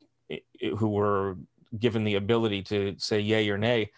who 0.78 0.90
were 0.90 1.38
given 1.78 2.04
the 2.04 2.16
ability 2.16 2.64
to 2.64 2.96
say 2.98 3.20
yay 3.20 3.50
or 3.50 3.58
nay 3.58 3.92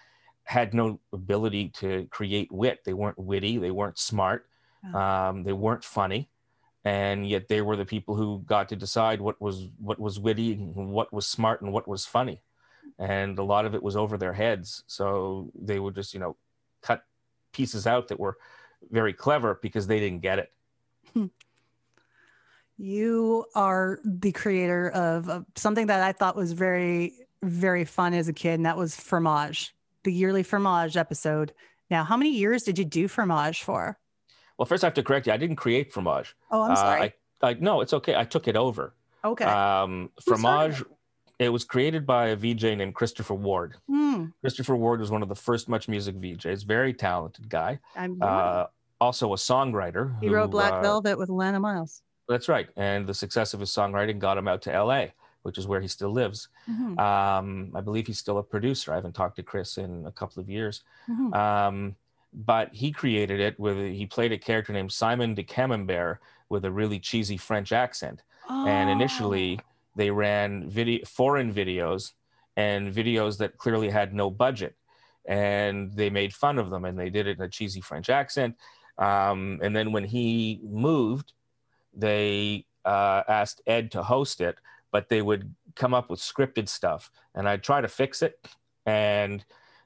had 0.45 0.73
no 0.73 0.99
ability 1.13 1.69
to 1.69 2.06
create 2.12 2.51
wit. 2.51 2.79
They 2.84 2.93
weren't 2.93 3.17
witty 3.17 3.58
they 3.58 3.71
weren't 3.71 3.97
smart 3.97 4.45
um, 4.93 5.43
they 5.43 5.53
weren't 5.53 5.84
funny 5.86 6.29
and 6.86 7.27
yet 7.27 7.47
they 7.47 7.62
were 7.62 7.77
the 7.77 7.86
people 7.86 8.15
who 8.15 8.43
got 8.45 8.67
to 8.69 8.75
decide 8.75 9.21
what 9.21 9.39
was 9.39 9.69
what 9.79 9.99
was 9.99 10.19
witty 10.19 10.53
and 10.53 10.91
what 10.91 11.13
was 11.13 11.25
smart 11.25 11.62
and 11.62 11.71
what 11.71 11.88
was 11.88 12.06
funny. 12.06 12.41
And 12.99 13.39
a 13.39 13.43
lot 13.43 13.65
of 13.65 13.73
it 13.73 13.82
was 13.82 13.95
over 13.95 14.17
their 14.17 14.34
heads 14.34 14.84
so 14.88 15.49
they 15.60 15.79
would 15.79 15.95
just 15.95 16.13
you 16.13 16.19
know 16.19 16.36
cut 16.82 17.03
pieces 17.54 17.88
out 17.88 18.10
that 18.10 18.20
were 18.20 18.38
very 18.92 19.13
clever 19.13 19.58
because 19.62 19.88
they 19.88 20.00
didn't 20.00 20.22
get 20.22 20.39
it 20.39 20.52
You 22.78 23.46
are 23.56 24.00
the 24.04 24.32
creator 24.32 24.89
of 24.89 25.30
uh, 25.30 25.42
something 25.56 25.88
that 25.88 26.02
I 26.02 26.12
thought 26.12 26.36
was 26.36 26.54
very, 26.54 27.13
very 27.44 27.86
fun 27.86 28.13
as 28.16 28.28
a 28.28 28.34
kid, 28.34 28.56
and 28.56 28.66
that 28.66 28.76
was 28.78 28.96
Fromage, 28.96 29.76
the 30.04 30.12
yearly 30.12 30.42
Fromage 30.44 30.98
episode. 30.98 31.54
Now, 31.92 32.04
how 32.04 32.18
many 32.18 32.32
years 32.32 32.63
did 32.63 32.80
you 32.80 32.86
do 32.86 33.08
Fromage 33.08 33.62
for? 33.63 33.98
well 34.58 34.68
first 34.68 34.84
i 34.84 34.88
have 34.88 34.94
to 34.94 35.02
correct 35.02 35.26
you 35.26 35.34
i 35.34 35.38
didn't 35.38 35.56
create 35.56 35.92
fromage 35.92 36.36
Oh, 36.52 36.62
I'm 36.62 36.72
Uh, 36.74 36.76
sorry. 36.76 37.02
I, 37.42 37.50
I 37.50 37.54
no 37.56 37.82
it's 37.82 37.92
okay 37.92 38.16
i 38.16 38.24
took 38.24 38.48
it 38.48 38.56
over 38.56 38.94
okay. 39.26 39.46
um 39.46 40.12
fromage 40.22 40.84
it 41.43 41.49
was 41.49 41.63
created 41.63 42.06
by 42.06 42.27
a 42.27 42.38
vj 42.38 42.75
named 42.77 42.95
christopher 42.95 43.34
ward 43.34 43.75
Hmm. 43.88 44.25
christopher 44.41 44.75
ward 44.75 44.99
was 44.99 45.12
one 45.12 45.21
of 45.23 45.29
the 45.29 45.36
first 45.36 45.67
much 45.69 45.88
music 45.88 46.15
vjs 46.15 46.65
very 46.65 46.93
talented 46.93 47.49
guy 47.49 47.79
I'm, 47.95 48.17
uh 48.21 48.65
also 49.01 49.34
a 49.34 49.36
songwriter 49.36 50.17
he 50.21 50.27
who, 50.27 50.34
wrote 50.34 50.51
Black 50.51 50.73
uh, 50.73 50.82
Velvet 50.82 51.17
with 51.17 51.29
Alannah 51.29 51.60
Myles. 51.60 52.01
that's 52.29 52.47
right 52.47 52.69
and 52.77 53.06
the 53.08 53.13
success 53.13 53.53
of 53.53 53.60
his 53.60 53.69
songwriting 53.69 54.17
got 54.19 54.38
him 54.38 54.47
out 54.47 54.62
to 54.63 54.84
la 54.84 55.06
which 55.41 55.58
is 55.58 55.67
where 55.67 55.82
he 55.82 55.88
still 55.89 56.12
lives 56.12 56.47
Mhm. 56.69 56.97
um 56.99 57.71
i 57.75 57.82
believe 57.82 58.08
he's 58.08 58.19
still 58.19 58.38
a 58.38 58.43
producer 58.43 58.91
i 58.93 58.95
haven't 58.95 59.13
talked 59.13 59.36
to 59.38 59.43
chris 59.43 59.77
in 59.77 60.06
a 60.08 60.12
couple 60.12 60.39
of 60.41 60.49
years 60.49 60.84
Mhm. 61.10 61.36
Um, 61.36 61.95
but 62.34 62.73
he 62.73 62.91
created 62.91 63.39
it 63.39 63.60
with 63.60 63.77
he 63.77 64.06
played 64.08 64.32
a 64.32 64.38
character 64.39 64.73
named 64.73 64.91
Simon 64.91 65.36
de 65.36 65.43
Camembert 65.43 66.17
with 66.49 66.65
a 66.65 66.71
really 66.71 66.99
cheesy 66.99 67.38
French 67.38 67.71
accent. 67.71 68.23
And 68.49 68.89
Oh. 68.89 68.93
initially, 68.93 69.60
they 69.95 70.12
ran 70.12 70.69
video 70.69 71.06
foreign 71.06 71.53
videos 71.53 72.12
and 72.56 72.93
videos 72.93 73.38
that 73.38 73.58
clearly 73.58 73.89
had 73.89 74.13
no 74.13 74.29
budget, 74.29 74.75
and 75.25 75.93
they 75.93 76.10
made 76.10 76.34
fun 76.34 76.60
of 76.60 76.69
them 76.69 76.86
and 76.86 76.97
they 76.97 77.10
did 77.10 77.27
it 77.27 77.38
in 77.38 77.43
a 77.43 77.49
cheesy 77.49 77.82
French 77.82 78.10
accent. 78.10 78.56
Um, 78.97 79.60
and 79.63 79.75
then 79.75 79.91
when 79.91 80.03
he 80.03 80.60
moved, 80.63 81.34
they 81.93 82.65
uh, 82.86 83.23
asked 83.27 83.62
Ed 83.65 83.91
to 83.91 84.03
host 84.03 84.41
it, 84.41 84.58
but 84.91 85.10
they 85.10 85.21
would 85.21 85.53
come 85.75 85.93
up 85.93 86.10
with 86.10 86.19
scripted 86.19 86.69
stuff, 86.69 87.10
and 87.34 87.49
I'd 87.49 87.63
try 87.63 87.82
to 87.82 87.88
fix 87.88 88.21
it, 88.21 88.39
and 88.86 89.43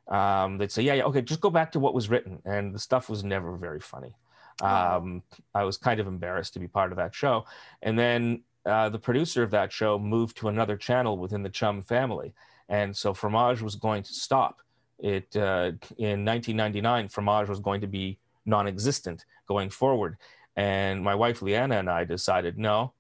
um, 0.08 0.58
they'd 0.58 0.72
say, 0.72 0.84
yeah, 0.84 0.96
yeah, 0.96 1.04
okay, 1.04 1.22
just 1.22 1.42
go 1.42 1.50
back 1.50 1.72
to 1.74 1.80
what 1.80 1.94
was 1.94 2.10
written. 2.10 2.42
And 2.46 2.74
the 2.74 2.80
stuff 2.80 3.10
was 3.10 3.24
never 3.24 3.56
very 3.58 3.80
funny. 3.80 4.16
Um, 4.62 5.22
I 5.54 5.64
was 5.66 5.78
kind 5.78 6.00
of 6.00 6.08
embarrassed 6.08 6.54
to 6.54 6.60
be 6.60 6.68
part 6.68 6.92
of 6.92 6.98
that 6.98 7.14
show. 7.14 7.46
And 7.82 7.98
then 8.00 8.44
uh, 8.68 8.90
the 8.90 9.00
producer 9.00 9.44
of 9.44 9.52
that 9.52 9.72
show 9.72 9.98
moved 9.98 10.38
to 10.38 10.50
another 10.50 10.78
channel 10.78 11.18
within 11.18 11.44
the 11.44 11.50
Chum 11.50 11.82
family. 11.82 12.34
And 12.70 12.96
so 12.96 13.14
Fromage 13.14 13.62
was 13.62 13.76
going 13.76 14.04
to 14.04 14.14
stop. 14.14 14.62
It 15.00 15.36
uh, 15.36 15.72
in 15.98 16.26
1999, 16.26 17.10
Fromage 17.10 17.50
was 17.50 17.60
going 17.60 17.82
to 17.82 17.88
be 17.88 18.20
non-existent 18.46 19.26
going 19.48 19.70
forward. 19.70 20.18
And 20.56 21.04
my 21.04 21.16
wife 21.16 21.42
Liana 21.42 21.78
and 21.78 21.90
I 21.90 22.04
decided 22.04 22.58
no, 22.58 22.94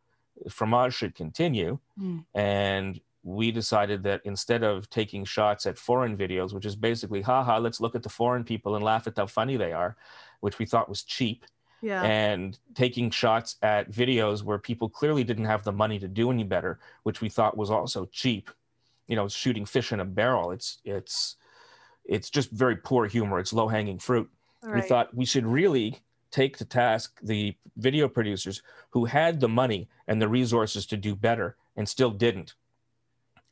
Fromage 0.49 0.93
should 0.93 1.15
continue. 1.15 1.79
Mm. 1.99 2.25
And 2.33 3.01
we 3.23 3.51
decided 3.51 4.03
that 4.03 4.21
instead 4.23 4.63
of 4.63 4.89
taking 4.89 5.25
shots 5.25 5.65
at 5.65 5.77
foreign 5.77 6.15
videos, 6.15 6.53
which 6.53 6.65
is 6.65 6.75
basically, 6.75 7.21
haha, 7.21 7.57
let's 7.57 7.81
look 7.81 7.95
at 7.95 8.03
the 8.03 8.09
foreign 8.09 8.43
people 8.43 8.75
and 8.75 8.85
laugh 8.85 9.05
at 9.05 9.17
how 9.17 9.25
funny 9.25 9.57
they 9.57 9.73
are, 9.73 9.97
which 10.39 10.59
we 10.59 10.65
thought 10.65 10.87
was 10.87 11.03
cheap, 11.03 11.43
Yeah. 11.81 12.01
and 12.03 12.57
taking 12.73 13.11
shots 13.11 13.57
at 13.61 13.91
videos 13.91 14.41
where 14.41 14.57
people 14.57 14.89
clearly 14.89 15.23
didn't 15.23 15.45
have 15.45 15.63
the 15.63 15.71
money 15.71 15.99
to 15.99 16.07
do 16.07 16.31
any 16.31 16.43
better, 16.43 16.79
which 17.03 17.21
we 17.21 17.29
thought 17.29 17.55
was 17.55 17.69
also 17.69 18.05
cheap. 18.11 18.49
You 19.07 19.15
know, 19.15 19.27
shooting 19.27 19.65
fish 19.65 19.91
in 19.93 19.99
a 19.99 20.05
barrel. 20.05 20.51
It's 20.51 20.79
it's 20.83 21.37
it's 22.03 22.29
just 22.29 22.51
very 22.51 22.75
poor 22.75 23.05
humor. 23.05 23.39
It's 23.39 23.53
low 23.53 23.67
hanging 23.67 23.99
fruit. 23.99 24.29
We 24.73 24.81
thought 24.81 25.15
we 25.15 25.23
should 25.23 25.45
really 25.45 26.01
take 26.31 26.57
to 26.57 26.65
task 26.65 27.19
the 27.21 27.55
video 27.77 28.09
producers 28.09 28.61
who 28.89 29.05
had 29.05 29.39
the 29.39 29.47
money 29.47 29.87
and 30.07 30.21
the 30.21 30.27
resources 30.27 30.85
to 30.87 30.97
do 30.97 31.15
better 31.15 31.55
and 31.77 31.87
still 31.87 32.11
didn't, 32.11 32.55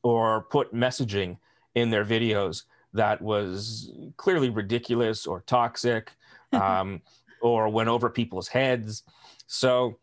or 0.03 0.41
put 0.41 0.73
messaging 0.73 1.37
in 1.73 1.89
their 1.89 2.03
videos 2.03 2.63
that 2.93 3.21
was 3.21 3.91
clearly 4.17 4.49
ridiculous 4.49 5.27
or 5.27 5.41
toxic, 5.41 6.11
um, 6.53 7.01
or 7.45 7.69
went 7.69 7.89
over 7.89 8.09
people's 8.09 8.47
heads. 8.47 9.03
So 9.47 9.99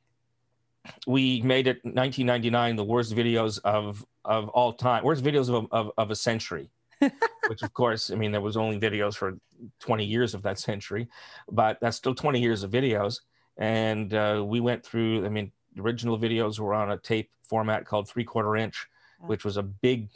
we 1.07 1.42
made 1.42 1.66
it 1.66 1.78
1999 1.85 2.76
the 2.76 2.85
worst 2.85 3.14
videos 3.14 3.59
of 3.64 4.05
of 4.24 4.48
all 4.50 4.72
time, 4.72 5.05
worst 5.05 5.24
videos 5.24 5.48
of 5.48 5.66
of, 5.72 5.90
of 5.98 6.11
a 6.11 6.16
century. 6.16 6.70
which 7.48 7.62
of 7.62 7.74
course, 7.74 8.12
I 8.12 8.14
mean, 8.14 8.31
there 8.31 8.40
was 8.40 8.57
only 8.57 8.78
videos 8.78 9.16
for 9.16 9.37
20 9.81 10.05
years 10.05 10.35
of 10.35 10.42
that 10.42 10.59
century, 10.61 11.09
but 11.50 11.78
that's 11.81 11.96
still 11.96 12.14
20 12.14 12.40
years 12.40 12.62
of 12.62 12.70
videos. 12.70 13.20
And 13.57 14.14
uh, 14.14 14.44
we 14.46 14.61
went 14.61 14.85
through, 14.85 15.26
I 15.26 15.28
mean, 15.28 15.50
the 15.74 15.83
original 15.83 16.16
videos 16.16 16.61
were 16.61 16.74
on 16.74 16.92
a 16.92 16.96
tape 16.96 17.31
format 17.42 17.87
called 17.87 18.09
three 18.09 18.24
quarter 18.24 18.57
inch. 18.57 18.87
which 19.26 19.44
was 19.44 19.57
a 19.57 19.62
big, 19.62 20.11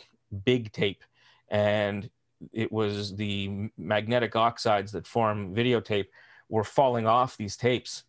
big 0.45 0.73
tape. 0.73 1.03
And 1.49 2.09
it 2.53 2.71
was 2.71 3.15
the 3.17 3.71
magnetic 3.77 4.37
oxides 4.37 4.93
that 4.93 5.07
form 5.07 5.55
videotape 5.55 6.07
were 6.49 6.65
falling 6.65 7.07
off 7.07 7.37
these 7.37 7.57
tapes. 7.57 8.05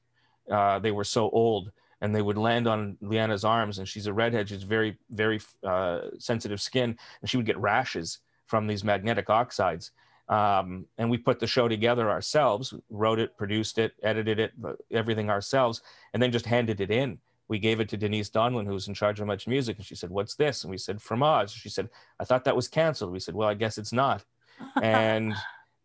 Uh, 0.50 0.80
they 0.80 0.92
were 0.92 1.04
so 1.04 1.30
old 1.30 1.72
and 2.02 2.16
they 2.16 2.22
would 2.22 2.38
land 2.38 2.68
on 2.68 2.98
Liana's 3.02 3.44
arms. 3.44 3.80
And 3.80 3.88
she's 3.88 4.08
a 4.08 4.14
redhead. 4.14 4.50
She's 4.50 4.64
very, 4.64 4.98
very 5.10 5.42
uh, 5.64 6.02
sensitive 6.20 6.62
skin. 6.62 6.98
And 7.22 7.30
she 7.30 7.38
would 7.38 7.46
get 7.46 7.58
rashes 7.58 8.20
from 8.46 8.68
these 8.68 8.84
magnetic 8.84 9.30
oxides. 9.30 9.92
Um, 10.30 10.86
and 10.98 11.10
we 11.10 11.18
put 11.18 11.40
the 11.40 11.48
show 11.48 11.68
together 11.68 12.10
ourselves, 12.10 12.74
wrote 12.90 13.20
it, 13.20 13.38
produced 13.38 13.78
it, 13.78 13.94
edited 14.04 14.40
it, 14.40 14.52
everything 14.92 15.30
ourselves, 15.30 15.82
and 16.14 16.22
then 16.22 16.32
just 16.32 16.46
handed 16.46 16.82
it 16.82 16.92
in. 16.92 17.20
We 17.48 17.60
gave 17.60 17.80
it 17.80 17.88
to 17.90 17.98
Denise 17.98 18.30
Donlon, 18.30 18.66
who 18.66 18.74
was 18.74 18.90
in 18.90 18.94
charge 18.94 19.22
of 19.22 19.28
Much 19.28 19.48
Music, 19.48 19.78
and 19.78 19.86
she 19.86 19.96
said, 19.96 20.10
"What's 20.10 20.36
this?" 20.36 20.64
And 20.64 20.72
we 20.72 20.78
said, 20.78 21.02
"Fromage." 21.02 21.52
She 21.52 21.70
said, 21.70 21.90
"I 22.20 22.26
thought 22.26 22.44
that 22.44 22.58
was 22.58 22.68
canceled." 22.68 23.14
We 23.14 23.22
said, 23.22 23.36
"Well, 23.36 23.48
I 23.48 23.54
guess 23.54 23.78
it's 23.78 23.94
not." 23.94 24.26
and 24.82 25.34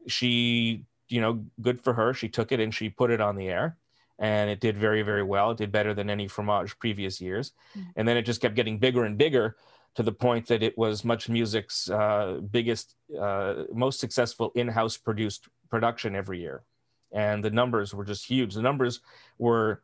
she, 0.08 0.84
you 1.12 1.20
know, 1.20 1.44
good 1.60 1.80
for 1.80 1.92
her. 1.92 2.14
She 2.14 2.28
took 2.28 2.52
it 2.52 2.60
and 2.60 2.74
she 2.74 2.88
put 2.88 3.10
it 3.10 3.20
on 3.20 3.36
the 3.36 3.48
air, 3.48 3.76
and 4.18 4.50
it 4.50 4.60
did 4.60 4.76
very, 4.76 5.02
very 5.02 5.22
well. 5.22 5.50
It 5.50 5.58
did 5.58 5.72
better 5.72 5.94
than 5.94 6.10
any 6.10 6.26
Fromage 6.26 6.78
previous 6.78 7.20
years, 7.20 7.52
mm-hmm. 7.76 7.90
and 7.96 8.08
then 8.08 8.16
it 8.16 8.22
just 8.22 8.40
kept 8.40 8.54
getting 8.54 8.78
bigger 8.78 9.04
and 9.04 9.18
bigger 9.18 9.56
to 9.94 10.02
the 10.02 10.12
point 10.12 10.46
that 10.46 10.62
it 10.62 10.76
was 10.78 11.04
Much 11.04 11.28
Music's 11.28 11.90
uh, 11.90 12.40
biggest, 12.50 12.94
uh, 13.20 13.64
most 13.74 14.00
successful 14.00 14.50
in-house 14.54 14.96
produced 14.96 15.48
production 15.68 16.16
every 16.16 16.40
year, 16.40 16.62
and 17.12 17.44
the 17.44 17.50
numbers 17.50 17.94
were 17.94 18.04
just 18.04 18.24
huge. 18.24 18.54
The 18.54 18.62
numbers 18.62 19.00
were 19.38 19.82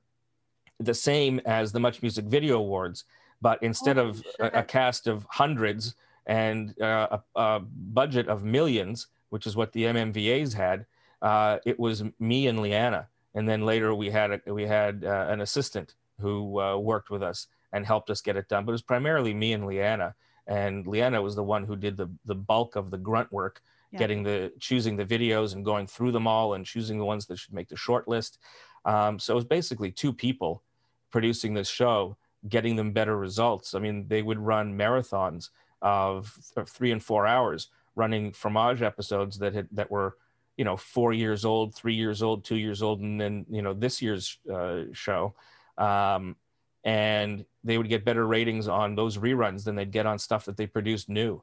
the 0.80 0.94
same 0.94 1.40
as 1.44 1.72
the 1.72 1.80
Much 1.80 2.00
Music 2.02 2.24
Video 2.24 2.58
Awards, 2.58 3.04
but 3.40 3.62
instead 3.62 3.98
oh, 3.98 4.08
of 4.08 4.24
a, 4.40 4.46
a, 4.60 4.62
cast 4.62 5.06
of 5.06 5.26
hundreds 5.30 5.94
and 6.26 6.80
uh, 6.80 7.18
a, 7.36 7.40
a, 7.40 7.60
budget 7.60 8.28
of 8.28 8.44
millions, 8.44 9.08
which 9.30 9.46
is 9.46 9.56
what 9.56 9.72
the 9.72 9.84
MMVAs 9.84 10.54
had, 10.54 10.86
uh, 11.22 11.58
it 11.64 11.78
was 11.78 12.04
me 12.18 12.46
and 12.46 12.60
Liana, 12.60 13.08
and 13.34 13.48
then 13.48 13.62
later 13.62 13.94
we 13.94 14.10
had 14.10 14.40
a, 14.46 14.52
we 14.52 14.66
had 14.66 15.04
uh, 15.04 15.26
an 15.28 15.40
assistant 15.40 15.94
who 16.20 16.60
uh, 16.60 16.76
worked 16.76 17.10
with 17.10 17.22
us 17.22 17.46
and 17.72 17.86
helped 17.86 18.10
us 18.10 18.20
get 18.20 18.36
it 18.36 18.48
done. 18.48 18.64
But 18.64 18.72
it 18.72 18.80
was 18.80 18.82
primarily 18.82 19.34
me 19.34 19.52
and 19.52 19.66
Liana. 19.66 20.14
And 20.46 20.86
Liana 20.86 21.20
was 21.20 21.36
the 21.36 21.44
one 21.44 21.64
who 21.64 21.76
did 21.76 21.96
the, 21.96 22.10
the 22.24 22.34
bulk 22.34 22.74
of 22.74 22.90
the 22.90 22.96
grunt 22.96 23.30
work, 23.30 23.60
yeah. 23.92 23.98
getting 23.98 24.22
the 24.22 24.52
choosing 24.58 24.96
the 24.96 25.04
videos 25.04 25.54
and 25.54 25.64
going 25.64 25.86
through 25.86 26.12
them 26.12 26.26
all 26.26 26.54
and 26.54 26.64
choosing 26.64 26.98
the 26.98 27.04
ones 27.04 27.26
that 27.26 27.38
should 27.38 27.52
make 27.52 27.68
the 27.68 27.76
short 27.76 28.08
list. 28.08 28.38
Um, 28.84 29.18
so 29.18 29.34
it 29.34 29.36
was 29.36 29.44
basically 29.44 29.92
two 29.92 30.12
people 30.12 30.62
producing 31.10 31.52
this 31.52 31.68
show, 31.68 32.16
getting 32.48 32.76
them 32.76 32.92
better 32.92 33.16
results. 33.18 33.74
I 33.74 33.78
mean, 33.78 34.08
they 34.08 34.22
would 34.22 34.38
run 34.38 34.78
marathons 34.78 35.50
of, 35.82 36.34
of 36.56 36.68
three 36.68 36.92
and 36.92 37.02
four 37.02 37.26
hours, 37.26 37.68
running 37.94 38.32
fromage 38.32 38.80
episodes 38.80 39.38
that 39.40 39.54
had 39.54 39.68
that 39.72 39.90
were, 39.90 40.16
you 40.58 40.64
know, 40.64 40.76
four 40.76 41.12
years 41.14 41.44
old, 41.44 41.74
three 41.74 41.94
years 41.94 42.22
old, 42.22 42.44
two 42.44 42.56
years 42.56 42.82
old, 42.82 43.00
and 43.00 43.18
then 43.18 43.46
you 43.48 43.62
know 43.62 43.72
this 43.72 44.02
year's 44.02 44.38
uh, 44.52 44.82
show. 44.92 45.34
Um, 45.78 46.36
and 46.84 47.44
they 47.64 47.78
would 47.78 47.88
get 47.88 48.04
better 48.04 48.26
ratings 48.26 48.66
on 48.66 48.96
those 48.96 49.16
reruns 49.16 49.64
than 49.64 49.76
they'd 49.76 49.92
get 49.92 50.04
on 50.04 50.18
stuff 50.18 50.44
that 50.46 50.56
they 50.56 50.66
produced 50.66 51.08
new. 51.08 51.42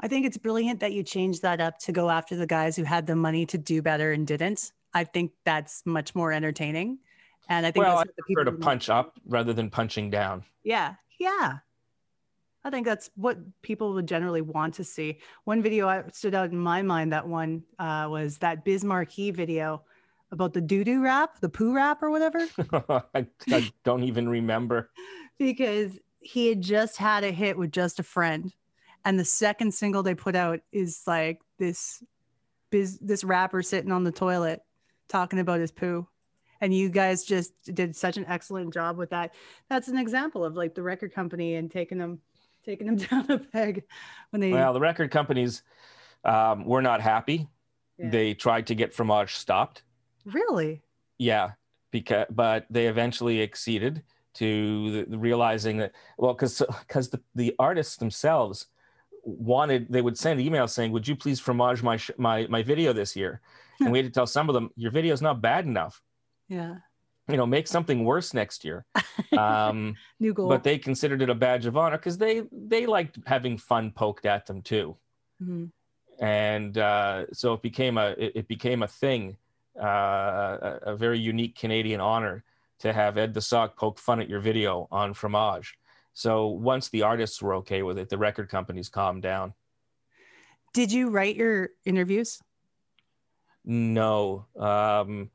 I 0.00 0.06
think 0.06 0.26
it's 0.26 0.36
brilliant 0.36 0.80
that 0.80 0.92
you 0.92 1.02
changed 1.02 1.42
that 1.42 1.60
up 1.60 1.78
to 1.80 1.92
go 1.92 2.08
after 2.08 2.36
the 2.36 2.46
guys 2.46 2.76
who 2.76 2.84
had 2.84 3.06
the 3.06 3.16
money 3.16 3.46
to 3.46 3.58
do 3.58 3.82
better 3.82 4.12
and 4.12 4.24
didn't. 4.26 4.72
I 4.94 5.04
think 5.04 5.32
that's 5.44 5.82
much 5.84 6.14
more 6.14 6.32
entertaining. 6.32 6.98
And 7.48 7.66
I 7.66 7.72
think 7.72 7.84
well, 7.84 7.98
I 7.98 8.04
prefer 8.16 8.44
to 8.44 8.52
punch 8.52 8.90
up 8.90 9.18
rather 9.26 9.52
than 9.52 9.70
punching 9.70 10.10
down. 10.10 10.44
Yeah, 10.62 10.94
yeah. 11.18 11.58
I 12.64 12.70
think 12.70 12.86
that's 12.86 13.10
what 13.14 13.38
people 13.62 13.94
would 13.94 14.08
generally 14.08 14.42
want 14.42 14.74
to 14.74 14.84
see. 14.84 15.20
One 15.44 15.62
video 15.62 15.86
that 15.86 16.14
stood 16.14 16.34
out 16.34 16.50
in 16.50 16.58
my 16.58 16.82
mind. 16.82 17.12
That 17.12 17.26
one 17.26 17.62
uh, 17.78 18.08
was 18.10 18.38
that 18.38 18.64
Biz 18.64 18.84
Markie 18.84 19.30
video 19.30 19.82
about 20.32 20.52
the 20.52 20.60
doo 20.60 20.84
doo 20.84 21.02
rap, 21.02 21.40
the 21.40 21.48
poo 21.48 21.72
rap 21.74 22.02
or 22.02 22.10
whatever? 22.10 22.46
I, 23.14 23.26
I 23.48 23.72
don't 23.84 24.02
even 24.02 24.28
remember. 24.28 24.90
because 25.38 25.98
he 26.20 26.48
had 26.48 26.60
just 26.60 26.96
had 26.96 27.24
a 27.24 27.30
hit 27.30 27.56
with 27.56 27.72
Just 27.72 28.00
a 28.00 28.02
Friend. 28.02 28.52
And 29.04 29.18
the 29.18 29.24
second 29.24 29.72
single 29.72 30.02
they 30.02 30.14
put 30.14 30.34
out 30.36 30.60
is 30.72 31.02
like 31.06 31.40
this 31.58 32.02
biz, 32.70 32.98
this 32.98 33.24
rapper 33.24 33.62
sitting 33.62 33.92
on 33.92 34.04
the 34.04 34.12
toilet 34.12 34.60
talking 35.08 35.38
about 35.38 35.60
his 35.60 35.70
poo. 35.70 36.06
And 36.60 36.74
you 36.74 36.88
guys 36.88 37.24
just 37.24 37.52
did 37.72 37.94
such 37.94 38.16
an 38.16 38.26
excellent 38.26 38.74
job 38.74 38.98
with 38.98 39.10
that. 39.10 39.34
That's 39.70 39.86
an 39.88 39.96
example 39.96 40.44
of 40.44 40.56
like 40.56 40.74
the 40.74 40.82
record 40.82 41.14
company 41.14 41.54
and 41.54 41.70
taking 41.70 41.98
them 41.98 42.20
taking 42.68 42.86
them 42.86 42.96
down 43.10 43.30
a 43.30 43.38
peg 43.38 43.84
when 44.30 44.40
they 44.40 44.52
Well, 44.52 44.72
the 44.72 44.80
record 44.80 45.10
companies 45.10 45.62
um, 46.24 46.64
were 46.64 46.82
not 46.82 47.00
happy. 47.00 47.48
Yeah. 47.98 48.10
They 48.10 48.34
tried 48.34 48.66
to 48.68 48.74
get 48.74 48.94
Fromage 48.94 49.34
stopped 49.34 49.82
Really? 50.32 50.82
Yeah, 51.18 51.52
because 51.90 52.26
but 52.30 52.66
they 52.70 52.86
eventually 52.86 53.42
acceded 53.42 54.02
to 54.34 54.90
the, 54.92 55.10
the 55.10 55.18
realizing 55.18 55.78
that 55.78 55.92
well, 56.16 56.34
because 56.34 56.62
because 56.86 57.08
the, 57.08 57.20
the 57.34 57.54
artists 57.58 57.96
themselves 57.96 58.66
wanted 59.24 59.86
they 59.90 60.02
would 60.02 60.18
send 60.18 60.40
emails 60.40 60.70
saying, 60.70 60.92
"Would 60.92 61.08
you 61.08 61.16
please 61.16 61.40
fromage 61.40 61.82
my 61.82 61.96
sh- 61.96 62.10
my 62.18 62.46
my 62.48 62.62
video 62.62 62.92
this 62.92 63.16
year?" 63.16 63.40
and 63.80 63.90
we 63.90 63.98
had 63.98 64.06
to 64.06 64.12
tell 64.12 64.26
some 64.26 64.48
of 64.48 64.54
them, 64.54 64.70
"Your 64.76 64.90
video 64.90 65.12
is 65.14 65.22
not 65.22 65.40
bad 65.40 65.64
enough." 65.64 66.02
Yeah. 66.50 66.76
You 67.28 67.36
know, 67.36 67.46
make 67.46 67.68
something 67.68 68.04
worse 68.04 68.34
next 68.34 68.64
year. 68.64 68.84
Um, 69.36 69.94
New 70.20 70.32
goal. 70.32 70.48
But 70.48 70.62
they 70.62 70.78
considered 70.78 71.20
it 71.22 71.28
a 71.28 71.34
badge 71.34 71.66
of 71.66 71.76
honor 71.76 71.98
because 71.98 72.18
they 72.18 72.44
they 72.50 72.86
liked 72.86 73.18
having 73.26 73.58
fun 73.58 73.90
poked 73.90 74.26
at 74.26 74.46
them 74.46 74.62
too. 74.62 74.96
Mm-hmm. 75.42 75.66
And 76.24 76.78
uh, 76.78 77.26
so 77.32 77.52
it 77.52 77.62
became 77.62 77.98
a 77.98 78.14
it, 78.16 78.32
it 78.36 78.48
became 78.48 78.82
a 78.82 78.88
thing 78.88 79.36
uh, 79.78 79.84
a, 79.84 80.78
a, 80.86 80.96
very 80.96 81.18
unique 81.18 81.56
Canadian 81.56 82.00
honor 82.00 82.42
to 82.80 82.92
have 82.92 83.18
Ed 83.18 83.34
the 83.34 83.40
Sock 83.40 83.76
poke 83.76 83.98
fun 83.98 84.20
at 84.20 84.28
your 84.28 84.40
video 84.40 84.88
on 84.90 85.14
Fromage. 85.14 85.74
So 86.14 86.46
once 86.48 86.88
the 86.88 87.02
artists 87.02 87.40
were 87.40 87.54
okay 87.56 87.82
with 87.82 87.98
it, 87.98 88.08
the 88.08 88.18
record 88.18 88.48
companies 88.48 88.88
calmed 88.88 89.22
down. 89.22 89.54
Did 90.74 90.90
you 90.90 91.10
write 91.10 91.36
your 91.36 91.70
interviews? 91.84 92.40
No, 93.64 94.46
um, 94.56 95.30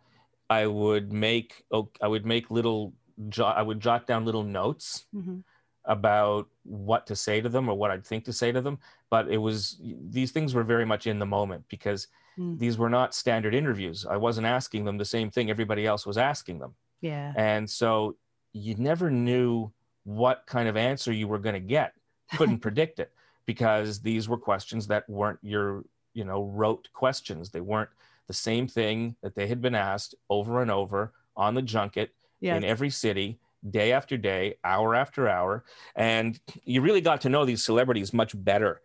I 0.62 0.68
would 0.68 1.12
make 1.12 1.64
oh, 1.72 1.90
I 2.02 2.08
would 2.08 2.26
make 2.26 2.52
little 2.52 2.94
I 3.42 3.62
would 3.62 3.80
jot 3.80 4.08
down 4.08 4.26
little 4.26 4.44
notes 4.44 5.06
mm-hmm. 5.16 5.40
about 5.86 6.48
what 6.64 7.08
to 7.08 7.16
say 7.16 7.42
to 7.42 7.50
them 7.50 7.70
or 7.70 7.76
what 7.76 7.92
I'd 7.92 8.06
think 8.06 8.26
to 8.26 8.34
say 8.34 8.52
to 8.52 8.62
them. 8.62 8.80
But 9.10 9.30
it 9.30 9.38
was 9.38 9.80
these 9.82 10.32
things 10.32 10.54
were 10.54 10.64
very 10.64 10.86
much 10.86 11.08
in 11.08 11.20
the 11.20 11.26
moment 11.26 11.66
because 11.70 12.08
Mm. 12.38 12.58
These 12.60 12.78
were 12.78 12.90
not 12.90 13.14
standard 13.14 13.54
interviews. 13.54 14.06
I 14.06 14.18
wasn't 14.18 14.48
asking 14.48 14.86
them 14.86 14.98
the 14.98 15.06
same 15.06 15.30
thing 15.30 15.50
everybody 15.50 15.86
else 15.86 16.06
was 16.06 16.18
asking 16.18 16.60
them. 16.60 16.74
Yeah. 17.02 17.34
And 17.36 17.70
so 17.70 18.18
you 18.54 18.76
never 18.76 19.12
knew 19.12 19.72
what 20.04 20.44
kind 20.46 20.68
of 20.68 20.78
answer 20.78 21.12
you 21.12 21.28
were 21.28 21.40
going 21.40 21.54
to 21.54 21.60
get. 21.60 21.94
Couldn't 22.36 22.60
predict 22.60 23.00
it 23.00 23.12
because 23.46 24.00
these 24.00 24.28
were 24.28 24.38
questions 24.38 24.88
that 24.88 25.08
weren't 25.10 25.40
your, 25.44 25.84
you 26.14 26.24
know, 26.24 26.44
rote 26.46 26.88
questions. 26.94 27.50
They 27.50 27.62
weren't 27.62 27.90
the 28.28 28.34
same 28.34 28.68
thing 28.68 29.16
that 29.22 29.36
they 29.36 29.48
had 29.48 29.62
been 29.62 29.76
asked 29.76 30.16
over 30.30 30.62
and 30.62 30.72
over 30.72 31.14
on 31.36 31.54
the 31.56 31.62
junket 31.62 32.14
in 32.42 32.64
every 32.64 32.90
city 32.90 33.40
day 33.70 33.94
after 33.94 34.18
day, 34.18 34.56
hour 34.64 34.96
after 34.96 35.28
hour. 35.30 35.64
And 35.96 36.40
you 36.66 36.82
really 36.82 37.02
got 37.02 37.22
to 37.22 37.30
know 37.30 37.46
these 37.46 37.64
celebrities 37.64 38.14
much 38.14 38.34
better 38.36 38.82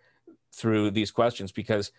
through 0.55 0.93
these 0.93 1.11
questions 1.11 1.53
because 1.53 1.91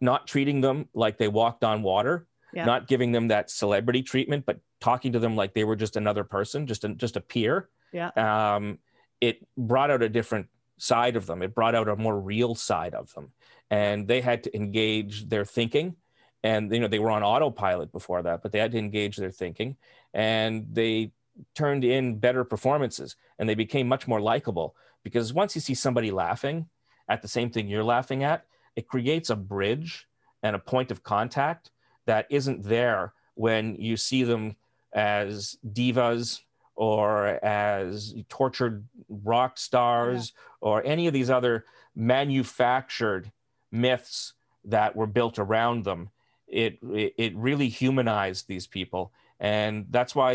not 0.00 0.26
treating 0.26 0.60
them 0.60 0.88
like 0.94 1.18
they 1.18 1.28
walked 1.28 1.64
on 1.64 1.82
water, 1.82 2.26
yeah. 2.52 2.64
not 2.64 2.88
giving 2.88 3.12
them 3.12 3.28
that 3.28 3.50
celebrity 3.50 4.02
treatment, 4.02 4.44
but 4.46 4.60
talking 4.80 5.12
to 5.12 5.18
them 5.18 5.36
like 5.36 5.54
they 5.54 5.64
were 5.64 5.76
just 5.76 5.96
another 5.96 6.24
person, 6.24 6.66
just 6.66 6.84
a, 6.84 6.88
just 6.94 7.16
a 7.16 7.20
peer. 7.20 7.68
Yeah. 7.92 8.08
Um, 8.16 8.78
it 9.20 9.46
brought 9.56 9.90
out 9.90 10.02
a 10.02 10.08
different 10.08 10.48
side 10.78 11.14
of 11.14 11.26
them. 11.26 11.42
It 11.42 11.54
brought 11.54 11.74
out 11.74 11.88
a 11.88 11.96
more 11.96 12.18
real 12.18 12.54
side 12.54 12.94
of 12.94 13.12
them, 13.14 13.30
and 13.70 14.08
they 14.08 14.20
had 14.20 14.42
to 14.44 14.56
engage 14.56 15.28
their 15.28 15.44
thinking. 15.44 15.94
And 16.42 16.72
you 16.72 16.80
know 16.80 16.88
they 16.88 16.98
were 16.98 17.10
on 17.10 17.22
autopilot 17.22 17.92
before 17.92 18.22
that, 18.22 18.42
but 18.42 18.52
they 18.52 18.58
had 18.58 18.72
to 18.72 18.78
engage 18.78 19.16
their 19.16 19.30
thinking, 19.30 19.76
and 20.12 20.66
they 20.72 21.12
turned 21.54 21.84
in 21.84 22.18
better 22.18 22.44
performances, 22.44 23.16
and 23.38 23.48
they 23.48 23.54
became 23.54 23.88
much 23.88 24.08
more 24.08 24.20
likable. 24.20 24.74
Because 25.02 25.32
once 25.32 25.54
you 25.54 25.60
see 25.60 25.74
somebody 25.74 26.10
laughing 26.10 26.68
at 27.08 27.22
the 27.22 27.28
same 27.28 27.50
thing 27.50 27.68
you're 27.68 27.84
laughing 27.84 28.22
at, 28.24 28.44
it 28.76 28.88
creates 28.88 29.30
a 29.30 29.36
bridge 29.36 30.06
and 30.42 30.56
a 30.56 30.60
point 30.60 30.90
of 30.90 31.02
contact 31.02 31.70
that 32.06 32.26
isn't 32.30 32.64
there 32.64 33.12
when 33.34 33.76
you 33.76 33.96
see 33.96 34.22
them 34.22 34.56
as 34.92 35.56
divas 35.72 36.40
or 36.74 37.44
as 37.44 38.14
tortured 38.28 38.86
rock 39.08 39.58
stars 39.58 40.32
yeah. 40.34 40.68
or 40.68 40.84
any 40.84 41.06
of 41.06 41.12
these 41.12 41.30
other 41.30 41.64
manufactured 41.94 43.30
myths 43.70 44.34
that 44.64 44.96
were 44.96 45.06
built 45.06 45.38
around 45.38 45.84
them 45.84 46.10
it, 46.52 46.78
it, 47.16 47.34
really 47.36 47.68
humanized 47.68 48.46
these 48.46 48.66
people 48.66 49.12
and 49.40 49.86
that's 49.90 50.14
why 50.14 50.32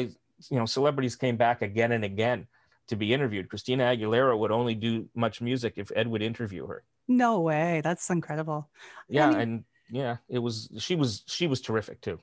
you 0.49 0.57
know 0.59 0.65
celebrities 0.65 1.15
came 1.15 1.37
back 1.37 1.61
again 1.61 1.91
and 1.91 2.03
again 2.03 2.47
to 2.87 2.95
be 2.95 3.13
interviewed. 3.13 3.49
Christina 3.49 3.83
Aguilera 3.83 4.37
would 4.37 4.51
only 4.51 4.75
do 4.75 5.07
much 5.15 5.41
music 5.41 5.73
if 5.75 5.91
Ed 5.95 6.07
would 6.07 6.21
interview 6.21 6.65
her. 6.67 6.83
No 7.07 7.39
way. 7.41 7.81
That's 7.83 8.09
incredible. 8.09 8.69
Yeah, 9.07 9.29
mean- 9.29 9.39
and 9.39 9.63
yeah, 9.89 10.17
it 10.29 10.39
was 10.39 10.69
she 10.77 10.95
was 10.95 11.23
she 11.27 11.47
was 11.47 11.61
terrific 11.61 12.01
too. 12.01 12.19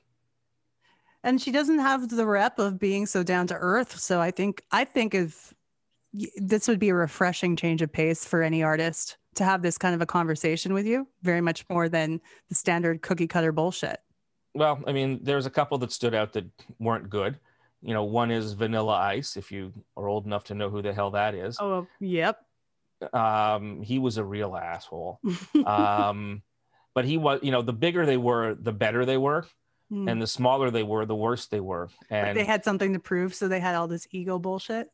And 1.23 1.41
she 1.41 1.51
doesn't 1.51 1.79
have 1.79 2.07
the 2.07 2.25
rep 2.25 2.59
of 2.59 2.77
being 2.77 3.07
so 3.07 3.23
down 3.23 3.47
to 3.47 3.55
earth. 3.55 3.99
So 3.99 4.21
I 4.21 4.29
think 4.29 4.61
I 4.71 4.85
think 4.85 5.15
if 5.15 5.53
this 6.37 6.67
would 6.67 6.79
be 6.79 6.89
a 6.89 6.95
refreshing 6.95 7.55
change 7.55 7.81
of 7.81 7.91
pace 7.91 8.25
for 8.25 8.41
any 8.41 8.63
artist 8.63 9.17
to 9.35 9.43
have 9.43 9.61
this 9.61 9.77
kind 9.77 9.93
of 9.93 10.01
a 10.01 10.05
conversation 10.05 10.73
with 10.73 10.85
you, 10.85 11.07
very 11.21 11.41
much 11.41 11.65
more 11.69 11.89
than 11.89 12.21
the 12.49 12.55
standard 12.55 13.01
cookie 13.01 13.27
cutter 13.27 13.51
bullshit. 13.51 13.99
Well, 14.53 14.81
I 14.87 14.93
mean, 14.93 15.19
there's 15.23 15.45
a 15.45 15.49
couple 15.49 15.77
that 15.79 15.91
stood 15.91 16.15
out 16.15 16.33
that 16.33 16.45
weren't 16.79 17.09
good. 17.09 17.39
You 17.81 17.93
know, 17.93 18.05
one 18.05 18.31
is 18.31 18.53
Vanilla 18.53 18.93
Ice, 18.93 19.35
if 19.35 19.51
you 19.51 19.73
are 19.97 20.07
old 20.07 20.25
enough 20.25 20.45
to 20.45 20.55
know 20.55 20.69
who 20.69 20.81
the 20.81 20.93
hell 20.93 21.11
that 21.11 21.35
is. 21.35 21.57
Oh, 21.59 21.85
yep. 21.99 22.39
Um, 23.11 23.81
he 23.81 23.99
was 23.99 24.17
a 24.17 24.23
real 24.23 24.55
asshole. 24.55 25.19
Um, 25.65 26.41
but 26.93 27.03
he 27.03 27.17
was, 27.17 27.41
you 27.43 27.51
know, 27.51 27.61
the 27.61 27.73
bigger 27.73 28.05
they 28.05 28.15
were, 28.17 28.55
the 28.55 28.71
better 28.71 29.05
they 29.05 29.17
were, 29.17 29.45
Mm. 29.91 30.09
and 30.09 30.19
the 30.19 30.25
smaller 30.25 30.71
they 30.71 30.81
were, 30.81 31.05
the 31.05 31.15
worse 31.15 31.45
they 31.45 31.59
were. 31.59 31.89
And 32.09 32.35
they 32.35 32.43
had 32.43 32.63
something 32.63 32.93
to 32.93 32.99
prove, 32.99 33.35
so 33.35 33.47
they 33.47 33.59
had 33.59 33.75
all 33.75 33.87
this 33.87 34.07
ego 34.09 34.39
bullshit. 34.39 34.89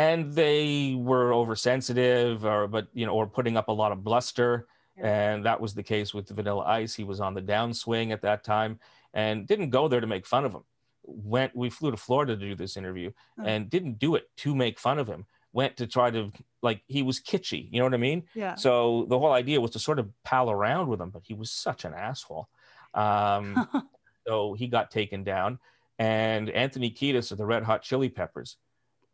And 0.00 0.32
they 0.32 0.94
were 0.96 1.32
oversensitive, 1.34 2.44
or 2.44 2.66
but 2.68 2.88
you 2.94 3.04
know, 3.06 3.12
or 3.12 3.26
putting 3.26 3.56
up 3.56 3.68
a 3.68 3.72
lot 3.72 3.92
of 3.92 4.02
bluster. 4.02 4.66
And 4.96 5.46
that 5.46 5.60
was 5.60 5.72
the 5.74 5.82
case 5.82 6.12
with 6.12 6.28
Vanilla 6.28 6.64
Ice. 6.64 6.94
He 6.94 7.04
was 7.04 7.20
on 7.20 7.32
the 7.34 7.40
downswing 7.40 8.12
at 8.12 8.20
that 8.22 8.44
time 8.44 8.78
and 9.14 9.46
didn't 9.46 9.70
go 9.70 9.88
there 9.88 10.00
to 10.00 10.06
make 10.06 10.26
fun 10.26 10.44
of 10.44 10.52
him. 10.52 10.64
Went, 11.04 11.56
we 11.56 11.70
flew 11.70 11.90
to 11.90 11.96
Florida 11.96 12.36
to 12.36 12.40
do 12.48 12.54
this 12.54 12.76
interview 12.76 13.10
Oh. 13.38 13.44
and 13.46 13.70
didn't 13.70 13.98
do 13.98 14.14
it 14.16 14.24
to 14.38 14.54
make 14.54 14.78
fun 14.78 14.98
of 14.98 15.06
him. 15.08 15.24
Went 15.54 15.78
to 15.78 15.86
try 15.86 16.10
to, 16.10 16.30
like, 16.62 16.82
he 16.86 17.02
was 17.02 17.18
kitschy. 17.18 17.68
You 17.72 17.78
know 17.78 17.86
what 17.86 17.94
I 17.94 17.98
mean? 17.98 18.24
Yeah. 18.34 18.56
So 18.56 19.06
the 19.08 19.18
whole 19.18 19.32
idea 19.32 19.58
was 19.60 19.70
to 19.72 19.78
sort 19.78 19.98
of 19.98 20.10
pal 20.22 20.50
around 20.50 20.88
with 20.88 21.00
him, 21.00 21.08
but 21.10 21.22
he 21.24 21.32
was 21.34 21.50
such 21.50 21.86
an 21.86 21.94
asshole. 21.94 22.48
Um, 22.92 23.66
so 24.26 24.52
he 24.52 24.66
got 24.68 24.90
taken 24.90 25.24
down. 25.24 25.58
And 25.98 26.50
Anthony 26.50 26.90
Kiedis 26.90 27.32
of 27.32 27.38
the 27.38 27.46
Red 27.46 27.62
Hot 27.62 27.80
Chili 27.82 28.10
Peppers 28.10 28.56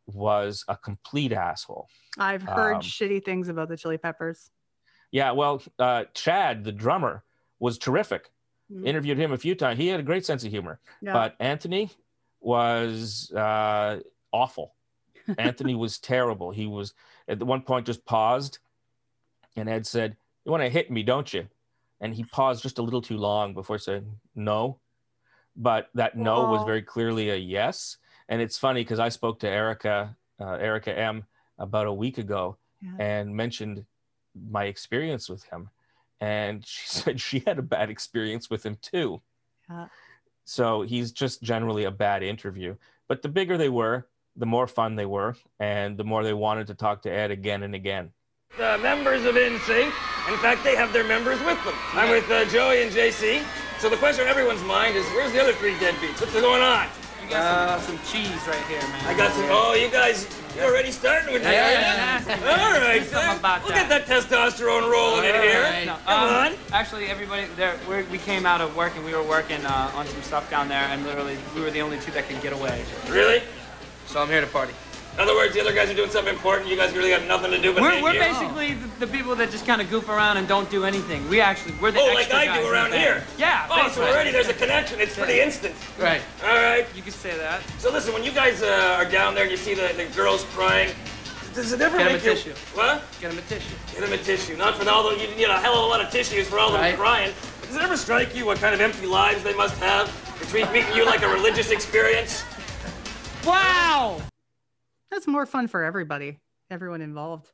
was 0.06 0.64
a 0.68 0.76
complete 0.76 1.32
asshole. 1.32 1.88
I've 2.18 2.42
heard 2.42 2.76
Um, 2.76 2.80
shitty 2.80 3.24
things 3.24 3.48
about 3.48 3.68
the 3.68 3.76
Chili 3.76 3.98
Peppers. 3.98 4.50
Yeah, 5.10 5.32
well, 5.32 5.62
uh, 5.78 6.04
Chad, 6.14 6.64
the 6.64 6.72
drummer, 6.72 7.24
was 7.58 7.78
terrific. 7.78 8.30
Mm. 8.70 8.86
Interviewed 8.86 9.18
him 9.18 9.32
a 9.32 9.38
few 9.38 9.54
times. 9.54 9.78
He 9.78 9.88
had 9.88 10.00
a 10.00 10.02
great 10.02 10.26
sense 10.26 10.44
of 10.44 10.50
humor. 10.50 10.80
Yeah. 11.00 11.12
But 11.12 11.36
Anthony 11.40 11.90
was 12.40 13.32
uh, 13.32 14.00
awful. 14.32 14.74
Anthony 15.38 15.74
was 15.74 15.98
terrible. 15.98 16.50
He 16.50 16.66
was 16.66 16.94
at 17.28 17.42
one 17.42 17.62
point 17.62 17.86
just 17.86 18.04
paused, 18.04 18.58
and 19.56 19.68
Ed 19.68 19.86
said, 19.86 20.16
"You 20.44 20.52
want 20.52 20.62
to 20.62 20.68
hit 20.68 20.90
me, 20.90 21.02
don't 21.02 21.32
you?" 21.32 21.48
And 22.00 22.14
he 22.14 22.24
paused 22.24 22.62
just 22.62 22.78
a 22.78 22.82
little 22.82 23.02
too 23.02 23.16
long 23.16 23.54
before 23.54 23.78
saying 23.78 24.20
no. 24.34 24.80
But 25.56 25.88
that 25.94 26.16
no 26.16 26.50
was 26.50 26.64
very 26.64 26.82
clearly 26.82 27.30
a 27.30 27.36
yes. 27.36 27.96
And 28.28 28.40
it's 28.42 28.58
funny 28.58 28.82
because 28.82 28.98
I 28.98 29.08
spoke 29.08 29.40
to 29.40 29.48
Erica, 29.48 30.16
uh, 30.40 30.52
Erica 30.54 30.96
M, 30.96 31.24
about 31.58 31.86
a 31.86 31.92
week 31.92 32.18
ago, 32.18 32.56
Yeah. 32.82 32.96
and 32.98 33.34
mentioned 33.34 33.84
my 34.50 34.64
experience 34.64 35.28
with 35.28 35.44
him, 35.44 35.70
and 36.20 36.64
she 36.66 36.86
said 36.86 37.20
she 37.20 37.40
had 37.46 37.58
a 37.58 37.62
bad 37.62 37.88
experience 37.90 38.50
with 38.50 38.64
him 38.66 38.76
too. 38.82 39.22
Yeah. 39.70 39.86
So 40.44 40.82
he's 40.82 41.12
just 41.12 41.42
generally 41.42 41.84
a 41.84 41.90
bad 41.90 42.22
interview. 42.22 42.76
But 43.08 43.22
the 43.22 43.28
bigger 43.28 43.56
they 43.56 43.68
were, 43.68 44.06
the 44.36 44.46
more 44.46 44.66
fun 44.66 44.96
they 44.96 45.06
were, 45.06 45.34
and 45.58 45.96
the 45.96 46.04
more 46.04 46.22
they 46.22 46.34
wanted 46.34 46.66
to 46.68 46.74
talk 46.74 47.02
to 47.02 47.10
Ed 47.10 47.30
again 47.30 47.62
and 47.62 47.74
again. 47.74 48.12
The 48.58 48.78
members 48.82 49.24
of 49.24 49.34
NSYNC, 49.34 49.86
in 50.28 50.38
fact, 50.38 50.62
they 50.62 50.76
have 50.76 50.92
their 50.92 51.04
members 51.06 51.38
with 51.40 51.62
them. 51.64 51.74
I'm 51.94 52.10
with 52.10 52.30
uh, 52.30 52.44
Joey 52.46 52.82
and 52.82 52.92
JC. 52.92 53.42
So 53.78 53.88
the 53.88 53.96
question 53.96 54.24
on 54.24 54.28
everyone's 54.30 54.62
mind 54.64 54.96
is, 54.96 55.04
where's 55.14 55.32
the 55.32 55.40
other 55.40 55.52
three 55.54 55.74
deadbeats? 55.74 56.20
What's 56.20 56.32
going 56.32 56.62
on? 56.62 56.86
You 57.26 57.32
got 57.32 57.80
some, 57.80 57.98
some 57.98 58.06
cheese 58.06 58.46
right 58.46 58.64
here, 58.66 58.80
man. 58.80 59.04
I 59.04 59.16
got 59.16 59.32
some. 59.32 59.46
Oh, 59.48 59.74
you 59.74 59.90
guys, 59.90 60.28
you're 60.54 60.64
already 60.64 60.92
starting 60.92 61.32
with 61.32 61.42
me. 61.42 61.50
Yeah, 61.50 61.72
yeah, 61.72 62.22
yeah. 62.24 62.34
All 62.50 62.80
right, 62.80 63.04
Something 63.04 63.40
about 63.40 63.64
We'll 63.64 63.72
get 63.72 63.88
that 63.88 64.06
testosterone 64.06 64.88
rolling 64.88 65.24
in 65.24 65.34
here. 65.34 65.86
No, 65.86 65.96
Come 66.06 66.28
um, 66.28 66.52
on. 66.52 66.58
Actually, 66.72 67.06
everybody, 67.06 67.46
there, 67.56 67.76
we're, 67.88 68.04
we 68.10 68.18
came 68.18 68.46
out 68.46 68.60
of 68.60 68.76
work 68.76 68.94
and 68.94 69.04
we 69.04 69.12
were 69.12 69.24
working 69.24 69.64
uh, 69.66 69.90
on 69.96 70.06
some 70.06 70.22
stuff 70.22 70.48
down 70.50 70.68
there, 70.68 70.84
and 70.84 71.02
literally, 71.02 71.36
we 71.56 71.62
were 71.62 71.70
the 71.72 71.80
only 71.80 71.98
two 71.98 72.12
that 72.12 72.28
could 72.28 72.40
get 72.42 72.52
away. 72.52 72.84
Really? 73.08 73.42
So 74.06 74.22
I'm 74.22 74.28
here 74.28 74.40
to 74.40 74.46
party. 74.46 74.72
In 75.16 75.22
other 75.22 75.34
words, 75.34 75.54
the 75.54 75.62
other 75.62 75.72
guys 75.72 75.88
are 75.88 75.94
doing 75.94 76.10
something 76.10 76.34
important. 76.34 76.68
You 76.68 76.76
guys 76.76 76.94
really 76.94 77.08
got 77.08 77.24
nothing 77.26 77.50
to 77.50 77.58
do 77.58 77.72
but 77.72 77.80
We're, 77.82 78.02
we're 78.02 78.12
here. 78.12 78.20
basically 78.20 78.74
the, 78.74 79.06
the 79.06 79.06
people 79.06 79.34
that 79.36 79.50
just 79.50 79.64
kind 79.64 79.80
of 79.80 79.88
goof 79.88 80.10
around 80.10 80.36
and 80.36 80.46
don't 80.46 80.68
do 80.70 80.84
anything. 80.84 81.26
We 81.30 81.40
actually, 81.40 81.72
we're 81.80 81.90
the 81.90 82.00
Oh, 82.00 82.12
like 82.12 82.30
I 82.30 82.44
guys 82.44 82.60
do 82.60 82.70
around 82.70 82.92
here. 82.92 83.24
Yeah. 83.38 83.66
Oh, 83.70 83.88
so 83.88 84.02
already 84.02 84.30
there's 84.30 84.48
a 84.48 84.54
connection. 84.54 85.00
It's 85.00 85.16
pretty 85.16 85.40
instant. 85.40 85.74
Right. 85.98 86.20
All 86.44 86.54
right. 86.54 86.86
You 86.94 87.00
can 87.00 87.12
say 87.12 87.34
that. 87.38 87.62
So 87.78 87.90
listen, 87.90 88.12
when 88.12 88.24
you 88.24 88.32
guys 88.32 88.62
uh, 88.62 88.96
are 88.98 89.10
down 89.10 89.34
there 89.34 89.44
and 89.44 89.50
you 89.50 89.56
see 89.56 89.72
the, 89.72 89.90
the 89.96 90.04
girls 90.14 90.44
crying, 90.50 90.94
does 91.54 91.72
it 91.72 91.80
ever 91.80 91.96
Get 91.96 92.06
'em 92.08 92.12
make 92.12 92.22
a 92.22 92.26
you... 92.26 92.34
tissue. 92.34 92.52
What? 92.74 93.02
Get 93.18 93.32
him 93.32 93.38
a 93.38 93.42
tissue. 93.42 93.74
Get 93.92 94.00
them 94.02 94.12
a 94.12 94.18
tissue. 94.18 94.56
Not 94.58 94.76
for 94.76 94.86
all 94.90 95.08
the... 95.08 95.18
You 95.18 95.34
need 95.34 95.44
a 95.44 95.58
hell 95.58 95.78
of 95.78 95.84
a 95.84 95.88
lot 95.88 96.02
of 96.04 96.10
tissues 96.10 96.46
for 96.46 96.58
all 96.58 96.72
them 96.72 96.94
crying. 96.94 97.32
Does 97.62 97.74
it 97.74 97.80
ever 97.80 97.96
strike 97.96 98.36
you 98.36 98.44
what 98.44 98.58
kind 98.58 98.74
of 98.74 98.82
empty 98.82 99.06
lives 99.06 99.42
they 99.42 99.54
must 99.54 99.78
have? 99.78 100.12
They 100.40 100.46
treat 100.46 100.70
meeting 100.72 100.94
you 100.94 101.06
like 101.06 101.22
a 101.22 101.28
religious 101.28 101.70
experience? 101.70 102.44
Wow. 103.46 104.20
That's 105.16 105.26
more 105.26 105.46
fun 105.46 105.66
for 105.66 105.82
everybody, 105.82 106.40
everyone 106.70 107.00
involved. 107.00 107.50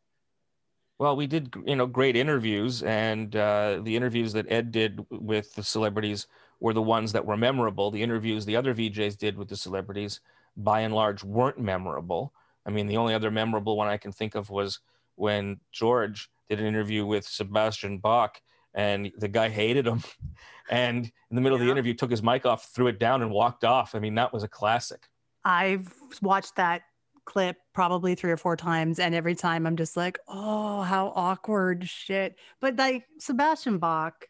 Well, 0.99 1.15
we 1.15 1.29
did, 1.29 1.55
you 1.65 1.77
know, 1.77 1.87
great 1.87 2.17
interviews, 2.17 2.83
and 2.83 3.37
uh, 3.37 3.79
the 3.85 3.95
interviews 3.95 4.33
that 4.33 4.51
Ed 4.51 4.73
did 4.73 5.07
with 5.11 5.55
the 5.55 5.63
celebrities 5.63 6.27
were 6.59 6.73
the 6.73 6.83
ones 6.83 7.13
that 7.13 7.25
were 7.25 7.37
memorable. 7.37 7.93
The 7.93 8.03
interviews 8.03 8.45
the 8.45 8.57
other 8.57 8.75
VJs 8.75 9.17
did 9.17 9.39
with 9.39 9.49
the 9.49 9.55
celebrities, 9.55 10.19
by 10.57 10.81
and 10.81 10.93
large, 10.93 11.23
weren't 11.23 11.61
memorable. 11.61 12.35
I 12.67 12.71
mean, 12.71 12.89
the 12.89 12.97
only 12.97 13.15
other 13.15 13.31
memorable 13.31 13.77
one 13.77 13.87
I 13.87 13.97
can 13.97 14.11
think 14.11 14.35
of 14.35 14.51
was 14.51 14.81
when 15.15 15.61
George 15.71 16.29
did 16.51 16.59
an 16.59 16.67
interview 16.67 17.07
with 17.07 17.25
Sebastian 17.25 17.99
Bach, 17.99 18.43
and 18.75 19.13
the 19.19 19.29
guy 19.29 19.49
hated 19.49 19.87
him, 19.87 20.03
and 20.69 21.05
in 21.31 21.37
the 21.37 21.41
middle 21.41 21.55
of 21.55 21.65
the 21.65 21.71
interview, 21.71 21.95
took 21.95 22.11
his 22.11 22.25
mic 22.25 22.45
off, 22.45 22.73
threw 22.75 22.89
it 22.89 22.99
down, 22.99 23.23
and 23.23 23.31
walked 23.31 23.63
off. 23.63 23.95
I 23.95 24.01
mean, 24.01 24.17
that 24.17 24.33
was 24.33 24.43
a 24.43 24.49
classic. 24.49 25.07
I've 25.45 25.95
watched 26.21 26.57
that 26.57 26.83
clip 27.25 27.57
probably 27.73 28.15
three 28.15 28.31
or 28.31 28.37
four 28.37 28.57
times, 28.57 28.99
and 28.99 29.15
every 29.15 29.35
time 29.35 29.67
I'm 29.67 29.77
just 29.77 29.97
like, 29.97 30.19
oh, 30.29 30.83
how 30.83 31.13
awkward 31.15 31.89
shit. 31.89 32.37
But 32.61 32.77
like 32.77 33.05
Sebastian 33.19 33.79
Bach, 33.79 34.27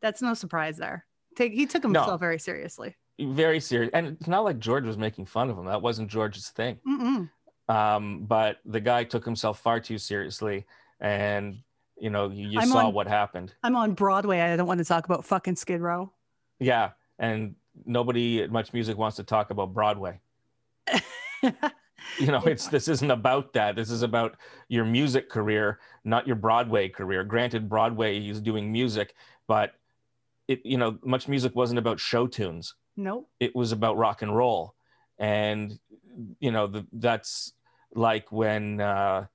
that's 0.00 0.20
no 0.22 0.34
surprise 0.34 0.76
there. 0.76 1.04
Take 1.36 1.52
he 1.52 1.66
took 1.66 1.84
No. 1.84 2.00
himself 2.00 2.20
very 2.20 2.38
seriously. 2.38 2.96
Very 3.20 3.60
serious, 3.60 3.90
and 3.94 4.06
it's 4.08 4.26
not 4.26 4.44
like 4.44 4.58
George 4.58 4.84
was 4.84 4.98
making 4.98 5.26
fun 5.26 5.48
of 5.50 5.56
him. 5.58 5.66
That 5.66 5.82
wasn't 5.82 6.10
George's 6.10 6.48
thing. 6.50 6.78
Um, 7.68 8.24
but 8.26 8.58
the 8.64 8.80
guy 8.80 9.04
took 9.04 9.24
himself 9.24 9.58
far 9.60 9.80
too 9.80 9.96
seriously 9.98 10.66
and 11.00 11.58
you 11.96 12.10
know 12.10 12.28
you, 12.28 12.48
you 12.48 12.66
saw 12.66 12.86
on- 12.88 12.92
what 12.94 13.06
happened 13.06 13.54
I'm 13.62 13.74
on 13.74 13.94
Broadway. 13.94 14.40
I 14.40 14.54
don't 14.56 14.66
want 14.66 14.78
to 14.78 14.84
talk 14.84 15.06
about 15.06 15.24
fucking 15.24 15.56
Skid 15.56 15.80
Row. 15.80 16.12
yeah 16.60 16.90
and 17.18 17.54
nobody 17.86 18.42
at 18.42 18.50
much 18.50 18.72
music 18.74 18.98
wants 18.98 19.16
to 19.16 19.22
talk 19.24 19.50
about 19.50 19.72
broadway 19.72 20.20
you 22.18 22.28
know 22.28 22.42
it's 22.44 22.68
this 22.68 22.88
isn't 22.88 23.10
about 23.10 23.52
that. 23.54 23.76
This 23.76 23.90
is 23.90 24.02
about 24.02 24.36
your 24.68 24.84
music 24.84 25.28
career 25.30 25.78
not 26.04 26.26
your 26.26 26.36
broadway 26.36 26.88
career. 26.88 27.24
Granted 27.24 27.68
broadway 27.68 28.20
he's 28.20 28.40
doing 28.40 28.70
music 28.70 29.14
but 29.46 29.74
it 30.48 30.60
you 30.64 30.78
know 30.78 30.98
much 31.02 31.28
music 31.28 31.54
wasn't 31.54 31.78
about 31.78 32.00
show 32.00 32.26
tunes. 32.26 32.74
Nope. 32.96 33.28
it 33.40 33.56
was 33.56 33.72
about 33.72 33.96
rock 33.96 34.22
and 34.22 34.36
roll. 34.36 34.74
And 35.18 35.78
you 36.38 36.52
know 36.52 36.66
the, 36.66 36.86
that's 36.92 37.52
like 37.94 38.30
when 38.30 38.80
uh, 38.80 39.26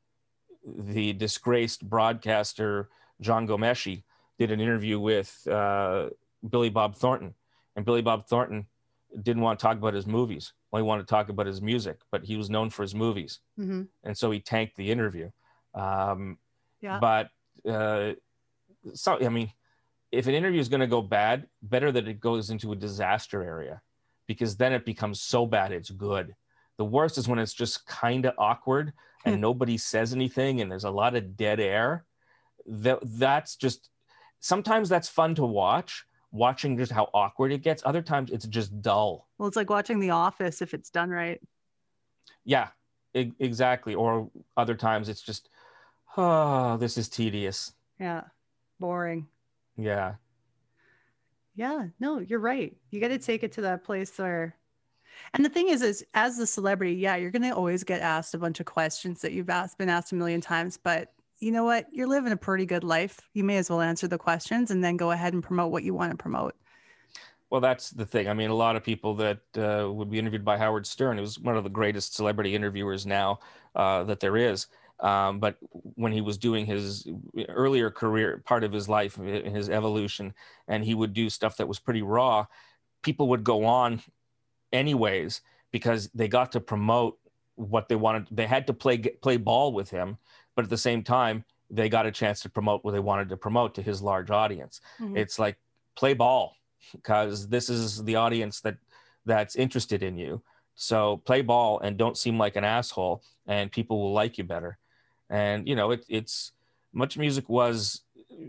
the 0.65 1.13
disgraced 1.13 1.87
broadcaster 1.87 2.89
Jian 3.21 3.47
Ghomeshi 3.47 4.03
did 4.37 4.51
an 4.51 4.61
interview 4.61 4.99
with 4.99 5.45
uh, 5.47 6.09
billy 6.47 6.69
bob 6.69 6.95
thornton. 6.95 7.33
And 7.75 7.85
billy 7.85 8.01
bob 8.01 8.27
thornton 8.27 8.67
didn't 9.21 9.41
want 9.41 9.59
to 9.59 9.63
talk 9.63 9.77
about 9.77 9.93
his 9.93 10.05
movies. 10.07 10.53
Only 10.71 10.83
wanted 10.83 11.03
to 11.07 11.09
talk 11.09 11.29
about 11.29 11.45
his 11.47 11.61
music 11.61 11.99
but 12.11 12.23
he 12.23 12.35
was 12.35 12.49
known 12.49 12.69
for 12.69 12.83
his 12.83 12.93
movies. 12.95 13.39
Hmm 13.55 13.83
and 14.03 14.17
so 14.17 14.31
he 14.31 14.39
tanked 14.39 14.75
the 14.75 14.91
interview. 14.91 15.29
Um, 15.73 16.37
Yeah. 16.81 16.99
but 16.99 17.29
uh, 17.69 18.13
so 18.93 19.17
i 19.23 19.29
mean 19.29 19.51
if 20.11 20.25
an 20.27 20.33
interview 20.33 20.59
is 20.59 20.69
going 20.69 20.79
to 20.79 20.87
go 20.87 21.01
bad 21.01 21.47
better 21.61 21.91
that 21.91 22.07
it 22.07 22.19
goes 22.19 22.49
into 22.49 22.71
a 22.71 22.75
disaster 22.75 23.43
area 23.43 23.81
because 24.27 24.55
then 24.57 24.73
it 24.73 24.85
becomes 24.85 25.21
so 25.21 25.45
bad 25.45 25.71
it's 25.71 25.89
good. 25.91 26.35
The 26.77 26.85
worst 26.85 27.17
is 27.17 27.27
when 27.27 27.39
it's 27.39 27.53
just 27.53 27.85
kind 27.85 28.25
of 28.25 28.33
awkward 28.37 28.93
and 29.25 29.41
nobody 29.41 29.77
says 29.77 30.13
anything 30.13 30.61
and 30.61 30.71
there's 30.71 30.85
a 30.85 30.89
lot 30.91 31.15
of 31.15 31.35
dead 31.35 31.59
air. 31.59 32.05
That 32.65 32.99
that's 33.03 33.55
just 33.55 33.89
sometimes 34.39 34.87
that's 34.89 35.09
fun 35.09 35.35
to 35.35 35.45
watch 35.45 36.05
watching 36.31 36.77
just 36.77 36.91
how 36.91 37.09
awkward 37.13 37.51
it 37.51 37.63
gets 37.63 37.81
other 37.85 38.01
times 38.01 38.29
it's 38.31 38.45
just 38.45 38.81
dull 38.81 39.27
Well, 39.37 39.47
it's 39.47 39.57
like 39.57 39.69
watching 39.69 39.99
The 39.99 40.11
Office 40.11 40.61
if 40.61 40.73
it's 40.73 40.89
done 40.89 41.09
right. 41.09 41.41
yeah 42.45 42.69
E- 43.15 43.33
exactly. 43.39 43.95
Or 43.95 44.29
other 44.55 44.75
times 44.75 45.09
it's 45.09 45.21
just, 45.23 45.49
oh, 46.15 46.77
this 46.77 46.95
is 46.95 47.09
tedious. 47.09 47.73
Yeah. 47.99 48.25
Boring. 48.79 49.27
Yeah. 49.77 50.13
Yeah. 51.55 51.87
No, 51.99 52.19
you're 52.19 52.39
right. 52.39 52.75
You 52.91 53.01
got 53.01 53.07
to 53.07 53.17
take 53.17 53.43
it 53.43 53.51
to 53.53 53.61
that 53.61 53.83
place 53.83 54.15
where. 54.17 54.55
And 55.33 55.43
the 55.43 55.49
thing 55.49 55.69
is, 55.69 55.81
is 55.81 56.05
as 56.13 56.37
the 56.37 56.45
celebrity, 56.45 56.93
yeah, 56.93 57.15
you're 57.15 57.31
going 57.31 57.41
to 57.41 57.49
always 57.55 57.83
get 57.83 58.01
asked 58.01 58.35
a 58.35 58.37
bunch 58.37 58.59
of 58.59 58.67
questions 58.67 59.21
that 59.21 59.31
you've 59.33 59.49
asked, 59.49 59.79
been 59.79 59.89
asked 59.89 60.11
a 60.11 60.15
million 60.15 60.39
times. 60.39 60.77
But 60.77 61.11
you 61.39 61.51
know 61.51 61.63
what? 61.63 61.87
You're 61.91 62.07
living 62.07 62.31
a 62.31 62.37
pretty 62.37 62.65
good 62.65 62.83
life. 62.83 63.21
You 63.33 63.43
may 63.43 63.57
as 63.57 63.69
well 63.69 63.81
answer 63.81 64.07
the 64.07 64.17
questions 64.17 64.71
and 64.71 64.83
then 64.83 64.97
go 64.97 65.11
ahead 65.11 65.33
and 65.33 65.43
promote 65.43 65.71
what 65.71 65.83
you 65.83 65.93
want 65.93 66.11
to 66.11 66.17
promote. 66.17 66.55
Well, 67.49 67.61
that's 67.61 67.89
the 67.89 68.05
thing. 68.05 68.27
I 68.27 68.33
mean, 68.33 68.51
a 68.51 68.55
lot 68.55 68.75
of 68.75 68.83
people 68.83 69.15
that 69.15 69.39
uh, 69.57 69.91
would 69.91 70.11
be 70.11 70.19
interviewed 70.19 70.45
by 70.45 70.57
Howard 70.57 70.85
Stern, 70.85 71.19
was 71.19 71.39
one 71.39 71.57
of 71.57 71.63
the 71.63 71.69
greatest 71.69 72.15
celebrity 72.15 72.53
interviewers 72.53 73.05
now 73.05 73.39
uh, 73.75 74.03
that 74.03 74.19
there 74.19 74.37
is. 74.37 74.67
Um, 74.99 75.39
but 75.39 75.57
when 75.71 76.11
he 76.11 76.21
was 76.21 76.37
doing 76.37 76.65
his 76.65 77.07
earlier 77.47 77.89
career, 77.89 78.43
part 78.45 78.63
of 78.63 78.73
his 78.73 78.89
life, 78.89 79.15
his 79.15 79.69
evolution, 79.69 80.33
and 80.67 80.83
he 80.83 80.93
would 80.93 81.13
do 81.13 81.29
stuff 81.29 81.57
that 81.57 81.67
was 81.67 81.79
pretty 81.79 82.01
raw, 82.01 82.45
people 83.01 83.29
would 83.29 83.43
go 83.43 83.65
on 83.65 84.01
anyways 84.73 85.41
because 85.71 86.09
they 86.13 86.27
got 86.27 86.51
to 86.51 86.59
promote 86.59 87.17
what 87.55 87.87
they 87.87 87.95
wanted. 87.95 88.27
They 88.29 88.45
had 88.45 88.67
to 88.67 88.73
play 88.73 88.97
play 88.97 89.37
ball 89.37 89.73
with 89.73 89.89
him, 89.89 90.17
but 90.59 90.65
at 90.65 90.69
the 90.69 90.77
same 90.77 91.03
time, 91.03 91.45
they 91.69 91.87
got 91.87 92.05
a 92.05 92.11
chance 92.11 92.41
to 92.41 92.49
promote 92.49 92.83
what 92.83 92.91
they 92.91 92.99
wanted 92.99 93.29
to 93.29 93.37
promote 93.37 93.73
to 93.75 93.81
his 93.81 94.01
large 94.01 94.29
audience. 94.29 94.81
Mm-hmm. 94.99 95.15
It's 95.15 95.39
like 95.39 95.55
play 95.95 96.13
ball 96.13 96.57
because 96.91 97.47
this 97.47 97.69
is 97.69 98.03
the 98.03 98.17
audience 98.17 98.59
that 98.59 98.75
that's 99.25 99.55
interested 99.55 100.03
in 100.03 100.17
you. 100.17 100.41
So 100.75 101.21
play 101.23 101.43
ball 101.43 101.79
and 101.79 101.97
don't 101.97 102.17
seem 102.17 102.37
like 102.37 102.57
an 102.57 102.65
asshole, 102.65 103.23
and 103.47 103.71
people 103.71 104.01
will 104.01 104.11
like 104.11 104.37
you 104.37 104.43
better. 104.43 104.77
And 105.29 105.65
you 105.65 105.77
know, 105.77 105.91
it, 105.91 106.03
it's 106.09 106.51
much 106.91 107.17
music 107.17 107.47
was 107.47 108.01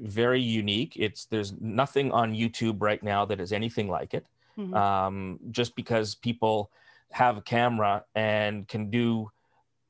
very 0.03 0.41
unique. 0.41 0.95
It's 0.97 1.27
there's 1.27 1.53
nothing 1.61 2.11
on 2.11 2.35
YouTube 2.35 2.83
right 2.83 3.05
now 3.05 3.25
that 3.27 3.39
is 3.39 3.53
anything 3.53 3.89
like 3.89 4.15
it. 4.15 4.27
Mm-hmm. 4.59 4.75
Um, 4.75 5.39
just 5.53 5.77
because 5.77 6.17
people 6.17 6.73
have 7.13 7.37
a 7.37 7.43
camera 7.43 8.05
and 8.17 8.67
can 8.67 8.91
do 8.91 9.31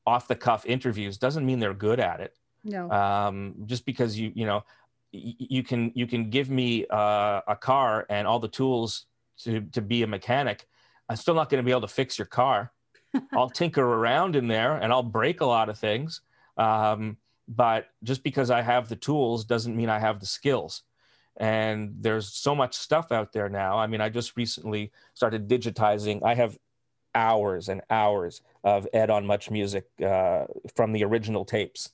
off 0.05 0.27
the 0.27 0.35
cuff 0.35 0.65
interviews 0.65 1.17
doesn't 1.17 1.45
mean 1.45 1.59
they're 1.59 1.73
good 1.73 1.99
at 1.99 2.19
it. 2.19 2.35
No. 2.63 2.89
Um, 2.91 3.55
just 3.65 3.85
because 3.85 4.17
you 4.17 4.31
you 4.35 4.45
know 4.45 4.63
you 5.11 5.63
can 5.63 5.91
you 5.93 6.07
can 6.07 6.29
give 6.29 6.49
me 6.49 6.85
uh, 6.89 7.41
a 7.47 7.55
car 7.55 8.05
and 8.09 8.27
all 8.27 8.39
the 8.39 8.47
tools 8.47 9.05
to 9.43 9.61
to 9.71 9.81
be 9.81 10.03
a 10.03 10.07
mechanic 10.07 10.67
i'm 11.09 11.15
still 11.15 11.35
not 11.35 11.49
going 11.49 11.61
to 11.61 11.65
be 11.65 11.71
able 11.71 11.81
to 11.81 11.87
fix 11.87 12.17
your 12.17 12.25
car 12.25 12.71
i'll 13.33 13.49
tinker 13.49 13.81
around 13.81 14.35
in 14.35 14.47
there 14.47 14.77
and 14.77 14.91
i'll 14.91 15.03
break 15.03 15.41
a 15.41 15.45
lot 15.45 15.69
of 15.69 15.77
things 15.77 16.21
um, 16.57 17.17
but 17.47 17.87
just 18.03 18.23
because 18.23 18.49
i 18.49 18.61
have 18.61 18.87
the 18.87 18.95
tools 18.95 19.45
doesn't 19.45 19.75
mean 19.75 19.89
i 19.89 19.99
have 19.99 20.19
the 20.19 20.25
skills 20.25 20.83
and 21.37 21.93
there's 21.99 22.27
so 22.27 22.53
much 22.53 22.75
stuff 22.75 23.11
out 23.11 23.31
there 23.33 23.49
now 23.49 23.77
i 23.77 23.87
mean 23.87 24.01
i 24.01 24.09
just 24.09 24.37
recently 24.37 24.91
started 25.13 25.47
digitizing 25.47 26.21
i 26.23 26.33
have 26.33 26.57
hours 27.13 27.69
and 27.69 27.81
hours 27.89 28.41
of 28.63 28.87
ed 28.93 29.09
on 29.09 29.25
much 29.25 29.49
music 29.49 29.85
uh, 30.05 30.45
from 30.75 30.93
the 30.93 31.03
original 31.03 31.45
tapes 31.45 31.91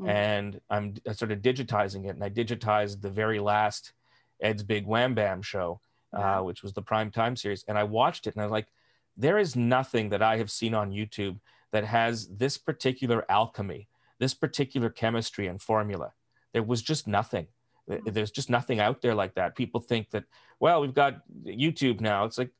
Mm. 0.00 0.08
And 0.08 0.60
I'm 0.68 0.94
I 1.08 1.12
started 1.12 1.42
digitizing 1.42 2.06
it, 2.06 2.10
and 2.10 2.22
I 2.22 2.30
digitized 2.30 3.00
the 3.00 3.10
very 3.10 3.40
last 3.40 3.92
Ed's 4.40 4.62
Big 4.62 4.86
Wham 4.86 5.14
Bam 5.14 5.42
show, 5.42 5.80
uh, 6.12 6.40
which 6.40 6.62
was 6.62 6.72
the 6.72 6.82
prime 6.82 7.10
time 7.10 7.36
series, 7.36 7.64
and 7.66 7.78
I 7.78 7.84
watched 7.84 8.26
it, 8.26 8.34
and 8.34 8.42
I 8.42 8.44
was 8.44 8.52
like, 8.52 8.68
there 9.16 9.38
is 9.38 9.56
nothing 9.56 10.10
that 10.10 10.22
I 10.22 10.36
have 10.36 10.50
seen 10.50 10.74
on 10.74 10.92
YouTube 10.92 11.38
that 11.72 11.84
has 11.84 12.28
this 12.28 12.58
particular 12.58 13.24
alchemy, 13.30 13.88
this 14.18 14.34
particular 14.34 14.90
chemistry 14.90 15.46
and 15.46 15.60
formula. 15.60 16.12
There 16.52 16.62
was 16.62 16.82
just 16.82 17.06
nothing. 17.06 17.48
Mm. 17.88 18.12
There's 18.12 18.30
just 18.30 18.50
nothing 18.50 18.80
out 18.80 19.00
there 19.00 19.14
like 19.14 19.34
that. 19.34 19.56
People 19.56 19.80
think 19.80 20.10
that, 20.10 20.24
well, 20.60 20.80
we've 20.80 20.94
got 20.94 21.22
YouTube 21.44 22.00
now. 22.00 22.24
It's 22.24 22.38
like 22.38 22.50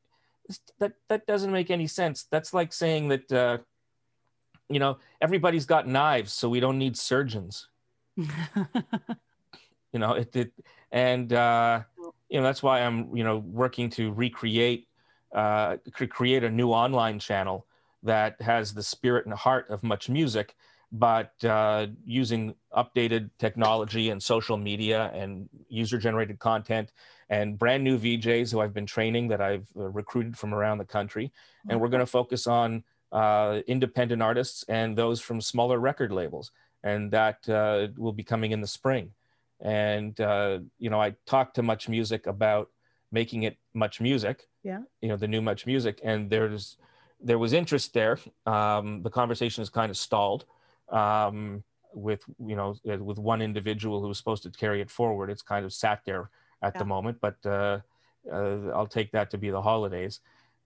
that 0.79 0.93
that 1.09 1.25
doesn't 1.27 1.51
make 1.51 1.71
any 1.71 1.87
sense. 1.87 2.25
That's 2.31 2.53
like 2.53 2.73
saying 2.73 3.09
that 3.09 3.31
uh, 3.31 3.57
you 4.69 4.79
know, 4.79 4.97
everybody's 5.21 5.65
got 5.65 5.87
knives, 5.87 6.33
so 6.33 6.49
we 6.49 6.59
don't 6.59 6.77
need 6.77 6.97
surgeons. 6.97 7.67
you 8.17 8.25
know, 9.93 10.13
it, 10.13 10.35
it 10.35 10.51
and 10.91 11.31
uh, 11.31 11.81
you 12.29 12.39
know 12.39 12.43
that's 12.43 12.63
why 12.63 12.81
I'm 12.81 13.15
you 13.15 13.23
know 13.23 13.37
working 13.37 13.89
to 13.91 14.11
recreate, 14.13 14.87
uh, 15.33 15.77
create 16.09 16.43
a 16.43 16.49
new 16.49 16.69
online 16.69 17.19
channel 17.19 17.65
that 18.03 18.39
has 18.41 18.73
the 18.73 18.83
spirit 18.83 19.25
and 19.25 19.33
heart 19.33 19.69
of 19.69 19.83
much 19.83 20.09
music, 20.09 20.55
but 20.91 21.33
uh, 21.43 21.87
using 22.05 22.55
updated 22.75 23.29
technology 23.39 24.09
and 24.09 24.21
social 24.21 24.57
media 24.57 25.11
and 25.13 25.49
user-generated 25.67 26.39
content 26.39 26.91
and 27.29 27.57
brand 27.57 27.83
new 27.83 27.97
VJs 27.97 28.51
who 28.51 28.61
I've 28.61 28.73
been 28.73 28.85
training 28.85 29.27
that 29.29 29.41
I've 29.41 29.67
uh, 29.75 29.89
recruited 29.89 30.37
from 30.37 30.53
around 30.53 30.77
the 30.77 30.85
country, 30.85 31.31
and 31.69 31.81
we're 31.81 31.89
going 31.89 31.99
to 31.99 32.05
focus 32.05 32.47
on 32.47 32.83
uh, 33.11 33.61
independent 33.67 34.21
artists 34.21 34.63
and 34.67 34.97
those 34.97 35.21
from 35.21 35.41
smaller 35.41 35.79
record 35.79 36.11
labels. 36.11 36.51
And 36.83 37.11
that 37.11 37.47
uh, 37.49 37.87
will 37.97 38.13
be 38.13 38.23
coming 38.23 38.51
in 38.51 38.61
the 38.61 38.67
spring. 38.67 39.11
And, 39.59 40.19
uh, 40.21 40.59
you 40.77 40.89
know, 40.89 41.01
I 41.01 41.15
talked 41.25 41.55
to 41.55 41.63
Much 41.63 41.89
Music 41.89 42.27
about 42.27 42.69
making 43.11 43.43
it 43.43 43.57
Much 43.73 43.99
Music, 43.99 44.47
yeah. 44.63 44.81
you 45.01 45.09
know, 45.09 45.17
the 45.17 45.27
new 45.27 45.41
Much 45.41 45.65
Music. 45.65 45.99
And 46.03 46.29
there's, 46.29 46.77
there 47.19 47.39
was 47.39 47.53
interest 47.53 47.93
there. 47.93 48.19
Um, 48.45 49.01
the 49.01 49.09
conversation 49.09 49.63
is 49.63 49.69
kind 49.69 49.89
of 49.89 49.97
stalled 49.97 50.45
um, 50.89 51.63
with, 51.93 52.23
you 52.39 52.55
know, 52.55 52.75
with 52.83 53.17
one 53.17 53.41
individual 53.41 54.01
who 54.01 54.07
was 54.07 54.17
supposed 54.17 54.43
to 54.43 54.51
carry 54.51 54.81
it 54.81 54.89
forward. 54.89 55.29
It's 55.29 55.41
kind 55.41 55.65
of 55.65 55.73
sat 55.73 56.01
there 56.05 56.29
at 56.61 56.73
yeah. 56.75 56.79
the 56.79 56.85
moment, 56.85 57.19
but 57.21 57.37
uh, 57.45 57.79
uh, 58.31 58.69
I'll 58.73 58.87
take 58.87 59.11
that 59.11 59.31
to 59.31 59.37
be 59.37 59.49
the 59.49 59.61
holidays 59.61 60.19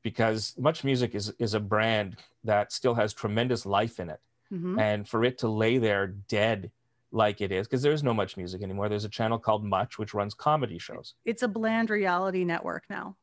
because 0.04 0.56
much 0.58 0.84
music 0.84 1.16
is 1.16 1.34
is 1.40 1.54
a 1.54 1.60
brand 1.60 2.18
that 2.44 2.72
still 2.72 2.96
has 2.96 3.14
tremendous 3.14 3.66
life 3.66 4.00
in 4.00 4.10
it 4.10 4.20
mm-hmm. 4.52 4.80
and 4.80 5.08
for 5.08 5.24
it 5.24 5.38
to 5.40 5.48
lay 5.48 5.78
there 5.78 6.08
dead 6.08 6.72
like 7.12 7.42
it 7.42 7.52
is 7.52 7.68
because 7.68 7.82
there's 7.82 8.04
no 8.04 8.14
much 8.14 8.38
music 8.38 8.62
anymore 8.62 8.90
there's 8.90 9.06
a 9.06 9.10
channel 9.10 9.38
called 9.38 9.64
much 9.64 10.00
which 10.00 10.14
runs 10.14 10.34
comedy 10.34 10.78
shows 10.78 11.14
it's 11.26 11.44
a 11.44 11.48
bland 11.48 11.90
reality 11.90 12.44
network 12.44 12.84
now 12.90 13.16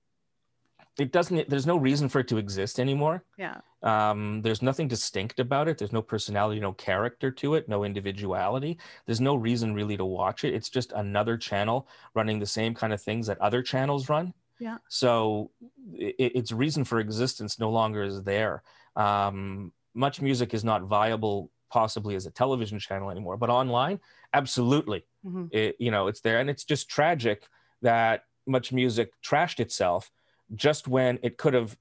it 0.98 1.12
doesn't 1.12 1.48
there's 1.48 1.66
no 1.66 1.76
reason 1.76 2.08
for 2.08 2.20
it 2.20 2.28
to 2.28 2.38
exist 2.38 2.80
anymore 2.80 3.24
yeah 3.36 3.60
um, 3.82 4.42
there's 4.42 4.62
nothing 4.62 4.88
distinct 4.88 5.38
about 5.38 5.68
it 5.68 5.78
there's 5.78 5.92
no 5.92 6.02
personality 6.02 6.60
no 6.60 6.72
character 6.72 7.30
to 7.30 7.54
it 7.54 7.68
no 7.68 7.84
individuality 7.84 8.78
there's 9.06 9.20
no 9.20 9.36
reason 9.36 9.74
really 9.74 9.96
to 9.96 10.04
watch 10.04 10.44
it 10.44 10.54
it's 10.54 10.68
just 10.68 10.92
another 10.92 11.36
channel 11.36 11.86
running 12.14 12.38
the 12.38 12.46
same 12.46 12.74
kind 12.74 12.92
of 12.92 13.00
things 13.00 13.26
that 13.26 13.40
other 13.40 13.62
channels 13.62 14.08
run 14.08 14.34
yeah. 14.58 14.78
So 14.88 15.50
it, 15.92 16.32
its 16.34 16.52
reason 16.52 16.84
for 16.84 17.00
existence 17.00 17.58
no 17.58 17.70
longer 17.70 18.02
is 18.02 18.22
there. 18.22 18.62
Um, 18.96 19.72
much 19.94 20.20
music 20.20 20.54
is 20.54 20.64
not 20.64 20.82
viable 20.82 21.50
possibly 21.70 22.14
as 22.14 22.26
a 22.26 22.30
television 22.30 22.78
channel 22.78 23.10
anymore, 23.10 23.36
but 23.36 23.50
online, 23.50 24.00
absolutely. 24.32 25.04
Mm-hmm. 25.24 25.46
It, 25.50 25.76
you 25.78 25.90
know, 25.90 26.08
it's 26.08 26.20
there, 26.20 26.40
and 26.40 26.50
it's 26.50 26.64
just 26.64 26.88
tragic 26.88 27.46
that 27.82 28.24
much 28.46 28.72
music 28.72 29.12
trashed 29.22 29.60
itself 29.60 30.10
just 30.54 30.88
when 30.88 31.18
it 31.22 31.36
could 31.36 31.54
have 31.54 31.76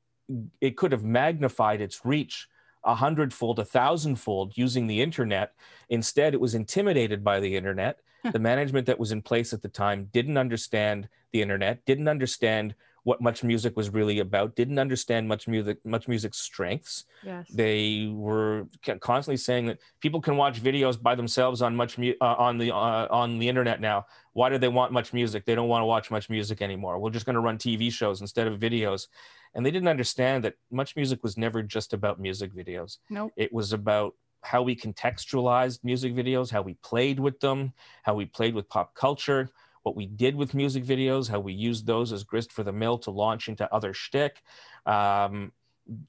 it 0.59 0.75
could 0.75 0.91
have 0.91 1.05
magnified 1.05 1.79
its 1.79 2.05
reach 2.05 2.49
a 2.83 2.95
hundredfold, 2.95 3.59
a 3.59 3.65
thousandfold 3.65 4.57
using 4.57 4.87
the 4.87 5.01
internet. 5.01 5.53
Instead, 5.89 6.33
it 6.33 6.39
was 6.39 6.55
intimidated 6.55 7.23
by 7.23 7.39
the 7.39 7.55
internet. 7.55 7.99
Hmm. 8.23 8.31
the 8.31 8.39
management 8.39 8.87
that 8.87 8.97
was 8.97 9.11
in 9.11 9.21
place 9.21 9.53
at 9.53 9.61
the 9.61 9.69
time 9.69 10.09
didn't 10.11 10.37
understand 10.37 11.07
the 11.31 11.41
internet, 11.41 11.85
didn't 11.85 12.07
understand 12.07 12.73
what 13.07 13.21
much 13.21 13.41
music 13.41 13.77
was 13.77 13.89
really 13.89 14.19
about, 14.19 14.53
didn't 14.57 14.77
understand 14.77 15.29
much 15.29 15.47
music, 15.47 15.77
much 15.85 16.09
music's 16.09 16.39
strengths. 16.39 17.05
Yes. 17.23 17.47
They 17.47 18.11
were 18.13 18.67
constantly 18.99 19.37
saying 19.37 19.67
that 19.67 19.77
people 20.01 20.19
can 20.19 20.35
watch 20.35 20.61
videos 20.61 21.01
by 21.01 21.15
themselves 21.15 21.61
on 21.61 21.73
much 21.73 21.97
mu- 21.97 22.19
uh, 22.19 22.35
on 22.37 22.57
the 22.57 22.75
uh, 22.75 23.07
on 23.09 23.39
the 23.39 23.47
internet 23.47 23.79
now. 23.79 24.07
Why 24.33 24.49
do 24.49 24.57
they 24.57 24.67
want 24.67 24.91
much 24.91 25.13
music? 25.13 25.45
They 25.45 25.55
don't 25.55 25.69
want 25.69 25.83
to 25.83 25.85
watch 25.85 26.11
much 26.11 26.29
music 26.29 26.61
anymore. 26.61 26.99
We're 26.99 27.11
just 27.11 27.25
going 27.25 27.35
to 27.35 27.39
run 27.39 27.57
TV 27.57 27.89
shows 27.89 28.19
instead 28.19 28.45
of 28.45 28.59
videos. 28.59 29.07
And 29.55 29.65
they 29.65 29.71
didn't 29.71 29.87
understand 29.87 30.43
that 30.43 30.55
much 30.69 30.97
music 30.97 31.23
was 31.23 31.37
never 31.37 31.63
just 31.63 31.93
about 31.93 32.19
music 32.19 32.53
videos. 32.53 32.97
Nope. 33.09 33.31
It 33.37 33.53
was 33.53 33.71
about 33.71 34.15
how 34.41 34.63
we 34.63 34.75
contextualized 34.75 35.79
music 35.81 36.13
videos, 36.13 36.51
how 36.51 36.61
we 36.61 36.73
played 36.83 37.21
with 37.21 37.39
them, 37.39 37.71
how 38.03 38.15
we 38.15 38.25
played 38.25 38.53
with 38.53 38.67
pop 38.67 38.95
culture, 38.95 39.49
what 39.87 39.95
we 39.95 40.05
did 40.05 40.35
with 40.35 40.53
music 40.53 40.83
videos, 40.83 41.29
how 41.29 41.39
we 41.39 41.53
used 41.53 41.87
those 41.87 42.11
as 42.11 42.25
grist 42.25 42.51
for 42.51 42.61
the 42.61 42.73
mill 42.73 42.97
to 42.97 43.09
launch 43.09 43.47
into 43.47 43.73
other 43.73 43.93
shtick, 43.93 44.43
um, 44.85 45.53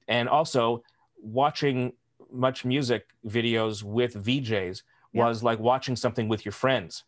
and 0.08 0.28
also 0.28 0.82
watching 1.22 1.92
much 2.32 2.64
music 2.64 3.06
videos 3.24 3.84
with 3.84 4.14
VJs 4.14 4.82
yeah. 5.12 5.24
was 5.24 5.44
like 5.44 5.60
watching 5.60 5.94
something 5.94 6.26
with 6.26 6.44
your 6.44 6.52
friends, 6.52 7.04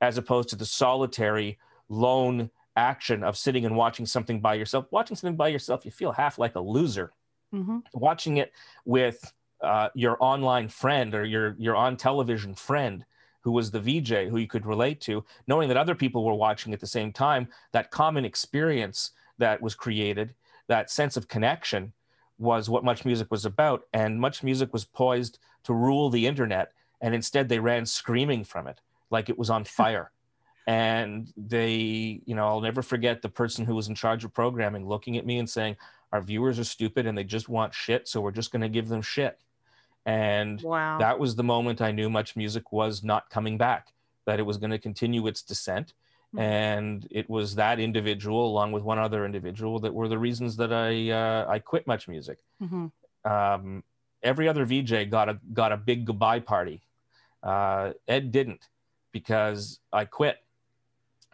as 0.00 0.16
opposed 0.16 0.48
to 0.50 0.56
the 0.56 0.64
solitary, 0.64 1.58
lone 1.88 2.50
action 2.76 3.24
of 3.24 3.36
sitting 3.36 3.66
and 3.66 3.76
watching 3.76 4.06
something 4.06 4.40
by 4.40 4.54
yourself. 4.54 4.86
Watching 4.92 5.16
something 5.16 5.36
by 5.36 5.48
yourself, 5.48 5.84
you 5.84 5.90
feel 5.90 6.12
half 6.12 6.38
like 6.38 6.54
a 6.54 6.60
loser. 6.60 7.12
Mm-hmm. 7.52 7.78
Watching 7.94 8.36
it 8.36 8.52
with 8.84 9.32
uh, 9.60 9.88
your 9.94 10.16
online 10.20 10.68
friend 10.68 11.16
or 11.16 11.24
your 11.24 11.56
your 11.58 11.74
on 11.74 11.96
television 11.96 12.54
friend 12.54 13.04
who 13.42 13.52
was 13.52 13.70
the 13.70 13.80
VJ 13.80 14.28
who 14.30 14.38
you 14.38 14.46
could 14.46 14.66
relate 14.66 15.00
to, 15.02 15.24
knowing 15.46 15.68
that 15.68 15.76
other 15.76 15.94
people 15.94 16.24
were 16.24 16.34
watching 16.34 16.72
at 16.72 16.80
the 16.80 16.86
same 16.86 17.12
time, 17.12 17.48
that 17.72 17.90
common 17.90 18.24
experience 18.24 19.10
that 19.38 19.60
was 19.60 19.74
created, 19.74 20.34
that 20.68 20.90
sense 20.90 21.16
of 21.16 21.28
connection 21.28 21.92
was 22.38 22.70
what 22.70 22.84
Much 22.84 23.04
Music 23.04 23.30
was 23.30 23.44
about. 23.44 23.84
And 23.92 24.20
Much 24.20 24.42
Music 24.42 24.72
was 24.72 24.84
poised 24.84 25.38
to 25.64 25.74
rule 25.74 26.08
the 26.10 26.26
internet. 26.26 26.72
And 27.00 27.14
instead, 27.14 27.48
they 27.48 27.58
ran 27.58 27.84
screaming 27.84 28.44
from 28.44 28.66
it 28.66 28.80
like 29.10 29.28
it 29.28 29.38
was 29.38 29.50
on 29.50 29.64
fire. 29.78 30.10
and 30.68 31.32
they, 31.36 32.22
you 32.24 32.36
know, 32.36 32.46
I'll 32.46 32.60
never 32.60 32.82
forget 32.82 33.20
the 33.20 33.28
person 33.28 33.64
who 33.64 33.74
was 33.74 33.88
in 33.88 33.96
charge 33.96 34.24
of 34.24 34.32
programming 34.32 34.86
looking 34.86 35.16
at 35.16 35.26
me 35.26 35.38
and 35.38 35.50
saying, 35.50 35.76
Our 36.12 36.22
viewers 36.22 36.60
are 36.60 36.64
stupid 36.64 37.06
and 37.06 37.18
they 37.18 37.24
just 37.24 37.48
want 37.48 37.74
shit. 37.74 38.06
So 38.06 38.20
we're 38.20 38.30
just 38.30 38.52
going 38.52 38.62
to 38.62 38.68
give 38.68 38.88
them 38.88 39.02
shit. 39.02 39.40
And 40.06 40.60
Wow. 40.62 40.98
that 40.98 41.18
was 41.18 41.36
the 41.36 41.44
moment 41.44 41.80
I 41.80 41.92
knew 41.92 42.10
Much 42.10 42.34
Music 42.36 42.72
was 42.72 43.02
not 43.04 43.30
coming 43.30 43.56
back, 43.56 43.92
that 44.24 44.38
it 44.40 44.42
was 44.42 44.56
going 44.56 44.70
to 44.70 44.78
continue 44.78 45.26
its 45.26 45.42
descent. 45.42 45.94
Mhm. 46.34 46.40
And 46.40 47.08
it 47.10 47.28
was 47.28 47.54
that 47.56 47.78
individual, 47.78 48.46
along 48.46 48.72
with 48.72 48.82
one 48.82 48.98
other 48.98 49.24
individual, 49.24 49.78
that 49.80 49.92
were 49.94 50.08
the 50.08 50.18
reasons 50.18 50.56
that 50.56 50.72
I 50.72 51.10
uh, 51.10 51.46
I 51.48 51.58
quit 51.58 51.86
Much 51.86 52.08
Music. 52.08 52.38
Mhm. 52.60 52.90
Um, 53.24 53.84
every 54.22 54.48
other 54.48 54.64
VJ 54.64 55.04
got 55.04 55.28
a 55.28 55.38
got 55.52 55.72
a 55.72 55.76
big 55.76 56.04
goodbye 56.06 56.40
party. 56.40 56.82
Uh, 57.42 57.92
Ed 58.08 58.32
didn't 58.32 58.68
because 59.12 59.78
I 59.92 60.04
quit. 60.06 60.42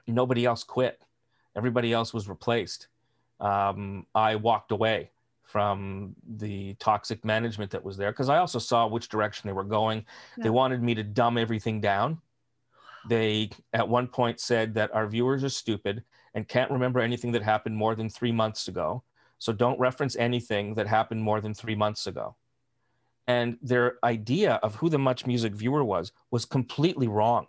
Nobody 0.06 0.44
else 0.44 0.64
quit. 0.64 1.00
Everybody 1.54 1.92
else 1.92 2.12
was 2.12 2.28
replaced. 2.28 2.88
Um, 3.40 4.06
I 4.14 4.34
walked 4.36 4.72
away 4.72 5.10
from 5.48 6.14
the 6.36 6.74
toxic 6.74 7.24
management 7.24 7.70
that 7.70 7.82
was 7.82 7.96
there 7.96 8.12
because 8.12 8.28
I 8.28 8.36
also 8.36 8.58
saw 8.58 8.86
which 8.86 9.08
direction 9.08 9.48
they 9.48 9.54
were 9.54 9.64
going. 9.64 10.04
They 10.36 10.50
wanted 10.50 10.82
me 10.82 10.94
to 10.94 11.02
dumb 11.02 11.38
everything 11.38 11.80
down. 11.80 12.20
They 13.08 13.50
at 13.72 13.88
one 13.88 14.08
point 14.08 14.40
said 14.40 14.74
that 14.74 14.94
our 14.94 15.06
viewers 15.06 15.42
are 15.42 15.48
stupid 15.48 16.04
and 16.34 16.46
can't 16.46 16.70
remember 16.70 17.00
anything 17.00 17.32
that 17.32 17.42
happened 17.42 17.76
more 17.76 17.94
than 17.94 18.10
three 18.10 18.30
months 18.30 18.68
ago. 18.68 19.02
So 19.38 19.54
don't 19.54 19.80
reference 19.80 20.16
anything 20.16 20.74
that 20.74 20.86
happened 20.86 21.22
more 21.22 21.40
than 21.40 21.54
three 21.54 21.74
months 21.74 22.06
ago. 22.06 22.36
And 23.26 23.56
their 23.62 23.98
idea 24.04 24.54
of 24.62 24.74
who 24.74 24.90
the 24.90 24.98
Much 24.98 25.26
Music 25.26 25.54
viewer 25.54 25.82
was 25.82 26.12
was 26.30 26.44
completely 26.44 27.08
wrong. 27.08 27.46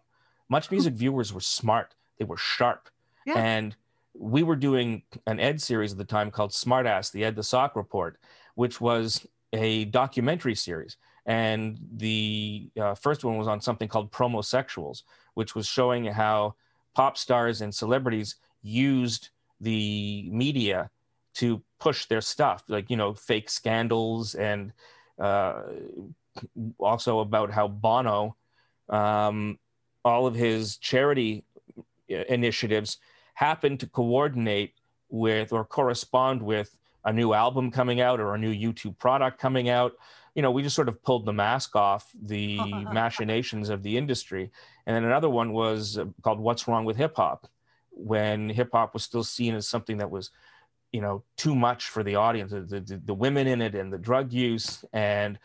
Much 0.47 0.71
Music 0.71 0.93
viewers 0.93 1.33
were 1.33 1.41
smart, 1.41 1.95
they 2.17 2.25
were 2.25 2.37
sharp. 2.37 2.89
Yeah. 3.25 3.37
And 3.37 3.75
we 4.19 4.43
were 4.43 4.55
doing 4.55 5.01
an 5.27 5.39
Ed 5.39 5.61
series 5.61 5.93
at 5.93 5.97
the 5.97 6.03
time 6.03 6.29
called 6.29 6.51
Smartass, 6.51 7.11
the 7.11 7.23
Ed 7.23 7.35
the 7.35 7.43
Sock 7.43 7.75
Report, 7.75 8.19
which 8.55 8.81
was 8.81 9.25
a 9.53 9.85
documentary 9.85 10.55
series. 10.55 10.97
And 11.25 11.79
the 11.95 12.69
uh, 12.79 12.95
first 12.95 13.23
one 13.23 13.37
was 13.37 13.47
on 13.47 13.61
something 13.61 13.87
called 13.87 14.11
Promosexuals, 14.11 15.03
which 15.35 15.55
was 15.55 15.67
showing 15.67 16.05
how 16.05 16.55
pop 16.95 17.17
stars 17.17 17.61
and 17.61 17.73
celebrities 17.73 18.35
used 18.61 19.29
the 19.61 20.29
media 20.31 20.89
to 21.35 21.61
push 21.79 22.05
their 22.05 22.21
stuff, 22.21 22.63
like, 22.67 22.89
you 22.89 22.97
know, 22.97 23.13
fake 23.13 23.49
scandals 23.49 24.35
and 24.35 24.73
uh, 25.19 25.61
also 26.77 27.19
about 27.19 27.51
how 27.51 27.67
Bono, 27.67 28.35
um, 28.89 29.57
all 30.03 30.27
of 30.27 30.35
his 30.35 30.77
charity 30.77 31.45
uh, 32.11 32.23
initiatives 32.27 32.97
happened 33.39 33.79
to 33.79 33.87
coordinate 33.87 34.73
with 35.07 35.53
or 35.53 35.63
correspond 35.63 36.41
with 36.41 36.77
a 37.05 37.13
new 37.13 37.31
album 37.31 37.71
coming 37.71 38.01
out 38.01 38.19
or 38.19 38.35
a 38.35 38.37
new 38.37 38.53
U2 38.53 38.97
product 38.97 39.39
coming 39.39 39.69
out. 39.69 39.93
You 40.35 40.41
know, 40.41 40.51
we 40.51 40.61
just 40.61 40.75
sort 40.75 40.89
of 40.89 41.01
pulled 41.03 41.25
the 41.25 41.31
mask 41.31 41.73
off 41.73 42.11
the 42.21 42.57
machinations 42.91 43.69
of 43.69 43.81
the 43.81 43.95
industry. 43.95 44.51
And 44.85 44.93
then 44.93 45.05
another 45.05 45.29
one 45.29 45.53
was 45.53 45.97
uh, 45.97 46.07
called 46.21 46.41
What's 46.41 46.67
Wrong 46.67 46.83
with 46.83 46.97
Hip 46.97 47.15
Hop, 47.15 47.47
when 47.91 48.49
hip 48.49 48.71
hop 48.73 48.93
was 48.93 49.05
still 49.05 49.23
seen 49.23 49.55
as 49.55 49.65
something 49.65 49.99
that 49.99 50.11
was, 50.11 50.31
you 50.91 50.99
know, 50.99 51.23
too 51.37 51.55
much 51.55 51.85
for 51.85 52.03
the 52.03 52.15
audience, 52.15 52.51
the, 52.51 52.81
the, 52.81 53.01
the 53.05 53.13
women 53.13 53.47
in 53.47 53.61
it 53.61 53.73
and 53.73 53.91
the 53.91 53.97
drug 53.97 54.33
use. 54.33 54.83
And 54.91 55.39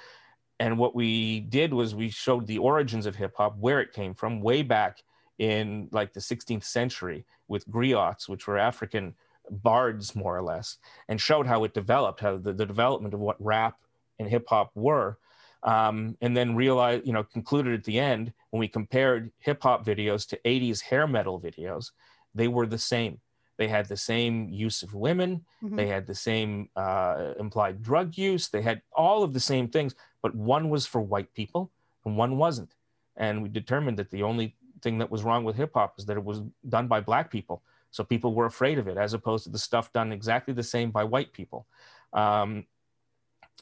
and 0.58 0.78
what 0.78 0.96
we 0.96 1.40
did 1.40 1.72
was 1.72 1.94
we 1.94 2.10
showed 2.10 2.48
the 2.48 2.58
origins 2.58 3.06
of 3.06 3.14
hip 3.14 3.34
hop, 3.36 3.56
where 3.56 3.80
it 3.80 3.92
came 3.92 4.14
from, 4.14 4.40
way 4.40 4.62
back 4.62 4.98
in 5.38 5.88
like 5.92 6.12
the 6.12 6.20
16th 6.20 6.64
century 6.64 7.24
with 7.48 7.68
griots, 7.68 8.28
which 8.28 8.46
were 8.46 8.58
African 8.58 9.14
bards, 9.50 10.14
more 10.14 10.36
or 10.36 10.42
less, 10.42 10.78
and 11.08 11.20
showed 11.20 11.46
how 11.46 11.64
it 11.64 11.74
developed, 11.74 12.20
how 12.20 12.36
the, 12.36 12.52
the 12.52 12.66
development 12.66 13.14
of 13.14 13.20
what 13.20 13.36
rap 13.44 13.78
and 14.18 14.28
hip 14.28 14.46
hop 14.48 14.70
were. 14.74 15.18
Um, 15.62 16.16
and 16.20 16.36
then 16.36 16.54
realized, 16.54 17.06
you 17.06 17.12
know, 17.14 17.24
concluded 17.24 17.72
at 17.72 17.84
the 17.84 17.98
end 17.98 18.34
when 18.50 18.60
we 18.60 18.68
compared 18.68 19.32
hip 19.38 19.62
hop 19.62 19.84
videos 19.84 20.28
to 20.28 20.38
80s 20.44 20.82
hair 20.82 21.06
metal 21.06 21.40
videos, 21.40 21.90
they 22.34 22.48
were 22.48 22.66
the 22.66 22.78
same. 22.78 23.20
They 23.56 23.68
had 23.68 23.86
the 23.88 23.96
same 23.96 24.48
use 24.50 24.82
of 24.82 24.94
women, 24.94 25.44
Mhm. 25.62 25.76
they 25.76 25.86
had 25.86 26.06
the 26.06 26.14
same 26.14 26.68
uh, 26.76 27.32
implied 27.38 27.82
drug 27.82 28.18
use, 28.18 28.48
they 28.48 28.60
had 28.60 28.82
all 28.92 29.22
of 29.22 29.32
the 29.32 29.40
same 29.40 29.68
things, 29.68 29.94
but 30.20 30.34
one 30.34 30.68
was 30.68 30.84
for 30.86 31.00
white 31.00 31.32
people 31.32 31.70
and 32.04 32.18
one 32.18 32.36
wasn't. 32.36 32.74
And 33.16 33.42
we 33.42 33.48
determined 33.48 33.98
that 33.98 34.10
the 34.10 34.22
only 34.22 34.56
thing 34.84 34.98
that 34.98 35.10
was 35.10 35.24
wrong 35.24 35.42
with 35.42 35.56
hip 35.56 35.72
hop 35.74 35.94
is 35.98 36.06
that 36.06 36.16
it 36.16 36.24
was 36.24 36.42
done 36.68 36.86
by 36.86 37.00
black 37.00 37.30
people. 37.30 37.62
So 37.90 38.04
people 38.04 38.34
were 38.34 38.46
afraid 38.46 38.78
of 38.78 38.86
it, 38.86 38.96
as 38.96 39.14
opposed 39.14 39.44
to 39.44 39.50
the 39.50 39.58
stuff 39.58 39.92
done 39.92 40.12
exactly 40.12 40.54
the 40.54 40.62
same 40.62 40.90
by 40.90 41.04
white 41.04 41.32
people. 41.32 41.66
Um, 42.12 42.66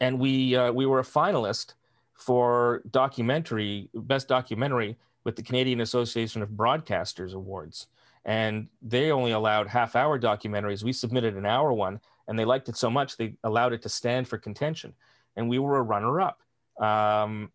and 0.01 0.19
we 0.19 0.57
uh, 0.57 0.73
we 0.73 0.87
were 0.87 1.01
a 1.01 1.05
finalist 1.05 1.75
for 2.15 2.83
documentary 2.91 3.89
best 3.95 4.29
documentary 4.29 4.97
with 5.25 5.37
the 5.37 5.43
Canadian 5.43 5.81
Association 5.81 6.43
of 6.43 6.51
Broadcasters 6.51 7.35
Awards, 7.35 7.87
and 8.25 8.69
they 8.81 9.11
only 9.13 9.33
allowed 9.33 9.69
half 9.69 9.95
hour 9.97 10.19
documentaries. 10.19 10.83
We 10.83 10.93
submitted 10.93 11.37
an 11.37 11.47
hour 11.47 11.73
one, 11.73 12.01
and 12.27 12.39
they 12.39 12.45
liked 12.45 12.69
it 12.69 12.77
so 12.77 12.91
much 12.91 13.17
they 13.17 13.37
allowed 13.45 13.73
it 13.73 13.83
to 13.83 13.89
stand 13.89 14.29
for 14.29 14.39
contention, 14.39 14.95
and 15.37 15.49
we 15.49 15.59
were 15.59 15.77
a 15.77 15.83
runner 15.83 16.21
up. 16.21 16.43
Um, 16.81 17.53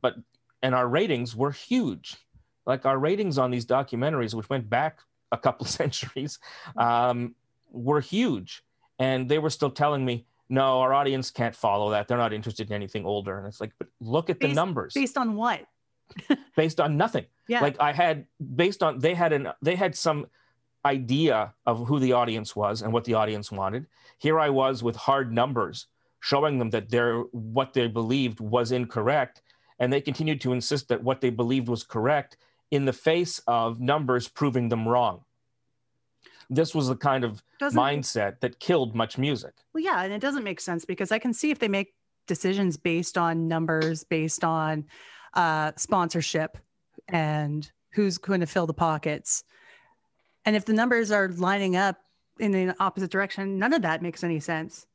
but 0.00 0.16
and 0.62 0.74
our 0.74 0.88
ratings 0.88 1.36
were 1.36 1.52
huge 1.52 2.16
like 2.66 2.84
our 2.84 2.98
ratings 2.98 3.38
on 3.38 3.50
these 3.50 3.64
documentaries 3.64 4.34
which 4.34 4.50
went 4.50 4.68
back 4.68 5.00
a 5.32 5.38
couple 5.38 5.66
centuries 5.80 6.38
um, 6.76 7.34
were 7.70 8.00
huge. 8.00 8.62
And 8.98 9.28
they 9.28 9.38
were 9.38 9.50
still 9.50 9.70
telling 9.70 10.04
me 10.04 10.26
no 10.48 10.80
our 10.80 10.92
audience 10.94 11.30
can't 11.30 11.54
follow 11.54 11.90
that. 11.90 12.08
They're 12.08 12.18
not 12.18 12.32
interested 12.32 12.68
in 12.68 12.74
anything 12.74 13.04
older. 13.04 13.38
And 13.38 13.46
it's 13.46 13.60
like 13.60 13.72
but 13.78 13.88
look 14.00 14.30
at 14.30 14.40
the 14.40 14.48
numbers. 14.48 14.94
Based 14.94 15.18
on 15.18 15.34
what? 15.34 15.66
based 16.56 16.80
on 16.80 16.96
nothing. 16.96 17.26
Yeah. 17.48 17.60
like 17.60 17.80
i 17.80 17.92
had 17.92 18.26
based 18.56 18.82
on 18.82 18.98
they 18.98 19.14
had 19.14 19.32
an 19.32 19.48
they 19.62 19.76
had 19.76 19.94
some 19.94 20.26
idea 20.84 21.54
of 21.64 21.86
who 21.86 22.00
the 22.00 22.12
audience 22.12 22.56
was 22.56 22.82
and 22.82 22.92
what 22.92 23.04
the 23.04 23.14
audience 23.14 23.52
wanted. 23.52 23.86
Here 24.18 24.38
i 24.38 24.50
was 24.50 24.82
with 24.82 24.96
hard 24.96 25.32
numbers 25.32 25.86
showing 26.20 26.58
them 26.58 26.70
that 26.70 26.90
their 26.90 27.20
what 27.32 27.72
they 27.74 27.86
believed 27.86 28.40
was 28.40 28.72
incorrect 28.72 29.42
and 29.78 29.92
they 29.92 30.00
continued 30.00 30.40
to 30.40 30.52
insist 30.52 30.88
that 30.88 31.02
what 31.02 31.20
they 31.20 31.30
believed 31.30 31.68
was 31.68 31.84
correct 31.84 32.36
in 32.70 32.84
the 32.84 32.92
face 32.92 33.40
of 33.46 33.80
numbers 33.80 34.28
proving 34.28 34.68
them 34.68 34.88
wrong 34.88 35.22
this 36.48 36.74
was 36.74 36.88
the 36.88 36.96
kind 36.96 37.24
of 37.24 37.42
Doesn't 37.58 37.78
mindset 37.78 38.40
that 38.40 38.60
killed 38.60 38.94
much 38.94 39.18
music 39.18 39.54
Well, 39.72 39.82
yeah, 39.82 40.02
and 40.02 40.12
it 40.12 40.20
doesn't 40.20 40.44
make 40.44 40.60
sense 40.60 40.84
because 40.84 41.10
I 41.10 41.18
can 41.18 41.32
see 41.32 41.50
if 41.50 41.58
they 41.58 41.68
make 41.68 41.94
decisions 42.26 42.76
based 42.76 43.16
on 43.16 43.48
numbers, 43.48 44.04
based 44.04 44.44
on 44.44 44.84
uh, 45.34 45.72
sponsorship, 45.76 46.58
and 47.08 47.70
who's 47.90 48.18
going 48.18 48.40
to 48.40 48.46
fill 48.46 48.66
the 48.66 48.74
pockets. 48.74 49.44
And 50.44 50.54
if 50.54 50.64
the 50.64 50.72
numbers 50.72 51.10
are 51.10 51.28
lining 51.28 51.76
up 51.76 51.98
in 52.38 52.52
the 52.52 52.76
opposite 52.78 53.10
direction, 53.10 53.58
none 53.58 53.72
of 53.72 53.82
that 53.82 54.02
makes 54.02 54.22
any 54.22 54.40
sense. 54.40 54.86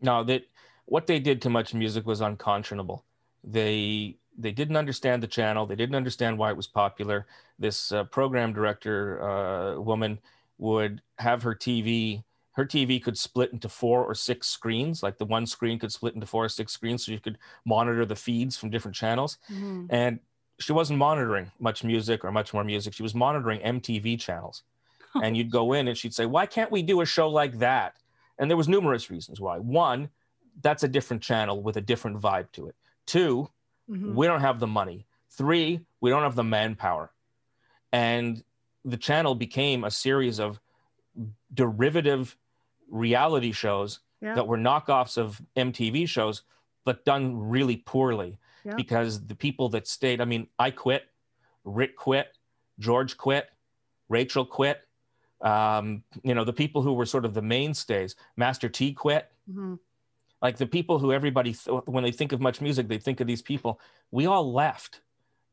No, 0.00 0.24
that 0.24 0.42
what 0.86 1.06
they 1.06 1.18
did 1.18 1.42
to 1.42 1.50
Much 1.50 1.74
Music 1.74 2.06
was 2.06 2.20
unconscionable. 2.20 3.04
They 3.44 4.16
they 4.38 4.52
didn't 4.52 4.76
understand 4.76 5.22
the 5.22 5.26
channel. 5.26 5.66
They 5.66 5.74
didn't 5.74 5.96
understand 5.96 6.38
why 6.38 6.50
it 6.50 6.56
was 6.56 6.66
popular. 6.68 7.26
This 7.58 7.92
uh, 7.92 8.04
program 8.04 8.52
director 8.52 9.20
uh, 9.22 9.80
woman 9.80 10.20
would 10.58 11.02
have 11.18 11.42
her 11.42 11.54
TV. 11.54 12.22
Her 12.52 12.64
TV 12.64 13.02
could 13.02 13.18
split 13.18 13.52
into 13.52 13.68
four 13.68 14.04
or 14.04 14.14
six 14.14 14.48
screens. 14.48 15.02
Like 15.02 15.18
the 15.18 15.24
one 15.24 15.46
screen 15.46 15.78
could 15.78 15.92
split 15.92 16.14
into 16.14 16.26
four 16.26 16.44
or 16.44 16.48
six 16.48 16.72
screens, 16.72 17.04
so 17.04 17.12
you 17.12 17.20
could 17.20 17.38
monitor 17.64 18.04
the 18.06 18.16
feeds 18.16 18.56
from 18.56 18.70
different 18.70 18.94
channels. 18.96 19.38
And 19.90 20.20
she 20.60 20.72
wasn't 20.72 20.98
monitoring 20.98 21.50
much 21.60 21.84
music 21.84 22.24
or 22.24 22.32
much 22.32 22.52
more 22.52 22.64
music. 22.64 22.94
She 22.94 23.02
was 23.02 23.14
monitoring 23.14 23.60
MTV 23.60 24.18
channels. 24.20 24.62
and 25.22 25.36
you'd 25.36 25.50
go 25.50 25.72
in 25.72 25.88
and 25.88 25.96
she'd 25.96 26.14
say, 26.14 26.26
"Why 26.26 26.46
can't 26.46 26.70
we 26.70 26.82
do 26.82 27.00
a 27.00 27.06
show 27.06 27.28
like 27.28 27.58
that?" 27.58 27.96
And 28.38 28.50
there 28.50 28.56
was 28.56 28.68
numerous 28.68 29.10
reasons 29.10 29.40
why. 29.40 29.58
One, 29.58 30.10
that's 30.62 30.82
a 30.82 30.88
different 30.88 31.22
channel 31.22 31.62
with 31.62 31.76
a 31.76 31.80
different 31.80 32.20
vibe 32.20 32.52
to 32.52 32.68
it. 32.68 32.76
Two, 33.06 33.48
Mhm. 33.88 34.14
we 34.14 34.26
don't 34.26 34.40
have 34.40 34.60
the 34.60 34.66
money. 34.66 35.06
Three, 35.30 35.84
we 36.00 36.10
don't 36.10 36.22
have 36.22 36.34
the 36.34 36.44
manpower. 36.44 37.12
And 37.92 38.42
the 38.84 38.96
channel 38.96 39.34
became 39.34 39.84
a 39.84 39.90
series 39.90 40.38
of 40.38 40.60
derivative 41.52 42.36
reality 42.88 43.52
shows 43.52 44.00
Yeah. 44.20 44.34
that 44.34 44.46
were 44.46 44.56
knockoffs 44.58 45.16
of 45.16 45.40
MTV 45.56 46.06
shows, 46.06 46.42
but 46.84 47.04
done 47.04 47.48
really 47.48 47.76
poorly 47.76 48.38
Yeah. 48.64 48.74
because 48.74 49.26
the 49.26 49.34
people 49.34 49.68
that 49.70 49.86
stayed, 49.86 50.20
I 50.20 50.24
mean, 50.24 50.48
I 50.58 50.70
quit, 50.70 51.08
Rick 51.64 51.96
quit, 51.96 52.36
George 52.78 53.16
quit, 53.16 53.50
Rachel 54.08 54.44
quit. 54.44 54.86
Um, 55.40 56.02
you 56.22 56.34
know, 56.34 56.44
the 56.44 56.52
people 56.52 56.82
who 56.82 56.92
were 56.94 57.06
sort 57.06 57.24
of 57.24 57.34
the 57.34 57.42
mainstays, 57.42 58.16
Master 58.36 58.68
T 58.68 58.92
quit. 58.92 59.30
Mhm. 59.50 59.78
Like 60.40 60.56
the 60.56 60.66
people 60.66 60.98
who 60.98 61.12
everybody, 61.12 61.52
when 61.86 62.04
they 62.04 62.12
think 62.12 62.32
of 62.32 62.40
much 62.40 62.60
music, 62.60 62.88
they 62.88 62.98
think 62.98 63.20
of 63.20 63.26
these 63.26 63.42
people. 63.42 63.80
We 64.10 64.26
all 64.26 64.52
left 64.52 65.00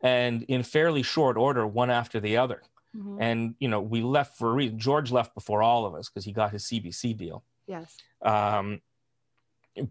and 0.01 0.43
in 0.43 0.61
fairly 0.63 1.01
short 1.01 1.37
order, 1.37 1.65
one 1.65 1.89
after 1.89 2.19
the 2.19 2.37
other. 2.37 2.61
Mhm. 2.95 3.17
And, 3.19 3.55
you 3.59 3.67
know, 3.67 3.81
we 3.81 4.01
left 4.01 4.37
for 4.37 4.51
a 4.51 4.53
reason. 4.53 4.77
George 4.79 5.11
left 5.11 5.33
before 5.33 5.63
all 5.63 5.85
of 5.85 5.95
us 5.95 6.07
because 6.09 6.23
he 6.23 6.31
got 6.31 6.51
his 6.51 6.63
CBC 6.65 7.13
deal. 7.17 7.43
Yes. 7.67 7.97
Um, 8.21 8.81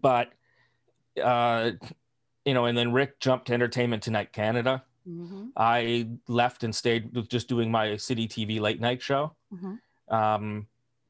but, 0.01 0.31
uh, 1.21 1.71
you 2.45 2.53
know, 2.53 2.65
and 2.65 2.77
then 2.77 2.93
Rick 2.93 3.19
jumped 3.19 3.47
to 3.47 3.53
Entertainment 3.53 4.01
Tonight 4.03 4.31
Canada. 4.31 4.83
Mhm. 5.07 5.51
I 5.55 6.07
left 6.27 6.63
and 6.63 6.73
stayed 6.73 7.13
with 7.13 7.27
just 7.29 7.47
doing 7.47 7.69
my 7.69 7.97
city 7.97 8.27
TV 8.27 8.59
late 8.59 8.79
night 8.79 9.01
show. 9.01 9.35
Mhm. 9.53 9.79
Um, 10.07 10.67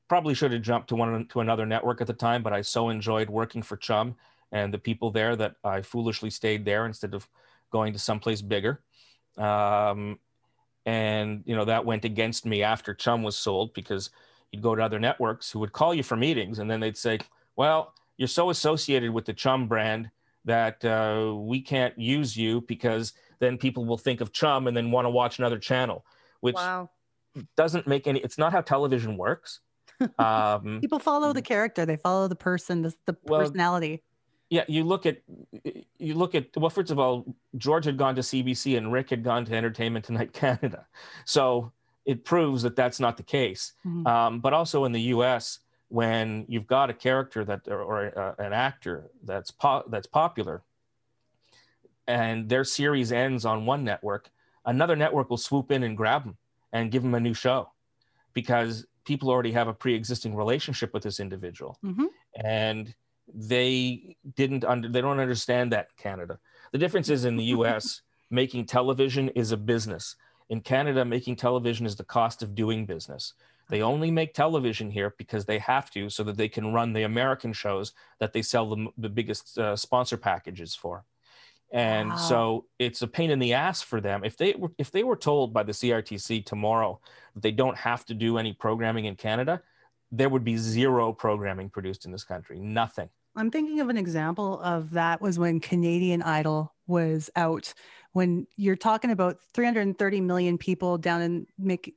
probably 0.08 0.34
should 0.34 0.51
have 0.51 0.62
jumped 0.62 0.89
to 0.89 0.95
one 0.95 1.28
to 1.28 1.39
another 1.39 1.66
network 1.66 2.01
at 2.01 2.08
the 2.08 2.14
time, 2.14 2.43
but 2.43 2.53
I 2.53 2.62
so 2.62 2.89
enjoyed 2.89 3.30
working 3.30 3.62
for 3.62 3.78
Chum 3.78 4.16
and 4.51 4.74
the 4.74 4.78
people 4.78 5.12
there 5.12 5.36
that 5.36 5.56
I 5.64 5.82
foolishly 5.82 6.30
stayed 6.30 6.66
there 6.66 6.86
instead 6.86 7.14
of 7.14 7.28
going 7.72 7.93
to 7.93 7.99
someplace 7.99 8.41
bigger. 8.41 8.82
Um, 9.38 10.20
and 10.86 11.43
you 11.45 11.56
know 11.56 11.66
that 11.66 11.84
went 11.86 12.06
against 12.06 12.45
me 12.45 12.62
after 12.62 12.93
Chum 12.93 13.24
was 13.24 13.36
sold 13.36 13.74
because 13.74 14.12
you'd 14.51 14.62
go 14.62 14.76
to 14.76 14.84
other 14.84 14.99
networks 14.99 15.51
who 15.51 15.60
would 15.60 15.74
call 15.74 15.93
you 15.93 16.03
for 16.03 16.16
meetings 16.16 16.60
and 16.60 16.70
then 16.70 16.80
they'd 16.80 16.97
say, 16.97 17.20
"Well, 17.56 17.93
you're 18.18 18.28
so 18.28 18.49
associated 18.51 19.12
with 19.12 19.26
the 19.26 19.34
Chum 19.34 19.68
brand 19.68 20.12
that 20.45 20.86
uh, 20.86 21.34
we 21.36 21.60
can't 21.60 21.97
use 21.97 22.38
you 22.38 22.62
because 22.62 23.14
then 23.39 23.58
people 23.58 23.84
will 23.86 23.97
think 23.97 24.22
of 24.22 24.32
Chum 24.32 24.68
and 24.68 24.78
then 24.78 24.91
want 24.91 25.06
to 25.06 25.10
watch 25.10 25.39
another 25.39 25.58
channel," 25.58 26.06
which 26.41 26.56
Wow. 26.56 26.91
doesn't 27.58 27.88
make 27.88 28.06
any. 28.06 28.20
It's 28.20 28.38
not 28.38 28.51
how 28.51 28.62
television 28.62 29.18
works. 29.18 29.62
Um, 30.20 30.80
People 30.82 31.00
follow 31.00 31.34
the 31.34 31.41
character. 31.41 31.86
They 31.86 31.96
follow 31.98 32.28
the 32.28 32.36
person, 32.36 32.82
the, 32.82 32.93
the 33.06 33.16
Well, 33.24 33.41
personality. 33.41 34.04
yeah, 34.50 34.64
you 34.68 34.84
look 34.84 35.06
at 35.06 35.22
you 36.00 36.16
look 36.16 36.36
at 36.36 36.56
well, 36.58 36.70
first 36.70 36.91
of 36.91 37.00
all, 37.00 37.26
George 37.58 37.86
had 37.86 37.98
gone 37.98 38.16
to 38.16 38.22
CBC 38.22 38.78
and 38.78 38.91
Rick 38.91 39.10
had 39.10 39.24
gone 39.24 39.46
to 39.46 39.56
Entertainment 39.56 40.06
Tonight 40.06 40.34
Canada, 40.34 40.86
so 41.26 41.72
it 42.06 42.24
proves 42.26 42.62
that 42.64 42.76
that's 42.76 43.00
not 43.00 43.18
the 43.18 43.24
case. 43.24 43.74
Mhm. 43.86 44.06
Um, 44.08 44.39
but 44.41 44.54
also 44.54 44.86
in 44.86 44.91
the 44.91 45.02
U.S., 45.16 45.60
when 45.89 46.46
you've 46.48 46.68
got 46.68 46.89
a 46.89 46.93
character 46.93 47.46
that 47.46 47.68
or, 47.68 47.82
or 47.82 48.20
uh, 48.20 48.36
an 48.43 48.54
actor 48.54 49.10
that's 49.24 49.50
po- 49.52 49.86
that's 49.89 50.08
popular, 50.08 50.62
and 52.08 52.50
their 52.50 52.64
series 52.64 53.12
ends 53.12 53.46
on 53.46 53.66
one 53.66 53.84
network, 53.84 54.30
another 54.66 54.96
network 54.96 55.30
will 55.30 55.38
swoop 55.38 55.72
in 55.72 55.84
and 55.84 55.96
grab 55.98 56.24
them 56.26 56.38
and 56.74 56.91
give 56.91 57.02
them 57.02 57.16
a 57.16 57.20
new 57.20 57.34
show, 57.34 57.72
because 58.34 58.86
people 59.06 59.30
already 59.30 59.51
have 59.51 59.68
a 59.68 59.74
pre-existing 59.74 60.36
relationship 60.36 60.93
with 60.93 61.03
this 61.03 61.20
individual, 61.20 61.78
Mhm. 61.84 62.08
and 62.43 62.93
they 63.34 64.16
didn't 64.36 64.64
under 64.66 64.88
they 64.89 65.01
don't 65.01 65.20
understand 65.20 65.72
that 65.72 65.88
in 65.91 66.03
Canada. 66.03 66.39
The 66.72 66.78
difference 66.78 67.10
is 67.10 67.26
in 67.26 67.38
the 67.38 67.45
US, 67.45 68.01
making 68.30 68.66
television 68.66 69.30
is 69.30 69.51
a 69.51 69.58
business. 69.58 70.16
In 70.49 70.62
Canada, 70.62 71.03
making 71.06 71.38
television 71.38 71.86
is 71.86 71.95
the 71.95 72.03
cost 72.03 72.43
of 72.43 72.53
doing 72.53 72.86
business. 72.86 73.34
They 73.70 73.82
only 73.82 74.12
make 74.12 74.36
television 74.36 74.91
here 74.91 75.16
because 75.18 75.45
they 75.45 75.58
have 75.58 75.89
to, 75.91 76.10
so 76.12 76.24
that 76.24 76.38
they 76.38 76.47
can 76.47 76.72
run 76.72 76.93
the 76.93 77.01
American 77.03 77.51
shows 77.51 77.93
that 78.20 78.32
they 78.32 78.43
sell 78.43 78.70
the, 78.70 78.88
the 78.97 79.10
biggest 79.10 79.58
uh, 79.58 79.76
sponsor 79.76 80.18
packages 80.18 80.76
for. 80.76 81.03
And 81.76 82.11
Wow. 82.11 82.15
so 82.15 82.65
it's 82.80 83.01
a 83.01 83.07
pain 83.07 83.32
in 83.32 83.39
the 83.39 83.53
ass 83.53 83.82
for 83.82 83.99
them. 83.99 84.23
If 84.23 84.38
they 84.38 84.53
were 84.53 84.71
if 84.78 84.91
they 84.91 85.03
were 85.03 85.17
told 85.17 85.53
by 85.53 85.63
the 85.63 85.73
CRTC 85.73 86.45
tomorrow 86.45 87.01
that 87.34 87.43
they 87.43 87.51
don't 87.51 87.78
have 87.78 88.05
to 88.05 88.13
do 88.13 88.38
any 88.38 88.53
programming 88.53 89.05
in 89.05 89.17
Canada, 89.17 89.61
there 90.09 90.30
would 90.30 90.45
be 90.45 90.55
zero 90.55 91.11
programming 91.11 91.69
produced 91.69 92.05
in 92.05 92.13
this 92.13 92.23
country. 92.23 92.59
Nothing. 92.59 93.09
I'm 93.36 93.51
thinking 93.51 93.82
of 93.82 93.89
an 93.89 93.97
example 93.97 94.61
of 94.61 94.91
that 94.91 95.19
was 95.19 95.38
when 95.38 95.59
Canadian 95.59 96.21
Idol 96.21 96.73
was 96.88 97.30
out. 97.36 97.73
When 98.13 98.47
you're 98.55 98.78
talking 98.78 99.11
about 99.11 99.39
330 99.53 100.21
million 100.21 100.57
people 100.57 100.97
down 100.97 101.21
in 101.21 101.45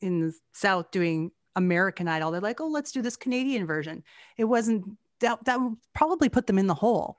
in 0.01 0.19
the 0.19 0.35
South 0.53 0.91
doing 0.91 1.31
American 1.55 2.09
Idol, 2.09 2.33
they're 2.33 2.41
like, 2.41 2.61
"Oh, 2.61 2.67
let's 2.67 2.91
do 2.91 3.01
this 3.01 3.17
Canadian 3.17 3.65
version." 3.65 4.03
It 4.39 4.47
wasn't 4.47 4.99
that 5.21 5.45
that 5.45 5.61
would 5.61 5.77
probably 5.95 6.29
put 6.29 6.49
them 6.49 6.59
in 6.59 6.67
the 6.67 6.75
hole. 6.75 7.19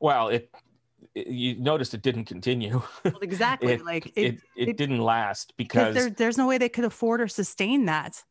Well, 0.00 0.28
it, 0.28 0.50
it 1.14 1.26
you 1.26 1.56
noticed 1.58 1.94
it 1.94 2.02
didn't 2.02 2.24
continue. 2.26 2.82
Well, 3.04 3.18
exactly. 3.22 3.72
it, 3.74 3.84
like 3.84 4.12
it, 4.16 4.40
it, 4.56 4.76
didn't 4.76 5.00
last 5.00 5.54
because 5.56 5.94
because 5.94 5.94
there, 5.94 6.10
there's 6.10 6.38
no 6.38 6.46
way 6.46 6.58
they 6.58 6.68
could 6.68 6.84
afford 6.84 7.20
or 7.20 7.28
sustain 7.28 7.86
that. 7.86 8.22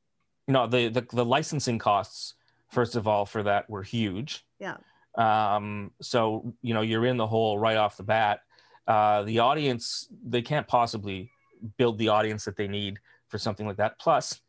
no 0.47 0.67
the, 0.67 0.89
the 0.89 1.05
the 1.11 1.25
licensing 1.25 1.77
costs 1.79 2.35
first 2.69 2.95
of 2.95 3.07
all 3.07 3.25
for 3.25 3.43
that 3.43 3.69
were 3.69 3.83
huge 3.83 4.45
Yeah. 4.59 4.77
um 5.17 5.91
so 6.01 6.53
you 6.61 6.73
know 6.73 6.81
you're 6.81 7.05
in 7.05 7.17
the 7.17 7.27
hole 7.27 7.57
right 7.59 7.77
off 7.77 7.97
the 7.97 8.03
bat 8.03 8.41
uh 8.87 9.23
the 9.23 9.39
audience 9.39 10.07
they 10.23 10.41
can't 10.41 10.67
possibly 10.67 11.31
build 11.77 11.97
the 11.97 12.09
audience 12.09 12.45
that 12.45 12.55
they 12.55 12.67
need 12.67 12.99
for 13.27 13.37
something 13.37 13.65
like 13.67 13.77
that 13.77 13.99
plus 13.99 14.39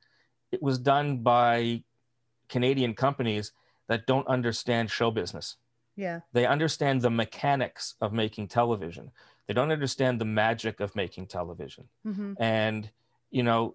it 0.52 0.62
was 0.62 0.78
done 0.78 1.18
by 1.22 1.82
canadian 2.48 2.94
companies 2.94 3.52
that 3.88 4.06
don't 4.06 4.26
understand 4.28 4.90
show 4.90 5.10
business 5.10 5.56
Yeah. 6.00 6.20
they 6.32 6.46
understand 6.46 7.02
the 7.02 7.10
mechanics 7.10 7.94
of 8.00 8.12
making 8.12 8.48
television. 8.48 9.10
They 9.46 9.54
don't 9.54 9.72
understand 9.72 10.20
the 10.20 10.24
magic 10.44 10.80
of 10.80 10.94
making 10.96 11.26
television. 11.26 11.84
Hmm 12.04 12.32
and 12.38 12.90
you 13.30 13.42
know 13.42 13.74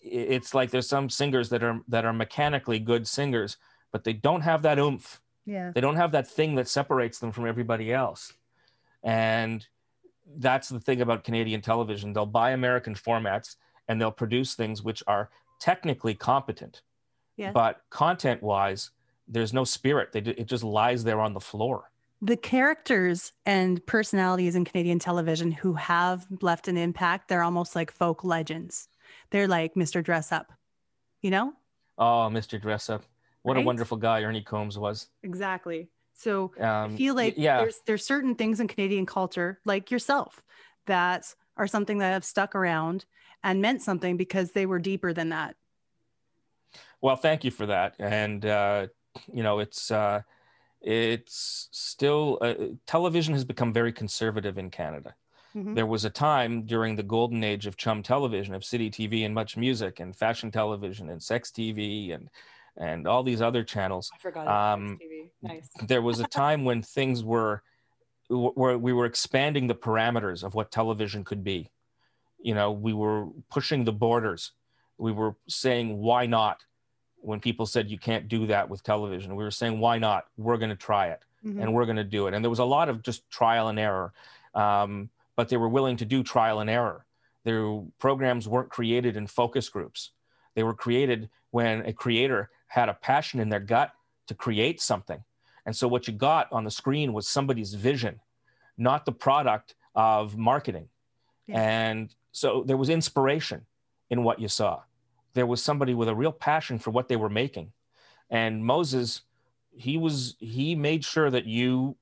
it's 0.00 0.54
like 0.54 0.70
there's 0.70 0.88
some 0.88 1.08
singers 1.10 1.48
that 1.48 1.62
are 1.62 1.80
that 1.88 2.04
are 2.04 2.12
mechanically 2.12 2.78
good 2.78 3.06
singers 3.08 3.56
but 3.92 4.04
they 4.04 4.12
don't 4.12 4.42
have 4.42 4.62
that 4.62 4.78
oomph. 4.78 5.20
Yeah. 5.46 5.72
they 5.74 5.80
don't 5.80 5.96
have 5.96 6.12
that 6.12 6.28
thing 6.28 6.56
that 6.56 6.68
separates 6.68 7.18
them 7.20 7.32
from 7.32 7.46
everybody 7.46 7.92
else. 7.92 8.34
And 9.02 9.66
that's 10.36 10.68
the 10.68 10.80
thing 10.80 11.00
about 11.00 11.24
canadian 11.24 11.60
television. 11.62 12.12
They'll 12.12 12.26
buy 12.26 12.50
american 12.50 12.94
formats 12.94 13.56
and 13.88 13.98
they'll 14.00 14.18
produce 14.22 14.54
things 14.54 14.82
which 14.82 15.02
are 15.06 15.30
technically 15.58 16.14
competent. 16.14 16.82
Yes. 17.36 17.52
but 17.54 17.82
content 17.90 18.42
wise 18.42 18.90
there's 19.28 19.52
no 19.52 19.64
spirit 19.64 20.12
they, 20.12 20.20
it 20.20 20.46
just 20.46 20.64
lies 20.64 21.04
there 21.04 21.20
on 21.20 21.32
the 21.32 21.40
floor 21.40 21.90
the 22.20 22.36
characters 22.36 23.32
and 23.46 23.86
personalities 23.86 24.56
in 24.56 24.64
Canadian 24.64 24.98
television 24.98 25.52
who 25.52 25.74
have 25.74 26.26
left 26.42 26.66
an 26.66 26.76
impact, 26.76 27.28
they're 27.28 27.44
almost 27.44 27.76
like 27.76 27.92
folk 27.92 28.24
legends. 28.24 28.88
They're 29.30 29.46
like 29.46 29.74
Mr. 29.74 30.02
Dressup, 30.02 30.46
you 31.22 31.30
know? 31.30 31.52
oh 31.98 32.28
mr 32.30 32.60
dressup 32.60 33.02
what 33.42 33.56
a 33.56 33.60
wonderful 33.60 33.96
guy 33.96 34.22
Ernie 34.22 34.42
Coombs 34.42 34.78
was 34.78 35.08
Exactly. 35.22 35.88
So 36.12 36.52
um, 36.58 36.92
I 36.92 36.96
feel 36.96 37.14
like 37.14 37.34
yeah 37.36 37.58
there's 37.58 37.80
there's 37.86 38.04
certain 38.04 38.34
things 38.34 38.60
in 38.60 38.68
Canadian 38.68 39.06
culture, 39.06 39.60
like 39.64 39.90
yourself, 39.90 40.42
that 40.86 41.32
are 41.56 41.66
something 41.66 41.98
that 41.98 42.12
have 42.12 42.24
stuck 42.24 42.54
around 42.54 43.06
and 43.42 43.62
meant 43.62 43.80
something 43.80 44.16
because 44.16 44.52
they 44.52 44.66
were 44.66 44.78
deeper 44.78 45.12
than 45.12 45.30
that. 45.30 45.54
Well, 47.00 47.16
thank 47.16 47.44
you 47.44 47.50
for 47.50 47.66
that. 47.66 47.94
And 48.00 48.44
uh, 48.44 48.88
you 49.32 49.42
know, 49.42 49.58
it's 49.58 49.90
uh, 49.90 50.22
it's 50.80 51.68
still 51.72 52.38
uh, 52.40 52.54
television 52.86 53.34
has 53.34 53.44
become 53.44 53.72
very 53.72 53.92
conservative 53.92 54.58
in 54.58 54.70
Canada. 54.70 55.14
Mhm. 55.54 55.74
There 55.74 55.86
was 55.86 56.04
a 56.04 56.10
time 56.10 56.64
during 56.64 56.96
the 56.96 57.02
golden 57.02 57.42
age 57.42 57.66
of 57.66 57.76
chum 57.76 58.02
television, 58.02 58.54
of 58.54 58.64
city 58.64 58.90
TV 58.90 59.24
and 59.24 59.34
much 59.34 59.56
music 59.56 60.00
and 60.00 60.14
fashion 60.14 60.50
television 60.50 61.08
and 61.08 61.22
sex 61.22 61.50
TV 61.50 62.12
and 62.14 62.28
and 62.76 63.08
all 63.08 63.24
these 63.24 63.42
other 63.42 63.64
channels. 63.64 64.10
I 64.14 64.18
forgot. 64.18 64.46
Um, 64.46 64.98
TV. 65.02 65.30
Nice. 65.42 65.68
There 65.88 66.02
was 66.02 66.20
a 66.20 66.26
time 66.28 66.64
when 66.64 66.82
things 66.82 67.24
were 67.24 67.62
where 68.28 68.76
we 68.78 68.92
were 68.92 69.06
expanding 69.06 69.66
the 69.66 69.74
parameters 69.74 70.44
of 70.44 70.54
what 70.54 70.70
television 70.70 71.24
could 71.24 71.42
be. 71.42 71.70
You 72.40 72.54
know, 72.54 72.70
we 72.70 72.92
were 72.92 73.28
pushing 73.50 73.84
the 73.84 73.92
borders. 73.92 74.52
We 74.98 75.12
were 75.12 75.34
saying, 75.48 75.96
why 75.96 76.26
not? 76.26 76.64
When 77.20 77.40
people 77.40 77.66
said 77.66 77.90
you 77.90 77.98
can't 77.98 78.28
do 78.28 78.46
that 78.46 78.68
with 78.68 78.82
television, 78.82 79.34
we 79.36 79.44
were 79.44 79.50
saying, 79.50 79.80
why 79.80 79.98
not? 79.98 80.26
We're 80.36 80.56
going 80.56 80.70
to 80.70 80.76
try 80.76 81.08
it 81.08 81.20
Mhm. 81.44 81.62
and 81.62 81.74
we're 81.74 81.84
going 81.84 81.96
to 81.96 82.04
do 82.04 82.26
it. 82.26 82.34
And 82.34 82.44
there 82.44 82.50
was 82.50 82.58
a 82.58 82.64
lot 82.64 82.88
of 82.88 83.02
just 83.02 83.28
trial 83.30 83.68
and 83.68 83.78
error, 83.78 84.12
um, 84.54 85.10
but 85.36 85.48
they 85.48 85.56
were 85.56 85.68
willing 85.68 85.96
to 85.98 86.04
do 86.04 86.22
trial 86.22 86.60
and 86.60 86.70
error. 86.70 87.04
Their 87.44 87.82
programs 87.98 88.48
weren't 88.48 88.70
created 88.70 89.16
in 89.16 89.26
focus 89.26 89.68
groups. 89.68 90.10
They 90.54 90.62
were 90.62 90.74
created 90.74 91.30
when 91.50 91.86
a 91.86 91.92
creator 91.92 92.50
had 92.66 92.88
a 92.88 92.94
passion 92.94 93.40
in 93.40 93.48
their 93.48 93.60
gut 93.60 93.92
to 94.26 94.34
create 94.34 94.80
something. 94.80 95.22
And 95.64 95.76
so 95.76 95.86
what 95.88 96.06
you 96.08 96.14
got 96.14 96.50
on 96.52 96.64
the 96.64 96.70
screen 96.70 97.12
was 97.12 97.28
somebody's 97.28 97.74
vision, 97.74 98.20
not 98.76 99.04
the 99.04 99.12
product 99.12 99.74
of 99.94 100.36
marketing. 100.36 100.88
Yeah. 101.46 101.60
And 101.60 102.14
so 102.32 102.62
there 102.64 102.76
was 102.76 102.88
inspiration 102.88 103.66
in 104.10 104.22
what 104.24 104.40
you 104.40 104.48
saw. 104.48 104.82
There 105.38 105.46
was 105.46 105.62
somebody 105.62 105.94
with 105.94 106.08
a 106.08 106.14
real 106.16 106.32
passion 106.32 106.80
for 106.80 106.90
what 106.90 107.06
they 107.06 107.14
were 107.14 107.30
making. 107.30 107.70
And 108.28 108.64
Moses, 108.64 109.22
he 109.70 109.96
was 109.96 110.34
he 110.40 110.74
made 110.74 111.04
sure 111.04 111.30
that 111.30 111.46
you 111.46 111.96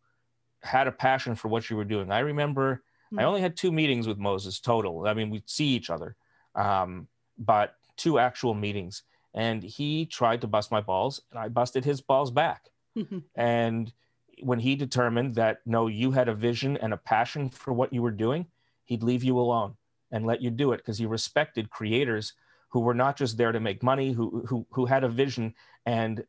had 0.63 0.89
a 0.89 0.93
passion 0.93 1.35
for 1.35 1.49
what 1.49 1.69
you 1.69 1.77
were 1.77 1.85
doing. 1.85 2.11
I 2.11 2.21
remember 2.21 2.83
I 3.19 3.25
only 3.25 3.43
had 3.43 3.55
two 3.55 3.71
meetings 3.71 4.09
with 4.09 4.17
Moses 4.17 4.59
total. 4.59 5.07
I 5.07 5.13
mean, 5.13 5.29
we'd 5.29 5.51
see 5.51 5.67
each 5.67 5.91
other, 5.91 6.17
um, 6.55 7.09
but 7.37 7.75
two 7.99 8.19
actual 8.19 8.55
meetings. 8.55 9.03
And 9.35 9.63
he 9.63 10.07
tried 10.07 10.41
to 10.41 10.47
bust 10.47 10.73
my 10.73 10.81
balls, 10.81 11.21
and 11.31 11.39
I 11.39 11.49
busted 11.49 11.85
his 11.85 12.01
balls 12.01 12.31
back. 12.31 12.71
and 13.35 13.93
when 14.41 14.61
he 14.61 14.77
determined 14.77 15.35
that 15.35 15.59
no, 15.67 15.89
you 15.89 16.11
had 16.11 16.31
a 16.31 16.35
vision 16.35 16.79
and 16.79 16.95
a 16.95 16.97
passion 16.97 17.51
for 17.51 17.75
what 17.75 17.93
you 17.93 18.01
were 18.01 18.11
doing, 18.11 18.47
he'd 18.85 19.03
leave 19.03 19.23
you 19.23 19.39
alone 19.39 19.77
and 20.11 20.25
let 20.25 20.41
you 20.41 20.51
do 20.51 20.73
it 20.73 20.79
because 20.79 20.97
he 20.97 21.05
respected 21.05 21.69
creators 21.69 22.33
who 22.77 22.81
were 22.81 22.93
not 22.93 23.17
just 23.17 23.39
there 23.39 23.53
to 23.53 23.59
make 23.59 23.83
money, 23.83 24.13
who 24.13 24.45
who 24.47 24.67
who 24.71 24.85
had 24.85 25.03
a 25.03 25.09
vision 25.09 25.55
and 25.87 26.23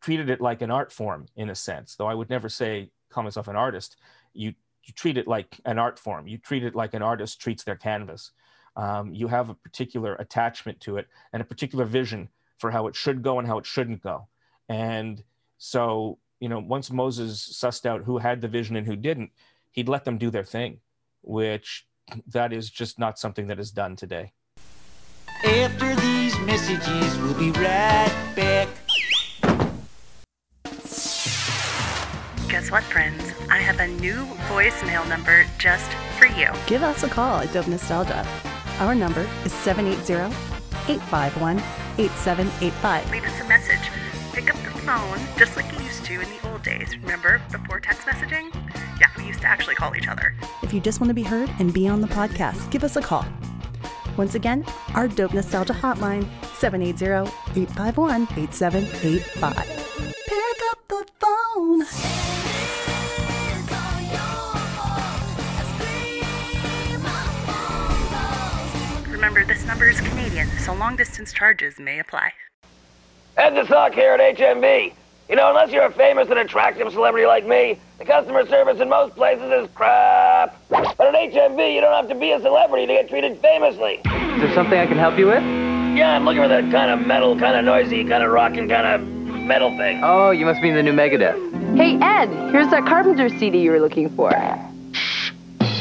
treated 0.00 0.30
it 0.30 0.40
like 0.40 0.62
an 0.62 0.70
art 0.70 0.92
form 0.92 1.26
in 1.34 1.50
a 1.50 1.56
sense. 1.56 1.96
Though 1.96 2.06
I 2.06 2.14
would 2.14 2.30
never 2.30 2.48
say 2.48 2.92
call 3.10 3.24
myself 3.24 3.48
an 3.48 3.56
artist. 3.56 3.96
You 4.32 4.54
you 4.84 4.94
treat 4.94 5.18
it 5.18 5.26
like 5.26 5.58
an 5.64 5.80
art 5.80 5.98
form. 5.98 6.28
You 6.28 6.38
treat 6.38 6.62
it 6.62 6.76
like 6.76 6.94
an 6.94 7.02
artist 7.02 7.40
treats 7.40 7.64
their 7.64 7.74
canvas. 7.74 8.30
Um, 8.76 9.12
you 9.12 9.26
have 9.26 9.50
a 9.50 9.54
particular 9.54 10.14
attachment 10.14 10.80
to 10.82 10.98
it 10.98 11.08
and 11.32 11.42
a 11.42 11.44
particular 11.44 11.84
vision 11.84 12.28
for 12.58 12.70
how 12.70 12.86
it 12.86 12.94
should 12.94 13.24
go 13.24 13.40
and 13.40 13.48
how 13.48 13.58
it 13.58 13.66
shouldn't 13.66 14.04
go. 14.04 14.28
And 14.68 15.24
so, 15.58 16.20
you 16.38 16.48
know, 16.48 16.60
once 16.60 16.92
Moses 16.92 17.58
sussed 17.60 17.86
out 17.86 18.04
who 18.04 18.18
had 18.18 18.40
the 18.40 18.46
vision 18.46 18.76
and 18.76 18.86
who 18.86 18.94
didn't, 18.94 19.32
he'd 19.72 19.88
let 19.88 20.04
them 20.04 20.16
do 20.16 20.30
their 20.30 20.44
thing, 20.44 20.78
which 21.22 21.88
that 22.28 22.52
is 22.52 22.70
just 22.70 23.00
not 23.00 23.18
something 23.18 23.48
that 23.48 23.58
is 23.58 23.72
done 23.72 23.96
today. 23.96 24.32
After 25.46 25.94
these 25.94 26.36
messages, 26.40 27.16
we'll 27.18 27.38
be 27.38 27.52
right 27.52 28.32
back. 28.34 28.68
Guess 32.48 32.72
what, 32.72 32.82
friends? 32.82 33.22
I 33.48 33.58
have 33.58 33.78
a 33.78 33.86
new 33.86 34.24
voicemail 34.48 35.08
number 35.08 35.46
just 35.56 35.88
for 36.18 36.26
you. 36.26 36.48
Give 36.66 36.82
us 36.82 37.04
a 37.04 37.08
call 37.08 37.38
at 37.38 37.52
Dope 37.52 37.68
Nostalgia. 37.68 38.26
Our 38.80 38.96
number 38.96 39.24
is 39.44 39.52
780 39.52 40.34
851 40.92 41.58
8785. 41.98 43.10
Leave 43.12 43.24
us 43.24 43.40
a 43.40 43.44
message. 43.44 43.90
Pick 44.32 44.52
up 44.52 44.60
the 44.64 44.76
phone 44.80 45.18
just 45.38 45.56
like 45.56 45.70
you 45.72 45.84
used 45.84 46.04
to 46.06 46.14
in 46.14 46.28
the 46.28 46.50
old 46.50 46.64
days. 46.64 46.96
Remember, 46.98 47.40
before 47.52 47.78
text 47.78 48.00
messaging? 48.00 48.52
Yeah, 49.00 49.06
we 49.16 49.26
used 49.26 49.42
to 49.42 49.46
actually 49.46 49.76
call 49.76 49.94
each 49.94 50.08
other. 50.08 50.34
If 50.64 50.74
you 50.74 50.80
just 50.80 51.00
want 51.00 51.10
to 51.10 51.14
be 51.14 51.22
heard 51.22 51.50
and 51.60 51.72
be 51.72 51.86
on 51.86 52.00
the 52.00 52.08
podcast, 52.08 52.68
give 52.72 52.82
us 52.82 52.96
a 52.96 53.00
call. 53.00 53.24
Once 54.16 54.34
again, 54.34 54.64
our 54.94 55.08
Dope 55.08 55.34
Nostalgia 55.34 55.74
hotline 55.74 56.26
780 56.56 57.30
851 57.60 58.22
8785. 58.22 59.56
Pick 60.26 60.60
up 60.70 60.78
the 60.88 61.04
phone. 61.20 61.80
Remember, 69.12 69.44
this 69.44 69.66
number 69.66 69.88
is 69.88 70.00
Canadian, 70.00 70.48
so 70.58 70.72
long 70.72 70.96
distance 70.96 71.32
charges 71.32 71.78
may 71.78 71.98
apply. 71.98 72.32
Ed 73.36 73.50
the 73.50 73.66
Sock 73.66 73.92
here 73.92 74.12
at 74.12 74.36
HMV. 74.36 74.94
You 75.28 75.36
know, 75.36 75.50
unless 75.50 75.72
you're 75.72 75.84
a 75.84 75.92
famous 75.92 76.30
and 76.30 76.38
attractive 76.38 76.90
celebrity 76.90 77.26
like 77.26 77.46
me, 77.46 77.78
the 77.98 78.04
customer 78.04 78.46
service 78.46 78.80
in 78.80 78.88
most 78.88 79.14
places 79.14 79.50
is 79.50 79.68
crap. 79.74 80.60
But 80.68 81.00
at 81.00 81.14
HMV, 81.14 81.74
you 81.74 81.80
don't 81.80 81.94
have 81.94 82.08
to 82.08 82.14
be 82.14 82.32
a 82.32 82.40
celebrity 82.40 82.86
to 82.86 82.92
get 82.92 83.08
treated 83.08 83.40
famously. 83.40 84.00
Is 84.04 84.40
there 84.42 84.54
something 84.54 84.78
I 84.78 84.86
can 84.86 84.98
help 84.98 85.18
you 85.18 85.26
with? 85.26 85.42
Yeah, 85.96 86.14
I'm 86.14 86.24
looking 86.24 86.42
for 86.42 86.48
that 86.48 86.70
kind 86.70 86.90
of 86.90 87.06
metal, 87.06 87.38
kind 87.38 87.56
of 87.56 87.64
noisy, 87.64 88.04
kind 88.04 88.22
of 88.22 88.30
rocking, 88.30 88.68
kind 88.68 88.86
of 88.86 89.08
metal 89.46 89.74
thing. 89.78 90.00
Oh, 90.04 90.30
you 90.30 90.44
must 90.44 90.60
mean 90.60 90.74
the 90.74 90.82
new 90.82 90.92
Megadeth. 90.92 91.76
Hey, 91.76 91.96
Ed, 92.00 92.28
here's 92.50 92.68
that 92.70 92.84
Carpenter 92.84 93.28
CD 93.38 93.60
you 93.60 93.70
were 93.70 93.80
looking 93.80 94.10
for. 94.10 94.30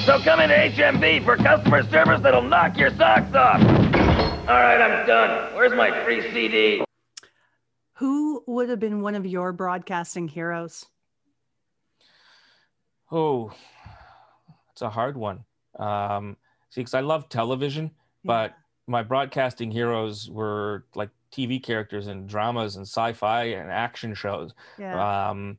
So 0.05 0.19
come 0.19 0.39
into 0.39 0.55
HMV 0.55 1.25
for 1.25 1.35
customer 1.35 1.83
service 1.89 2.21
that'll 2.21 2.43
knock 2.43 2.77
your 2.77 2.91
socks 2.91 3.33
off. 3.33 3.59
All 3.61 4.55
right, 4.55 4.79
I'm 4.79 5.07
done. 5.07 5.53
Where's 5.55 5.73
my 5.73 6.03
free 6.05 6.21
CD? 6.31 6.83
Who 7.95 8.43
would 8.45 8.69
have 8.69 8.79
been 8.79 9.01
one 9.01 9.15
of 9.15 9.25
your 9.25 9.51
broadcasting 9.51 10.27
heroes? 10.27 10.85
Oh, 13.11 13.51
it's 14.71 14.81
a 14.81 14.89
hard 14.89 15.17
one. 15.17 15.45
Um, 15.77 16.37
see, 16.69 16.81
because 16.81 16.93
I 16.93 17.01
love 17.01 17.29
television, 17.29 17.91
but 18.23 18.53
my 18.87 19.03
broadcasting 19.03 19.71
heroes 19.71 20.29
were 20.29 20.85
like 20.95 21.09
TV 21.31 21.61
characters 21.61 22.07
and 22.07 22.27
dramas 22.27 22.75
and 22.75 22.83
sci-fi 22.83 23.43
and 23.45 23.71
action 23.71 24.13
shows. 24.13 24.53
Yeah. 24.77 25.29
Um, 25.29 25.57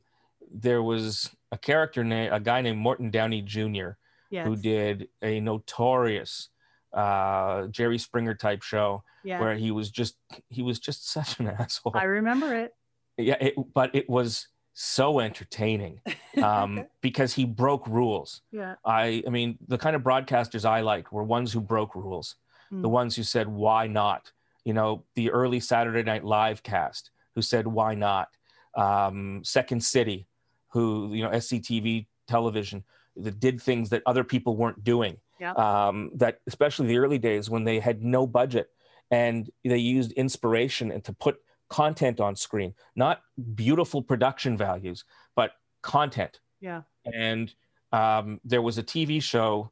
there 0.51 0.81
was 0.81 1.29
a 1.51 1.57
character 1.57 2.03
named 2.03 2.33
a 2.33 2.39
guy 2.39 2.61
named 2.61 2.77
Morton 2.79 3.09
Downey 3.11 3.41
Jr. 3.41 3.91
who 4.31 4.55
did 4.55 5.07
a 5.21 5.39
notorious 5.39 6.49
uh, 6.93 7.67
Jerry 7.67 7.97
Springer 7.97 8.33
type 8.33 8.63
show 8.63 9.03
Yeah. 9.23 9.39
where 9.41 9.55
he 9.55 9.71
was 9.71 9.91
just 9.91 10.15
he 10.49 10.61
was 10.61 10.79
just 10.79 11.09
such 11.09 11.39
an 11.39 11.47
asshole. 11.59 11.93
I 11.95 12.03
remember 12.03 12.55
it. 12.55 12.73
yeah, 13.17 13.35
it, 13.41 13.55
but 13.73 13.93
it 13.93 14.09
was 14.09 14.47
so 14.79 15.19
entertaining 15.19 15.99
um, 16.43 16.85
because 17.01 17.33
he 17.33 17.45
broke 17.45 17.87
rules. 17.87 18.41
Yeah. 18.51 18.75
I, 18.85 19.23
I 19.25 19.29
mean, 19.31 19.57
the 19.67 19.77
kind 19.77 19.95
of 19.95 20.03
broadcasters 20.03 20.65
I 20.65 20.81
liked 20.81 21.11
were 21.11 21.23
ones 21.23 21.51
who 21.51 21.59
broke 21.61 21.95
rules, 21.95 22.35
the 22.69 22.87
Mm. 22.87 22.91
ones 22.91 23.15
who 23.15 23.23
said, 23.23 23.47
why 23.47 23.87
not? 23.87 24.31
You 24.65 24.73
know, 24.73 25.03
the 25.15 25.31
early 25.31 25.59
Saturday 25.59 26.03
Night 26.03 26.23
Live 26.23 26.61
cast 26.61 27.09
who 27.33 27.41
said, 27.41 27.65
why 27.65 27.95
not? 27.95 28.29
Um, 28.75 29.41
Second 29.43 29.83
City, 29.83 30.27
who, 30.67 31.11
you 31.11 31.23
know, 31.23 31.31
SCTV 31.31 32.05
television 32.27 32.83
that 33.15 33.39
did 33.39 33.59
things 33.59 33.89
that 33.89 34.03
other 34.05 34.23
people 34.23 34.55
weren't 34.55 34.83
doing. 34.83 35.17
Yeah. 35.39 35.53
Um, 35.53 36.11
that, 36.15 36.41
especially 36.45 36.85
the 36.87 36.97
early 36.99 37.17
days 37.17 37.49
when 37.49 37.63
they 37.63 37.79
had 37.79 38.03
no 38.03 38.27
budget 38.27 38.69
and 39.09 39.49
they 39.65 39.77
used 39.77 40.11
inspiration 40.11 40.91
and 40.91 41.03
to 41.05 41.13
put 41.13 41.39
content 41.69 42.19
on 42.19 42.35
screen, 42.35 42.73
not 42.95 43.21
beautiful 43.55 44.01
production 44.01 44.57
values, 44.57 45.03
but 45.35 45.51
content 45.81 46.39
Yeah. 46.59 46.81
and 47.05 47.53
um, 47.93 48.39
there 48.43 48.61
was 48.61 48.77
a 48.77 48.83
TV 48.83 49.21
show 49.21 49.71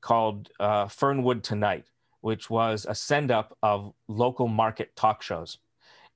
called 0.00 0.50
uh, 0.58 0.86
Fernwood 0.88 1.42
Tonight, 1.44 1.86
which 2.22 2.48
was 2.48 2.86
a 2.88 2.94
send 2.94 3.30
up 3.30 3.56
of 3.62 3.92
local 4.08 4.48
market 4.48 4.94
talk 4.96 5.22
shows. 5.22 5.58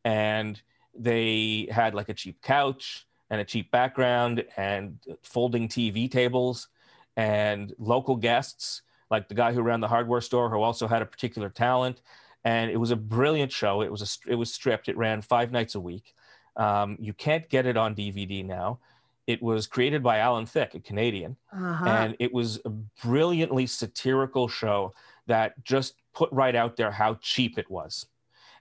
And 0.05 0.61
they 0.95 1.69
had 1.71 1.95
like 1.95 2.09
a 2.09 2.15
cheap 2.15 2.41
couch 2.43 3.07
and 3.31 3.41
a 3.41 3.45
cheap 3.45 3.71
background 3.71 4.45
and 4.57 4.99
folding 5.23 5.69
TV 5.69 6.11
tables 6.11 6.69
and 7.17 7.75
local 7.79 8.17
guests, 8.17 8.83
like 9.11 9.29
the 9.29 9.35
guy 9.35 9.53
who 9.53 9.63
ran 9.63 9.81
the 9.81 9.89
hardware 9.89 10.21
store 10.21 10.49
who 10.51 10.61
also 10.63 10.87
had 10.87 11.03
a 11.03 11.07
particular 11.07 11.51
talent. 11.51 12.01
And 12.45 12.71
it 12.71 12.77
was 12.77 12.91
a 12.91 12.97
brilliant 12.97 13.51
show. 13.53 13.81
It 13.83 13.91
was 13.91 14.03
a, 14.27 14.31
it 14.33 14.35
was 14.35 14.53
stripped. 14.53 14.89
It 14.89 14.97
ran 14.97 15.23
five 15.23 15.51
nights 15.51 15.75
a 15.75 15.81
week. 15.81 16.15
Um, 16.57 16.97
you 17.01 17.13
can't 17.15 17.49
get 17.49 17.67
it 17.67 17.77
on 17.77 17.95
DVD 17.95 18.45
now. 18.45 18.79
It 19.27 19.43
was 19.43 19.67
created 19.67 20.03
by 20.03 20.19
Alan 20.19 20.45
Thicke, 20.45 20.75
a 20.75 20.81
Canadian, 20.81 21.37
Uh-huh. 21.53 21.85
and 21.87 22.17
it 22.19 22.33
was 22.33 22.61
a 22.67 22.69
brilliantly 22.69 23.67
satirical 23.67 24.49
show 24.49 24.93
that 25.27 25.65
just 25.65 25.95
put 26.13 26.31
right 26.31 26.55
out 26.55 26.77
there 26.77 26.91
how 26.91 27.15
cheap 27.23 27.59
it 27.59 27.71
was. 27.71 28.07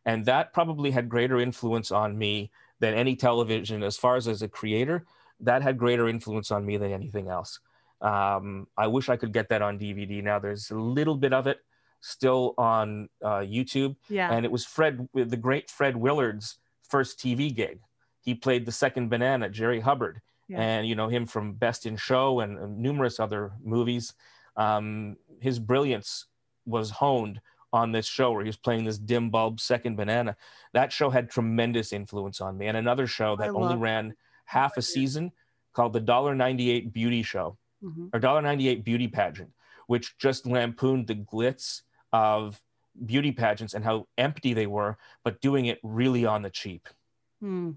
And 0.06 0.26
that 0.26 0.54
probably 0.54 0.92
had 0.92 1.10
greater 1.10 1.40
influence 1.40 1.92
on 1.92 2.18
me 2.18 2.52
than 2.80 2.94
any 2.94 3.16
television, 3.18 3.84
as 3.84 3.98
far 3.98 4.16
as 4.16 4.28
as 4.30 4.42
a 4.42 4.48
creator, 4.48 5.06
that 5.42 5.62
had 5.62 5.78
greater 5.78 6.08
influence 6.08 6.52
on 6.52 6.66
me 6.66 6.78
than 6.78 6.92
anything 6.94 7.28
else. 7.28 7.60
Um, 8.02 8.68
I 8.78 8.88
wish 8.88 9.10
I 9.10 9.18
could 9.18 9.34
get 9.34 9.50
that 9.50 9.62
on 9.62 9.78
DVD 9.78 10.24
now. 10.24 10.40
There's 10.40 10.72
a 10.72 10.76
little 10.78 11.16
bit 11.16 11.34
of 11.34 11.48
it 11.48 11.60
still 12.06 12.54
on 12.58 13.08
uh, 13.24 13.38
YouTube 13.40 13.96
yeah. 14.10 14.30
and 14.34 14.44
it 14.46 14.52
was 14.52 14.66
Fred, 14.66 15.08
the 15.14 15.38
great 15.38 15.72
Fred 15.72 15.96
Willard's 15.96 16.58
first 16.90 17.18
TV 17.18 17.54
gig. 17.56 17.80
He 18.20 18.36
played 18.36 18.66
the 18.66 18.74
second 18.74 19.08
banana, 19.10 19.50
Jerry 19.50 19.80
Hubbard, 19.80 20.20
Yeah. 20.50 20.62
and 20.62 20.86
you 20.88 20.96
know 20.96 21.08
him 21.08 21.26
from 21.26 21.54
Best 21.54 21.86
in 21.86 21.96
Show 21.96 22.42
and, 22.42 22.60
and 22.60 22.78
numerous 22.78 23.22
other 23.22 23.54
movies. 23.64 24.14
Um, 24.58 25.16
his 25.40 25.60
brilliance 25.60 26.26
was 26.66 26.90
honed 26.90 27.40
on 27.72 27.94
this 27.94 28.06
show 28.06 28.32
where 28.34 28.44
he 28.44 28.50
was 28.50 28.58
playing 28.58 28.84
this 28.84 28.98
dim 28.98 29.30
bulb 29.30 29.62
second 29.62 29.96
banana. 29.96 30.36
That 30.74 30.92
show 30.92 31.10
had 31.10 31.30
tremendous 31.30 31.94
influence 31.94 32.42
on 32.42 32.58
me. 32.58 32.68
And 32.68 32.76
another 32.78 33.08
show 33.08 33.36
that 33.38 33.50
only 33.50 33.78
ran 33.78 34.14
half 34.46 34.76
a 34.76 34.82
season 34.82 35.32
called 35.72 35.94
the 35.94 36.02
Dollar 36.02 36.36
Ninety 36.36 36.70
Eight 36.70 36.92
Beauty 36.92 37.24
Show 37.24 37.58
Mhm. 37.82 38.10
or 38.14 38.20
Dollar 38.20 38.42
Ninety 38.42 38.68
Eight 38.68 38.84
Beauty 38.84 39.08
Pageant, 39.08 39.52
which 39.88 40.18
just 40.18 40.46
lampooned 40.46 41.08
the 41.08 41.16
glitz 41.16 41.82
of 42.14 42.62
beauty 43.06 43.32
pageants 43.32 43.74
and 43.74 43.84
how 43.84 44.08
empty 44.18 44.54
they 44.54 44.68
were, 44.68 44.98
but 45.24 45.42
doing 45.42 45.66
it 45.66 45.80
really 45.84 46.26
on 46.26 46.44
the 46.44 46.50
cheap. 46.50 46.88
Mm. 47.44 47.76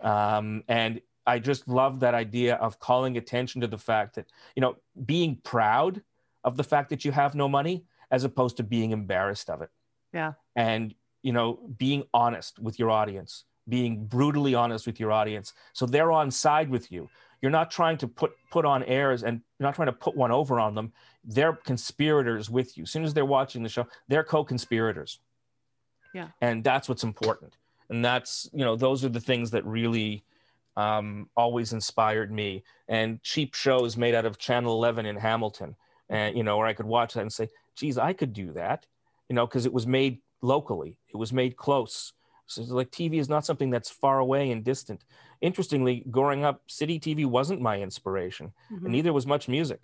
Um, 0.04 0.62
and 0.68 1.00
I 1.26 1.38
just 1.40 1.66
love 1.66 2.00
that 2.00 2.14
idea 2.14 2.54
of 2.54 2.78
calling 2.78 3.16
attention 3.16 3.60
to 3.62 3.66
the 3.66 3.78
fact 3.78 4.14
that, 4.14 4.26
you 4.54 4.60
know, 4.60 4.76
being 5.04 5.40
proud 5.42 6.02
of 6.44 6.56
the 6.56 6.64
fact 6.64 6.90
that 6.90 7.04
you 7.04 7.12
have 7.12 7.34
no 7.34 7.48
money 7.48 7.84
as 8.10 8.24
opposed 8.24 8.56
to 8.58 8.62
being 8.62 8.92
embarrassed 8.92 9.50
of 9.50 9.60
it. 9.60 9.70
yeah. 10.12 10.32
And, 10.56 10.94
you 11.22 11.32
know, 11.32 11.58
being 11.76 12.04
honest 12.14 12.58
with 12.58 12.78
your 12.78 12.90
audience, 12.90 13.44
being 13.68 14.06
brutally 14.06 14.54
honest 14.54 14.86
with 14.86 14.98
your 14.98 15.12
audience. 15.12 15.52
So 15.72 15.84
they're 15.84 16.12
on 16.12 16.30
side 16.30 16.70
with 16.70 16.90
you. 16.90 17.10
You're 17.40 17.50
not 17.50 17.70
trying 17.70 17.98
to 17.98 18.08
put 18.08 18.32
put 18.50 18.64
on 18.64 18.82
airs 18.84 19.22
and 19.22 19.40
you're 19.58 19.66
not 19.66 19.74
trying 19.74 19.86
to 19.86 19.92
put 19.92 20.16
one 20.16 20.30
over 20.30 20.58
on 20.58 20.74
them. 20.74 20.92
They're 21.24 21.52
conspirators 21.52 22.50
with 22.50 22.76
you. 22.76 22.84
As 22.84 22.90
soon 22.90 23.04
as 23.04 23.14
they're 23.14 23.24
watching 23.24 23.62
the 23.62 23.68
show, 23.68 23.86
they're 24.08 24.24
co-conspirators. 24.24 25.20
Yeah. 26.14 26.28
And 26.40 26.64
that's 26.64 26.88
what's 26.88 27.04
important. 27.04 27.56
And 27.90 28.04
that's, 28.04 28.48
you 28.52 28.64
know, 28.64 28.76
those 28.76 29.04
are 29.04 29.08
the 29.08 29.20
things 29.20 29.50
that 29.52 29.64
really 29.64 30.24
um, 30.76 31.28
always 31.36 31.72
inspired 31.72 32.30
me. 32.30 32.62
And 32.88 33.22
cheap 33.22 33.54
shows 33.54 33.96
made 33.96 34.14
out 34.14 34.24
of 34.24 34.38
Channel 34.38 34.72
11 34.72 35.06
in 35.06 35.16
Hamilton, 35.16 35.76
and, 36.08 36.36
you 36.36 36.42
know, 36.42 36.56
where 36.56 36.66
I 36.66 36.72
could 36.72 36.86
watch 36.86 37.14
that 37.14 37.20
and 37.20 37.32
say, 37.32 37.48
geez, 37.76 37.98
I 37.98 38.12
could 38.12 38.32
do 38.32 38.52
that, 38.52 38.86
you 39.28 39.34
know, 39.34 39.46
because 39.46 39.66
it 39.66 39.72
was 39.72 39.86
made 39.86 40.20
locally, 40.40 40.96
it 41.08 41.16
was 41.16 41.32
made 41.32 41.56
close. 41.56 42.12
So 42.48 42.62
it's 42.62 42.70
like 42.70 42.90
TV 42.90 43.18
is 43.18 43.28
not 43.28 43.44
something 43.44 43.68
that's 43.70 43.90
far 43.90 44.18
away 44.18 44.50
and 44.50 44.64
distant. 44.64 45.04
Interestingly, 45.40 46.04
growing 46.10 46.44
up, 46.44 46.62
city 46.66 46.98
TV 46.98 47.26
wasn't 47.26 47.60
my 47.60 47.80
inspiration, 47.80 48.52
Mhm. 48.72 48.84
and 48.84 48.92
neither 48.92 49.12
was 49.12 49.26
much 49.26 49.48
music. 49.48 49.80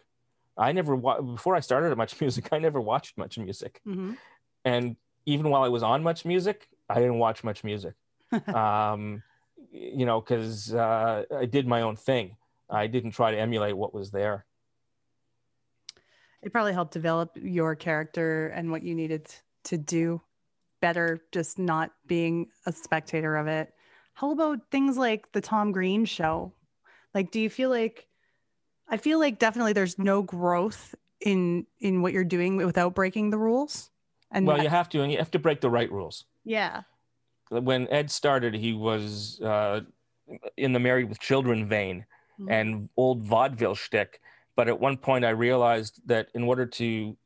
I 0.57 0.73
never 0.73 0.97
wa- 0.97 1.21
before 1.21 1.55
I 1.55 1.61
started 1.61 1.91
at 1.93 1.99
Much 1.99 2.19
Music, 2.21 2.49
I 2.53 2.59
never 2.59 2.81
watched 2.81 3.19
much 3.19 3.39
music, 3.39 3.81
Mhm. 3.87 4.17
and 4.65 4.97
even 5.27 5.51
while 5.51 5.63
I 5.63 5.69
was 5.69 5.83
on 5.83 6.03
Much 6.03 6.25
Music, 6.25 6.69
I 6.89 6.95
didn't 6.95 7.19
watch 7.19 7.45
much 7.45 7.65
music. 7.65 7.95
um, 8.57 9.23
you 9.71 10.07
know, 10.07 10.21
because 10.21 10.75
uh, 10.75 11.25
I 11.37 11.45
did 11.45 11.67
my 11.67 11.83
own 11.83 11.97
thing. 11.97 12.37
I 12.71 12.87
didn't 12.87 13.11
try 13.13 13.31
to 13.31 13.39
emulate 13.39 13.77
what 13.77 13.93
was 13.93 14.11
there. 14.11 14.47
It 16.43 16.53
probably 16.53 16.73
helped 16.73 16.93
develop 16.93 17.37
your 17.37 17.75
character 17.75 18.49
and 18.49 18.71
what 18.71 18.83
you 18.83 18.95
needed 18.95 19.35
to 19.65 19.79
do 19.79 20.21
better, 20.85 21.19
just 21.33 21.59
not 21.59 21.93
being 22.07 22.49
a 22.67 22.73
spectator 22.73 23.37
of 23.37 23.47
it. 23.47 23.73
How 24.13 24.33
about 24.33 24.59
things 24.71 24.99
like 24.99 25.33
the 25.33 25.41
Tom 25.41 25.73
Green 25.73 26.05
show? 26.05 26.53
Like, 27.15 27.31
do 27.31 27.41
you 27.41 27.49
feel 27.49 27.71
like 27.71 28.07
I 28.87 28.99
feel 28.99 29.19
like 29.19 29.39
definitely 29.39 29.73
there's 29.73 29.99
no 29.99 30.21
growth 30.23 30.95
in 31.21 31.65
in 31.81 32.03
what 32.03 32.13
you're 32.13 32.23
doing 32.37 32.59
without 32.59 32.95
breaking 32.95 33.31
the 33.31 33.39
rules? 33.39 33.91
And 34.31 34.47
well, 34.47 34.59
that- 34.59 34.63
you 34.65 34.69
have 34.69 34.91
to, 34.91 35.01
and 35.01 35.11
you 35.11 35.17
have 35.17 35.31
to 35.31 35.39
break 35.39 35.61
the 35.63 35.71
right 35.71 35.91
rules. 35.91 36.27
yeah. 36.45 36.83
When 37.51 37.89
Ed 37.89 38.11
started, 38.11 38.53
he 38.55 38.73
was 38.73 39.41
uh, 39.41 39.81
in 40.57 40.73
the 40.73 40.81
Married 40.81 41.09
with 41.09 41.19
Children 41.21 41.69
vein 41.69 42.05
Mhm. 42.41 42.51
and 42.51 42.89
old 42.97 43.23
vaudeville 43.23 43.75
shtick. 43.77 44.21
But 44.57 44.67
at 44.69 44.81
one 44.81 44.97
point, 44.97 45.25
I 45.25 45.31
realized 45.31 46.01
that 46.07 46.29
in 46.35 46.43
order 46.43 46.67
to 46.81 47.17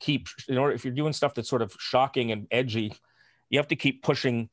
keep, 0.00 0.26
in 0.48 0.58
order 0.58 0.74
if 0.74 0.84
you're 0.84 0.94
doing 0.94 1.12
stuff 1.12 1.34
that's 1.34 1.48
sort 1.48 1.62
of 1.62 1.74
shocking 1.78 2.32
and 2.32 2.46
edgy, 2.50 2.92
you 3.50 3.58
have 3.58 3.68
to 3.68 3.76
keep 3.76 4.02
pushing 4.02 4.48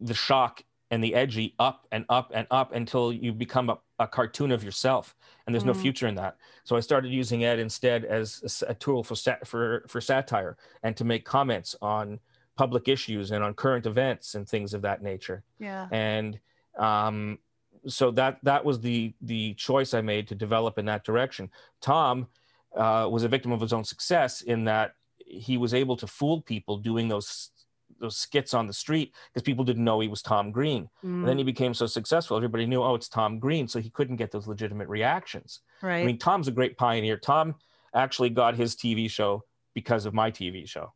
the 0.00 0.14
shock 0.14 0.62
and 0.90 1.02
the 1.04 1.14
edgy 1.14 1.54
up 1.58 1.86
and 1.92 2.04
up 2.08 2.30
and 2.34 2.46
up 2.50 2.74
until 2.74 3.12
you 3.12 3.32
become 3.32 3.68
a, 3.70 3.78
a 3.98 4.06
cartoon 4.06 4.50
of 4.52 4.64
yourself 4.64 5.14
and 5.46 5.54
there's 5.54 5.64
no 5.64 5.72
Mm. 5.74 5.82
future 5.82 6.06
in 6.06 6.14
that 6.14 6.36
so 6.64 6.76
i 6.76 6.80
started 6.80 7.10
using 7.12 7.44
ed 7.44 7.58
instead 7.58 8.04
as 8.06 8.64
a 8.66 8.72
tool 8.74 9.02
for, 9.04 9.14
sat- 9.16 9.46
for 9.46 9.84
for 9.88 10.00
satire 10.00 10.56
and 10.84 10.96
to 10.96 11.04
make 11.04 11.24
comments 11.26 11.74
on 11.82 12.18
public 12.56 12.88
issues 12.88 13.32
and 13.32 13.44
on 13.44 13.52
current 13.54 13.84
events 13.86 14.34
and 14.34 14.48
things 14.48 14.72
of 14.72 14.80
that 14.82 15.02
nature 15.02 15.42
Yeah. 15.58 15.88
and 15.92 16.38
um, 16.78 17.38
so 17.86 18.10
that 18.12 18.38
that 18.44 18.64
was 18.64 18.80
the 18.80 19.12
the 19.20 19.54
choice 19.54 19.92
I 19.94 20.00
made 20.00 20.28
to 20.28 20.34
develop 20.34 20.78
in 20.78 20.86
that 20.86 21.04
direction. 21.04 21.50
Tom 21.80 22.28
uh, 22.76 23.08
was 23.10 23.22
a 23.24 23.28
victim 23.28 23.52
of 23.52 23.60
his 23.60 23.72
own 23.72 23.84
success 23.84 24.42
in 24.42 24.64
that 24.64 24.92
he 25.18 25.56
was 25.56 25.74
able 25.74 25.96
to 25.96 26.06
fool 26.06 26.40
people 26.42 26.78
doing 26.78 27.08
those 27.08 27.50
those 28.00 28.16
skits 28.16 28.54
on 28.54 28.66
the 28.66 28.72
street 28.72 29.12
because 29.32 29.42
people 29.42 29.64
didn't 29.64 29.82
know 29.82 29.98
he 29.98 30.06
was 30.06 30.22
Tom 30.22 30.52
Green. 30.52 30.84
Mm, 31.02 31.20
And 31.20 31.28
then 31.28 31.38
he 31.38 31.42
became 31.42 31.74
so 31.74 31.86
successful, 31.86 32.36
everybody 32.36 32.64
knew, 32.64 32.80
oh, 32.80 32.94
it's 32.94 33.08
Tom 33.08 33.40
Green, 33.40 33.66
so 33.66 33.80
he 33.80 33.90
couldn't 33.90 34.16
get 34.16 34.30
those 34.30 34.46
legitimate 34.46 34.88
reactions. 34.88 35.60
right. 35.82 36.02
I 36.02 36.04
mean, 36.04 36.18
Tom's 36.18 36.46
a 36.46 36.52
great 36.52 36.76
pioneer. 36.76 37.16
Tom 37.16 37.56
actually 37.94 38.30
got 38.30 38.54
his 38.54 38.76
TV 38.76 39.10
show 39.10 39.42
because 39.74 40.06
of 40.06 40.14
my 40.14 40.30
TV 40.30 40.68
show 40.68 40.92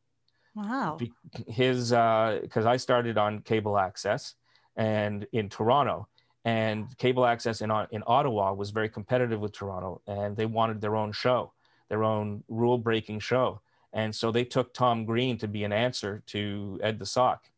wow. 0.54 0.96
be- 0.98 1.12
his 1.46 1.90
because 1.90 2.66
I 2.66 2.76
started 2.76 3.18
on 3.18 3.40
cable 3.40 3.78
access 3.78 4.34
and 4.76 5.26
in 5.32 5.48
Toronto, 5.48 6.08
and 6.44 6.96
cable 6.98 7.26
access 7.26 7.60
in 7.60 7.70
in 7.90 8.02
Ottawa 8.06 8.52
was 8.52 8.70
very 8.70 8.88
competitive 8.88 9.40
with 9.40 9.52
Toronto, 9.52 10.00
and 10.06 10.36
they 10.36 10.46
wanted 10.46 10.80
their 10.80 10.96
own 10.96 11.12
show, 11.12 11.52
their 11.92 12.04
own 12.04 12.42
rule 12.48 12.78
breaking 12.78 13.20
show, 13.20 13.60
and 13.92 14.14
so 14.14 14.32
they 14.32 14.44
took 14.44 14.72
Tom 14.72 15.04
Green 15.04 15.36
to 15.38 15.46
be 15.46 15.64
an 15.64 15.72
answer 15.72 16.22
to 16.28 16.80
Ed 16.82 16.98
the 16.98 17.04
Sock, 17.06 17.50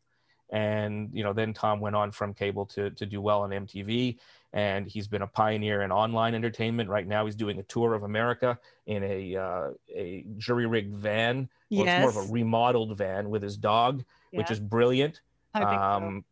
and 0.49 1.09
you 1.13 1.23
know 1.23 1.31
then 1.31 1.53
Tom 1.53 1.79
went 1.79 1.95
on 1.95 2.11
from 2.11 2.33
cable 2.33 2.65
to 2.67 2.89
to 2.91 3.05
do 3.05 3.21
well 3.21 3.41
on 3.41 3.51
MTV. 3.51 4.17
And 4.53 4.87
he's 4.87 5.09
been 5.09 5.21
a 5.21 5.27
pioneer 5.27 5.81
in 5.81 5.91
online 5.91 6.33
entertainment. 6.33 6.89
Right 6.89 7.05
now, 7.05 7.25
he's 7.25 7.35
doing 7.35 7.59
a 7.59 7.63
tour 7.63 7.93
of 7.93 8.03
America 8.03 8.57
in 8.85 9.03
a 9.03 9.35
uh, 9.35 9.69
a 9.93 10.25
jury 10.37 10.65
rigged 10.65 10.95
van 10.95 11.49
well, 11.69 11.85
yes. 11.85 12.05
it's 12.05 12.15
more 12.15 12.23
of 12.23 12.29
a 12.29 12.31
remodeled 12.31 12.97
van 12.97 13.29
with 13.29 13.41
his 13.41 13.57
dog, 13.57 14.03
which 14.31 14.51
is 14.51 14.59
brilliant. 14.59 15.21
Think 15.53 15.65
so. 15.65 15.75
Um, 15.75 16.25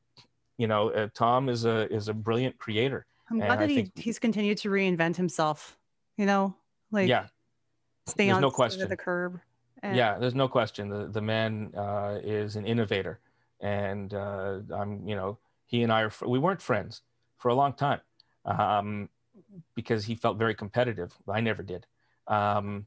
you 0.57 0.67
know, 0.67 0.89
uh, 0.91 1.07
Tom 1.13 1.49
is 1.49 1.65
a 1.65 1.91
is 1.91 2.07
a 2.07 2.13
brilliant 2.13 2.57
creator. 2.57 3.05
I'm 3.29 3.37
and 3.37 3.47
glad 3.47 3.59
I 3.59 3.61
that 3.61 3.69
he, 3.69 3.75
think- 3.75 3.97
he's 3.97 4.19
continued 4.19 4.57
to 4.59 4.69
reinvent 4.69 5.15
himself. 5.15 5.77
You 6.17 6.25
know, 6.25 6.55
like 6.91 7.09
yeah, 7.09 7.27
stay 8.07 8.25
there's 8.27 8.35
on 8.35 8.41
no 8.41 8.51
question. 8.51 8.87
the 8.89 8.97
curb. 8.97 9.39
and- 9.81 9.95
yeah. 9.95 10.17
There's 10.17 10.35
no 10.35 10.47
question. 10.47 10.89
The 10.89 11.07
the 11.07 11.21
man 11.21 11.71
uh, 11.75 12.19
is 12.23 12.55
an 12.55 12.65
innovator, 12.65 13.19
and 13.61 14.13
uh, 14.13 14.59
I'm 14.73 15.07
you 15.07 15.15
know 15.15 15.37
he 15.65 15.83
and 15.83 15.91
I 15.91 16.01
are 16.01 16.09
fr- 16.09 16.27
we 16.27 16.39
weren't 16.39 16.61
friends 16.61 17.01
for 17.37 17.49
a 17.49 17.55
long 17.55 17.73
time 17.73 18.01
um, 18.45 19.09
because 19.75 20.05
he 20.05 20.15
felt 20.15 20.37
very 20.37 20.55
competitive. 20.55 21.13
I 21.27 21.41
never 21.41 21.63
did. 21.63 21.85
Um, 22.27 22.85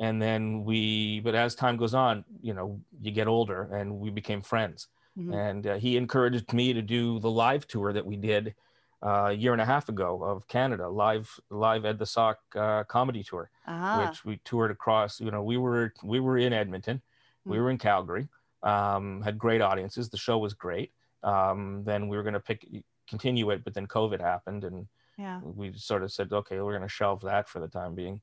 and 0.00 0.22
then 0.22 0.64
we, 0.64 1.18
but 1.20 1.34
as 1.34 1.56
time 1.56 1.76
goes 1.76 1.92
on, 1.92 2.24
you 2.40 2.54
know, 2.54 2.80
you 3.02 3.10
get 3.10 3.26
older, 3.26 3.62
and 3.74 3.98
we 3.98 4.10
became 4.10 4.42
friends. 4.42 4.88
Mhm. 5.18 5.34
and 5.34 5.66
uh, 5.66 5.74
he 5.78 5.96
encouraged 5.96 6.52
me 6.52 6.72
to 6.72 6.80
do 6.80 7.18
the 7.18 7.30
live 7.30 7.66
tour 7.66 7.92
that 7.92 8.06
we 8.06 8.14
did 8.16 8.54
uh, 9.02 9.26
a 9.28 9.32
year 9.32 9.52
and 9.52 9.60
a 9.62 9.64
half 9.64 9.88
ago 9.88 10.22
of 10.22 10.46
Canada, 10.48 10.88
live 10.88 11.38
live 11.50 11.84
Ed 11.84 11.98
the 11.98 12.06
Sock 12.06 12.38
uh, 12.56 12.84
comedy 12.84 13.22
tour, 13.22 13.50
Ah, 13.66 14.00
which 14.06 14.24
we 14.24 14.38
toured 14.44 14.70
across. 14.70 15.20
You 15.20 15.30
know, 15.30 15.42
we 15.42 15.56
were 15.56 15.92
we 16.02 16.20
were 16.20 16.38
in 16.38 16.52
Edmonton, 16.52 17.00
we 17.44 17.56
Mm. 17.56 17.60
were 17.60 17.70
in 17.70 17.78
Calgary, 17.78 18.28
um, 18.62 19.22
had 19.22 19.38
great 19.38 19.60
audiences. 19.60 20.08
The 20.08 20.16
show 20.16 20.38
was 20.38 20.54
great. 20.54 20.92
Um, 21.22 21.84
then 21.84 22.08
we 22.08 22.16
were 22.16 22.22
going 22.22 22.34
to 22.34 22.40
pick 22.40 22.66
continue 23.08 23.50
it, 23.50 23.64
but 23.64 23.72
then 23.74 23.86
COVID 23.86 24.20
happened, 24.20 24.64
and 24.64 24.86
yeah, 25.16 25.40
we 25.42 25.72
sort 25.74 26.02
of 26.02 26.12
said, 26.12 26.32
okay, 26.32 26.60
we're 26.60 26.72
going 26.76 26.82
to 26.82 26.88
shelve 26.88 27.20
that 27.22 27.48
for 27.48 27.58
the 27.60 27.68
time 27.68 27.94
being. 27.94 28.20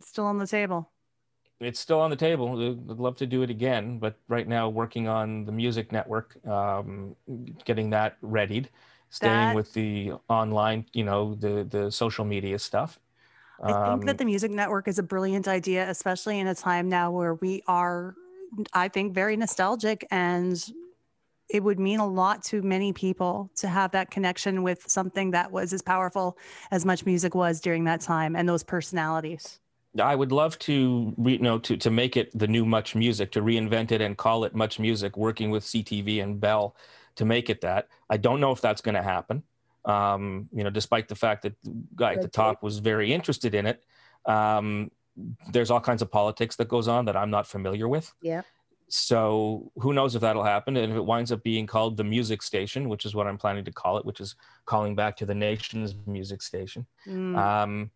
still 0.00 0.26
on 0.26 0.38
the 0.38 0.46
table. 0.46 0.90
it's 1.60 1.80
still 1.80 2.00
on 2.00 2.10
the 2.10 2.16
table. 2.16 2.46
I'd 2.90 2.98
love 2.98 3.16
to 3.16 3.26
do 3.26 3.42
it 3.42 3.50
again, 3.50 3.98
but 3.98 4.14
right 4.28 4.46
now 4.46 4.68
working 4.68 5.08
on 5.08 5.44
the 5.46 5.52
music 5.52 5.90
network, 5.90 6.36
um, 6.46 7.16
getting 7.64 7.90
that 7.90 8.16
readied, 8.20 8.68
staying 9.10 9.32
That- 9.34 9.54
with 9.54 9.72
the 9.72 10.12
online, 10.28 10.86
you 10.92 11.04
know, 11.04 11.34
the 11.34 11.64
the 11.64 11.90
social 11.90 12.24
media 12.24 12.58
stuff. 12.58 12.98
I 13.62 13.72
think 13.72 14.04
that 14.04 14.10
Um, 14.10 14.16
the 14.18 14.24
music 14.24 14.50
network 14.50 14.86
is 14.86 14.98
a 14.98 15.02
brilliant 15.02 15.48
idea, 15.48 15.88
especially 15.88 16.38
in 16.40 16.46
a 16.46 16.54
time 16.54 16.88
now 16.88 17.10
where 17.10 17.34
we 17.34 17.62
are, 17.66 18.14
I 18.74 18.88
think, 18.88 19.14
very 19.14 19.36
nostalgic 19.36 20.06
and 20.10 20.62
it 21.48 21.62
would 21.62 21.78
mean 21.78 22.00
a 22.00 22.06
lot 22.06 22.42
to 22.42 22.60
many 22.60 22.92
people 22.92 23.50
to 23.56 23.68
have 23.68 23.92
that 23.92 24.10
connection 24.10 24.62
with 24.62 24.82
something 24.88 25.30
that 25.30 25.50
was 25.50 25.72
as 25.72 25.80
powerful 25.80 26.36
as 26.70 26.84
much 26.84 27.06
music 27.06 27.34
was 27.34 27.60
during 27.60 27.84
that 27.84 28.00
time 28.00 28.34
and 28.34 28.48
those 28.48 28.64
personalities. 28.64 29.60
I 30.02 30.14
would 30.14 30.32
love 30.32 30.58
to, 30.60 31.14
re, 31.16 31.34
you 31.34 31.38
know, 31.38 31.58
to 31.60 31.76
to 31.76 31.90
make 31.90 32.16
it 32.16 32.36
the 32.38 32.46
new 32.46 32.66
Much 32.66 32.94
Music, 32.94 33.30
to 33.32 33.40
reinvent 33.40 33.92
it 33.92 34.00
and 34.02 34.16
call 34.16 34.44
it 34.44 34.54
Much 34.54 34.78
Music, 34.78 35.16
working 35.16 35.50
with 35.50 35.64
CTV 35.64 36.22
and 36.22 36.38
Bell 36.38 36.76
to 37.16 37.24
make 37.24 37.50
it 37.50 37.60
that. 37.62 37.88
I 38.08 38.16
don't 38.16 38.40
know 38.40 38.52
if 38.52 38.60
that's 38.60 38.80
going 38.80 38.94
to 38.94 39.02
happen. 39.02 39.42
Um, 39.84 40.48
you 40.52 40.64
know, 40.64 40.70
despite 40.70 41.08
the 41.08 41.14
fact 41.14 41.42
that 41.42 41.54
the 41.62 41.74
guy 41.94 42.14
at 42.14 42.22
the 42.22 42.28
top 42.28 42.62
was 42.62 42.78
very 42.78 43.12
interested 43.12 43.54
in 43.54 43.66
it, 43.66 43.84
um, 44.26 44.90
there's 45.52 45.70
all 45.70 45.80
kinds 45.80 46.02
of 46.02 46.10
politics 46.10 46.56
that 46.56 46.68
goes 46.68 46.88
on 46.88 47.04
that 47.06 47.16
I'm 47.16 47.30
not 47.30 47.46
familiar 47.46 47.88
with. 47.88 48.12
Yeah. 48.20 48.42
So 48.88 49.72
who 49.76 49.92
knows 49.92 50.14
if 50.14 50.20
that'll 50.20 50.44
happen? 50.44 50.76
And 50.76 50.92
if 50.92 50.96
it 50.96 51.04
winds 51.04 51.32
up 51.32 51.42
being 51.42 51.66
called 51.66 51.96
the 51.96 52.04
Music 52.04 52.42
Station, 52.42 52.88
which 52.88 53.04
is 53.04 53.14
what 53.14 53.26
I'm 53.26 53.38
planning 53.38 53.64
to 53.64 53.72
call 53.72 53.98
it, 53.98 54.04
which 54.04 54.20
is 54.20 54.36
calling 54.64 54.94
back 54.94 55.16
to 55.16 55.26
the 55.26 55.34
nation's 55.34 55.94
music 56.06 56.42
station 56.42 56.86
Mm, 57.06 57.36
um, 57.36 57.90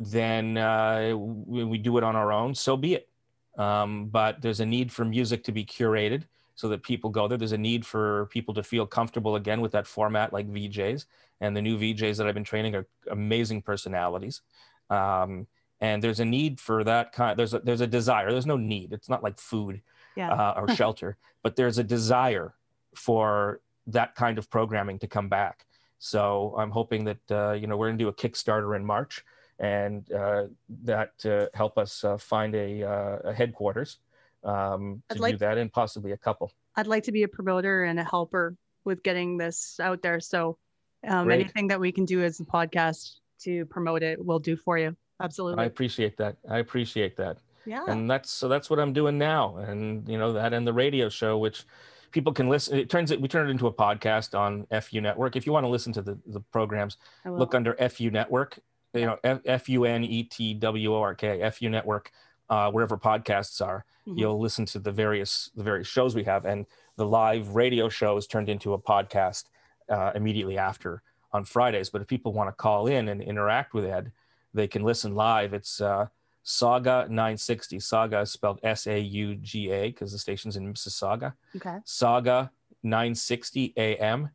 then 0.00 0.56
uh, 0.56 1.12
when 1.12 1.68
we 1.68 1.78
do 1.78 1.96
it 1.98 2.04
on 2.04 2.16
our 2.16 2.32
own, 2.32 2.54
so 2.54 2.76
be 2.76 2.94
it. 2.94 3.08
Um, 3.56 4.06
but 4.06 4.42
there's 4.42 4.60
a 4.60 4.66
need 4.66 4.90
for 4.90 5.04
music 5.04 5.44
to 5.44 5.52
be 5.52 5.64
curated 5.64 6.24
so 6.54 6.68
that 6.68 6.82
people 6.82 7.10
go 7.10 7.28
there. 7.28 7.38
There's 7.38 7.52
a 7.52 7.58
need 7.58 7.84
for 7.84 8.26
people 8.26 8.54
to 8.54 8.62
feel 8.62 8.86
comfortable 8.86 9.36
again 9.36 9.60
with 9.60 9.72
that 9.72 9.86
format, 9.86 10.32
like 10.32 10.48
VJs. 10.48 11.06
And 11.40 11.56
the 11.56 11.62
new 11.62 11.78
VJs 11.78 12.16
that 12.18 12.26
I've 12.26 12.34
been 12.34 12.44
training 12.44 12.74
are 12.74 12.86
amazing 13.10 13.62
personalities. 13.62 14.42
Um, 14.90 15.46
and 15.80 16.02
there's 16.02 16.20
a 16.20 16.24
need 16.24 16.60
for 16.60 16.84
that 16.84 17.12
kind. 17.12 17.38
There's 17.38 17.54
a, 17.54 17.58
there's 17.58 17.80
a 17.80 17.86
desire. 17.86 18.30
There's 18.30 18.46
no 18.46 18.56
need. 18.56 18.92
It's 18.92 19.08
not 19.08 19.22
like 19.22 19.38
food 19.38 19.82
yeah. 20.16 20.32
uh, 20.32 20.54
or 20.56 20.68
shelter, 20.74 21.16
but 21.42 21.56
there's 21.56 21.78
a 21.78 21.84
desire 21.84 22.54
for 22.94 23.60
that 23.88 24.14
kind 24.14 24.38
of 24.38 24.48
programming 24.48 24.98
to 25.00 25.06
come 25.06 25.28
back. 25.28 25.66
So 25.98 26.54
I'm 26.58 26.70
hoping 26.70 27.04
that 27.04 27.30
uh, 27.30 27.52
you 27.52 27.66
know 27.66 27.76
we're 27.76 27.88
going 27.88 27.98
to 27.98 28.04
do 28.04 28.08
a 28.08 28.14
Kickstarter 28.14 28.76
in 28.76 28.84
March, 28.84 29.24
and 29.58 30.10
uh, 30.12 30.44
that 30.84 31.12
uh, 31.24 31.46
help 31.56 31.78
us 31.78 32.04
uh, 32.04 32.18
find 32.18 32.54
a, 32.54 32.82
uh, 32.82 33.18
a 33.24 33.32
headquarters 33.32 33.98
um, 34.44 35.02
I'd 35.10 35.16
to 35.16 35.22
like- 35.22 35.34
do 35.34 35.38
that, 35.38 35.58
and 35.58 35.72
possibly 35.72 36.12
a 36.12 36.16
couple. 36.16 36.52
I'd 36.76 36.86
like 36.86 37.04
to 37.04 37.12
be 37.12 37.22
a 37.22 37.28
promoter 37.28 37.84
and 37.84 38.00
a 38.00 38.04
helper 38.04 38.56
with 38.84 39.02
getting 39.02 39.38
this 39.38 39.78
out 39.80 40.02
there. 40.02 40.20
So 40.20 40.58
um, 41.06 41.30
anything 41.30 41.68
that 41.68 41.80
we 41.80 41.92
can 41.92 42.04
do 42.04 42.22
as 42.22 42.40
a 42.40 42.44
podcast 42.44 43.16
to 43.42 43.64
promote 43.66 44.02
it, 44.02 44.24
we'll 44.24 44.38
do 44.38 44.56
for 44.56 44.78
you. 44.78 44.96
Absolutely. 45.22 45.62
I 45.62 45.66
appreciate 45.66 46.16
that. 46.16 46.36
I 46.50 46.58
appreciate 46.58 47.16
that. 47.16 47.38
yeah. 47.64 47.84
and 47.86 48.10
that's 48.10 48.30
so 48.30 48.48
that's 48.48 48.68
what 48.68 48.78
I'm 48.78 48.92
doing 48.92 49.16
now, 49.16 49.56
and 49.56 50.06
you 50.08 50.18
know 50.18 50.32
that 50.32 50.52
and 50.52 50.66
the 50.66 50.72
radio 50.72 51.08
show, 51.08 51.38
which 51.38 51.64
people 52.10 52.32
can 52.32 52.48
listen. 52.48 52.78
It 52.78 52.90
turns 52.90 53.10
it 53.10 53.20
we 53.20 53.28
turn 53.28 53.48
it 53.48 53.50
into 53.50 53.66
a 53.66 53.72
podcast 53.72 54.38
on 54.38 54.66
FU 54.82 55.00
Network. 55.00 55.36
If 55.36 55.46
you 55.46 55.52
want 55.52 55.64
to 55.64 55.68
listen 55.68 55.92
to 55.94 56.02
the 56.02 56.18
the 56.26 56.40
programs, 56.40 56.98
look 57.24 57.54
under 57.54 57.74
FU 57.88 58.10
Network. 58.10 58.58
You 58.92 59.06
know 59.06 59.40
F 59.44 59.68
U 59.68 59.84
N 59.84 60.04
E 60.04 60.22
T 60.24 60.54
W 60.54 60.94
O 60.94 61.00
R 61.00 61.14
K 61.14 61.50
FU 61.50 61.68
Network, 61.68 62.12
uh, 62.50 62.70
wherever 62.70 62.96
podcasts 62.96 63.64
are. 63.64 63.84
Mhm. 64.06 64.18
You'll 64.18 64.38
listen 64.40 64.64
to 64.66 64.78
the 64.78 64.92
various 64.92 65.50
the 65.56 65.62
various 65.62 65.88
shows 65.88 66.14
we 66.14 66.24
have, 66.24 66.44
and 66.44 66.66
the 66.96 67.06
live 67.06 67.54
radio 67.54 67.88
show 67.88 68.16
is 68.16 68.26
turned 68.26 68.48
into 68.48 68.72
a 68.74 68.78
podcast 68.78 69.44
uh, 69.88 70.12
immediately 70.14 70.56
after 70.58 71.02
on 71.32 71.44
Fridays. 71.44 71.90
But 71.90 72.02
if 72.02 72.08
people 72.08 72.32
want 72.32 72.48
to 72.48 72.52
call 72.52 72.86
in 72.86 73.08
and 73.08 73.20
interact 73.22 73.74
with 73.74 73.84
Ed, 73.84 74.12
they 74.52 74.68
can 74.68 74.82
listen 74.84 75.14
live. 75.14 75.52
It's 75.54 75.80
uh, 75.80 76.06
Sauga 76.44 77.08
960. 77.08 77.78
Sauga 77.78 78.22
is 78.22 78.30
spelled 78.30 78.60
S 78.62 78.86
A 78.86 78.98
U 79.00 79.34
G 79.36 79.70
A 79.70 79.88
because 79.88 80.12
the 80.12 80.18
station's 80.18 80.56
in 80.56 80.72
Mississauga. 80.72 81.32
okay. 81.56 81.78
Sauga 81.86 82.50
960 82.82 83.72
AM 83.76 84.30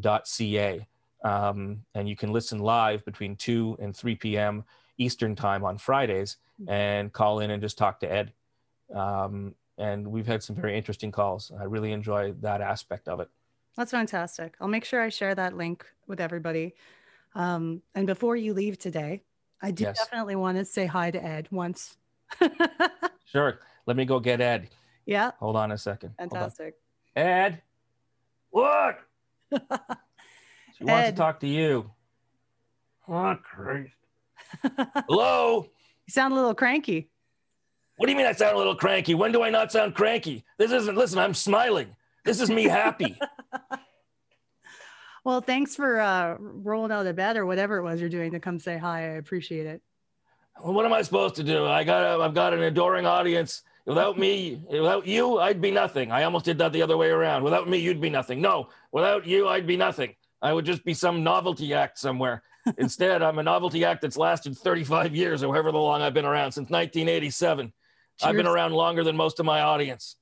dot 0.00 0.26
ca. 0.26 0.86
Um, 1.22 1.84
and 1.94 2.08
you 2.08 2.16
can 2.16 2.32
listen 2.32 2.58
live 2.58 3.04
between 3.04 3.36
2 3.36 3.78
and 3.80 3.96
3 3.96 4.14
p.m. 4.16 4.64
Eastern 4.98 5.34
time 5.34 5.64
on 5.64 5.78
Fridays 5.78 6.36
and 6.68 7.12
call 7.12 7.40
in 7.40 7.50
and 7.50 7.60
just 7.62 7.76
talk 7.78 8.00
to 8.00 8.10
Ed. 8.12 8.32
Um, 8.94 9.54
and 9.78 10.06
we've 10.06 10.26
had 10.26 10.42
some 10.42 10.54
very 10.56 10.76
interesting 10.76 11.10
calls. 11.10 11.50
I 11.58 11.64
really 11.64 11.92
enjoy 11.92 12.32
that 12.40 12.60
aspect 12.60 13.08
of 13.08 13.20
it. 13.20 13.28
That's 13.76 13.90
fantastic. 13.90 14.54
I'll 14.60 14.68
make 14.68 14.84
sure 14.84 15.02
I 15.02 15.08
share 15.08 15.34
that 15.34 15.56
link 15.56 15.84
with 16.06 16.20
everybody. 16.20 16.74
Um, 17.34 17.82
and 17.94 18.06
before 18.06 18.36
you 18.36 18.54
leave 18.54 18.78
today, 18.78 19.22
I 19.60 19.72
do 19.72 19.84
Yes. 19.84 19.98
definitely 19.98 20.36
want 20.36 20.58
to 20.58 20.64
say 20.64 20.86
hi 20.86 21.10
to 21.10 21.22
Ed 21.24 21.48
once. 21.50 21.96
Sure. 23.26 23.58
Let 23.86 23.96
me 23.96 24.04
go 24.04 24.20
get 24.20 24.40
Ed. 24.40 24.68
yeah, 25.06 25.32
Hold 25.40 25.56
on 25.56 25.72
a 25.72 25.78
second. 25.78 26.14
Fantastic. 26.18 26.74
Ed, 27.16 27.60
what? 28.50 29.00
She 30.78 30.84
wants 30.84 31.10
to 31.10 31.16
talk 31.16 31.40
to 31.40 31.46
you. 31.48 31.90
Oh, 33.08 33.36
Christ. 33.42 33.92
Hello? 35.08 35.66
You 36.06 36.12
sound 36.12 36.32
a 36.32 36.36
little 36.36 36.54
cranky. 36.54 37.10
What 37.96 38.06
do 38.06 38.12
you 38.12 38.18
mean 38.18 38.26
I 38.26 38.32
sound 38.32 38.54
a 38.54 38.58
little 38.58 38.74
cranky? 38.74 39.14
When 39.14 39.32
do 39.32 39.42
I 39.42 39.50
not 39.50 39.70
sound 39.70 39.94
cranky? 39.94 40.44
This 40.58 40.72
isn't, 40.72 40.96
listen, 40.96 41.18
I'm 41.18 41.34
smiling. 41.34 41.94
This 42.24 42.40
is 42.40 42.50
me 42.50 42.64
happy. 42.64 43.16
Well, 45.24 45.40
thanks 45.40 45.74
for 45.74 46.00
uh, 46.00 46.36
rolling 46.38 46.92
out 46.92 47.06
of 47.06 47.16
bed 47.16 47.38
or 47.38 47.46
whatever 47.46 47.78
it 47.78 47.82
was 47.82 47.98
you're 47.98 48.10
doing 48.10 48.32
to 48.32 48.40
come 48.40 48.58
say 48.58 48.76
hi. 48.76 48.98
I 48.98 49.16
appreciate 49.16 49.64
it. 49.66 49.80
well, 50.62 50.74
what 50.74 50.84
am 50.84 50.92
I 50.92 51.00
supposed 51.00 51.36
to 51.36 51.42
do? 51.42 51.64
I 51.64 51.82
got, 51.82 52.02
a, 52.02 52.22
I've 52.22 52.34
got 52.34 52.52
an 52.52 52.60
adoring 52.62 53.06
audience. 53.06 53.62
Without 53.86 54.18
me, 54.18 54.60
without 54.70 55.06
you, 55.06 55.38
I'd 55.38 55.62
be 55.62 55.70
nothing. 55.70 56.12
I 56.12 56.24
almost 56.24 56.44
did 56.44 56.58
that 56.58 56.74
the 56.74 56.82
other 56.82 56.98
way 56.98 57.08
around. 57.08 57.42
Without 57.42 57.68
me, 57.68 57.78
you'd 57.78 58.02
be 58.02 58.10
nothing. 58.10 58.42
No, 58.42 58.68
without 58.92 59.26
you, 59.26 59.48
I'd 59.48 59.66
be 59.66 59.78
nothing. 59.78 60.14
I 60.42 60.52
would 60.52 60.66
just 60.66 60.84
be 60.84 60.92
some 60.92 61.24
novelty 61.24 61.72
act 61.72 61.98
somewhere. 61.98 62.42
Instead, 62.78 63.22
I'm 63.22 63.38
a 63.38 63.42
novelty 63.42 63.84
act 63.84 64.02
that's 64.02 64.16
lasted 64.16 64.56
35 64.56 65.14
years 65.14 65.42
or 65.42 65.52
however 65.52 65.72
long 65.72 66.02
I've 66.02 66.14
been 66.14 66.24
around 66.24 66.52
since 66.52 66.70
1987. 66.70 67.72
I've 68.22 68.36
been 68.36 68.46
around 68.46 68.72
longer 68.72 69.04
than 69.04 69.16
most 69.16 69.40
of 69.40 69.46
my 69.46 69.60
audience. 69.60 70.16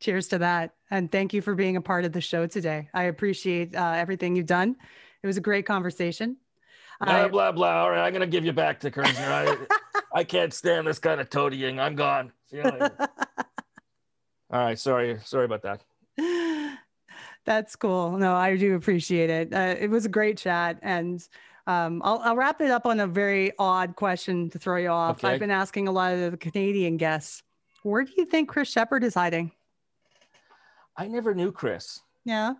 Cheers 0.00 0.28
to 0.28 0.38
that. 0.38 0.74
And 0.90 1.10
thank 1.10 1.32
you 1.32 1.42
for 1.42 1.54
being 1.54 1.76
a 1.76 1.80
part 1.80 2.04
of 2.04 2.12
the 2.12 2.20
show 2.20 2.46
today. 2.46 2.88
I 2.94 3.04
appreciate 3.04 3.74
uh, 3.74 3.92
everything 3.96 4.36
you've 4.36 4.46
done. 4.46 4.76
It 5.22 5.26
was 5.26 5.36
a 5.36 5.40
great 5.40 5.66
conversation. 5.66 6.36
Blah 7.00 7.24
I- 7.24 7.28
blah 7.28 7.52
blah. 7.52 7.82
All 7.82 7.90
right, 7.90 8.04
I'm 8.04 8.12
gonna 8.12 8.26
give 8.26 8.44
you 8.44 8.52
back 8.52 8.80
to 8.80 8.90
Kerzner. 8.90 9.28
I, 9.28 10.00
I 10.20 10.24
can't 10.24 10.52
stand 10.52 10.86
this 10.86 10.98
kind 10.98 11.20
of 11.20 11.30
toadying. 11.30 11.78
I'm 11.78 11.94
gone. 11.94 12.32
See 12.50 12.56
you 12.56 12.64
later. 12.64 12.90
All 14.50 14.60
right, 14.60 14.78
sorry, 14.78 15.18
sorry 15.24 15.44
about 15.44 15.62
that. 15.62 15.82
That's 17.44 17.76
cool. 17.76 18.18
No, 18.18 18.34
I 18.34 18.56
do 18.56 18.74
appreciate 18.74 19.30
it. 19.30 19.54
Uh, 19.54 19.74
it 19.78 19.88
was 19.88 20.04
a 20.04 20.08
great 20.08 20.36
chat. 20.38 20.78
And 20.82 21.26
um, 21.68 22.00
I'll, 22.04 22.18
I'll 22.24 22.34
wrap 22.36 22.60
it 22.60 22.70
up 22.70 22.86
on 22.86 22.98
a 23.00 23.06
very 23.06 23.52
odd 23.58 23.94
question 23.94 24.48
to 24.50 24.58
throw 24.58 24.76
you 24.78 24.88
off. 24.88 25.18
Okay. 25.22 25.34
I've 25.34 25.40
been 25.40 25.50
asking 25.50 25.86
a 25.86 25.92
lot 25.92 26.14
of 26.14 26.30
the 26.32 26.36
Canadian 26.38 26.96
guests, 26.96 27.42
where 27.82 28.02
do 28.04 28.12
you 28.16 28.24
think 28.24 28.48
Chris 28.48 28.68
Sheppard 28.70 29.04
is 29.04 29.14
hiding? 29.14 29.52
I 30.96 31.06
never 31.06 31.34
knew 31.34 31.52
Chris. 31.52 32.00
Yeah. 32.24 32.54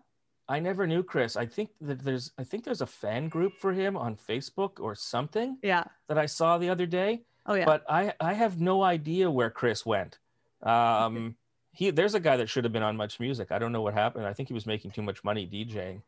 I 0.48 0.60
never 0.60 0.86
knew 0.86 1.02
Chris. 1.02 1.36
I 1.36 1.46
think 1.46 1.70
that 1.80 2.04
there's 2.04 2.32
I 2.38 2.44
think 2.44 2.64
there's 2.64 2.80
a 2.80 2.86
fan 2.86 3.28
group 3.28 3.54
for 3.58 3.72
him 3.72 3.96
on 3.96 4.16
Facebook 4.16 4.78
or 4.80 4.94
something 4.94 5.58
Yeah. 5.62 5.84
that 6.08 6.16
I 6.18 6.26
saw 6.26 6.56
the 6.58 6.70
other 6.70 6.86
day. 6.86 7.22
Oh, 7.46 7.54
yeah. 7.54 7.64
But 7.64 7.84
I 7.88 8.12
I 8.20 8.34
have 8.34 8.60
no 8.60 8.82
idea 8.82 9.30
where 9.30 9.50
Chris 9.50 9.84
went. 9.84 10.18
Um 10.62 11.36
he 11.72 11.90
there's 11.90 12.14
a 12.14 12.20
guy 12.20 12.36
that 12.36 12.48
should 12.48 12.64
have 12.64 12.72
been 12.72 12.82
on 12.82 12.96
MuchMusic. 12.96 13.50
I 13.52 13.58
don't 13.58 13.72
know 13.72 13.82
what 13.82 13.94
happened. 13.94 14.26
I 14.26 14.32
think 14.32 14.48
he 14.48 14.54
was 14.54 14.66
making 14.66 14.92
too 14.92 15.02
much 15.02 15.22
money 15.24 15.46
DJing 15.46 16.02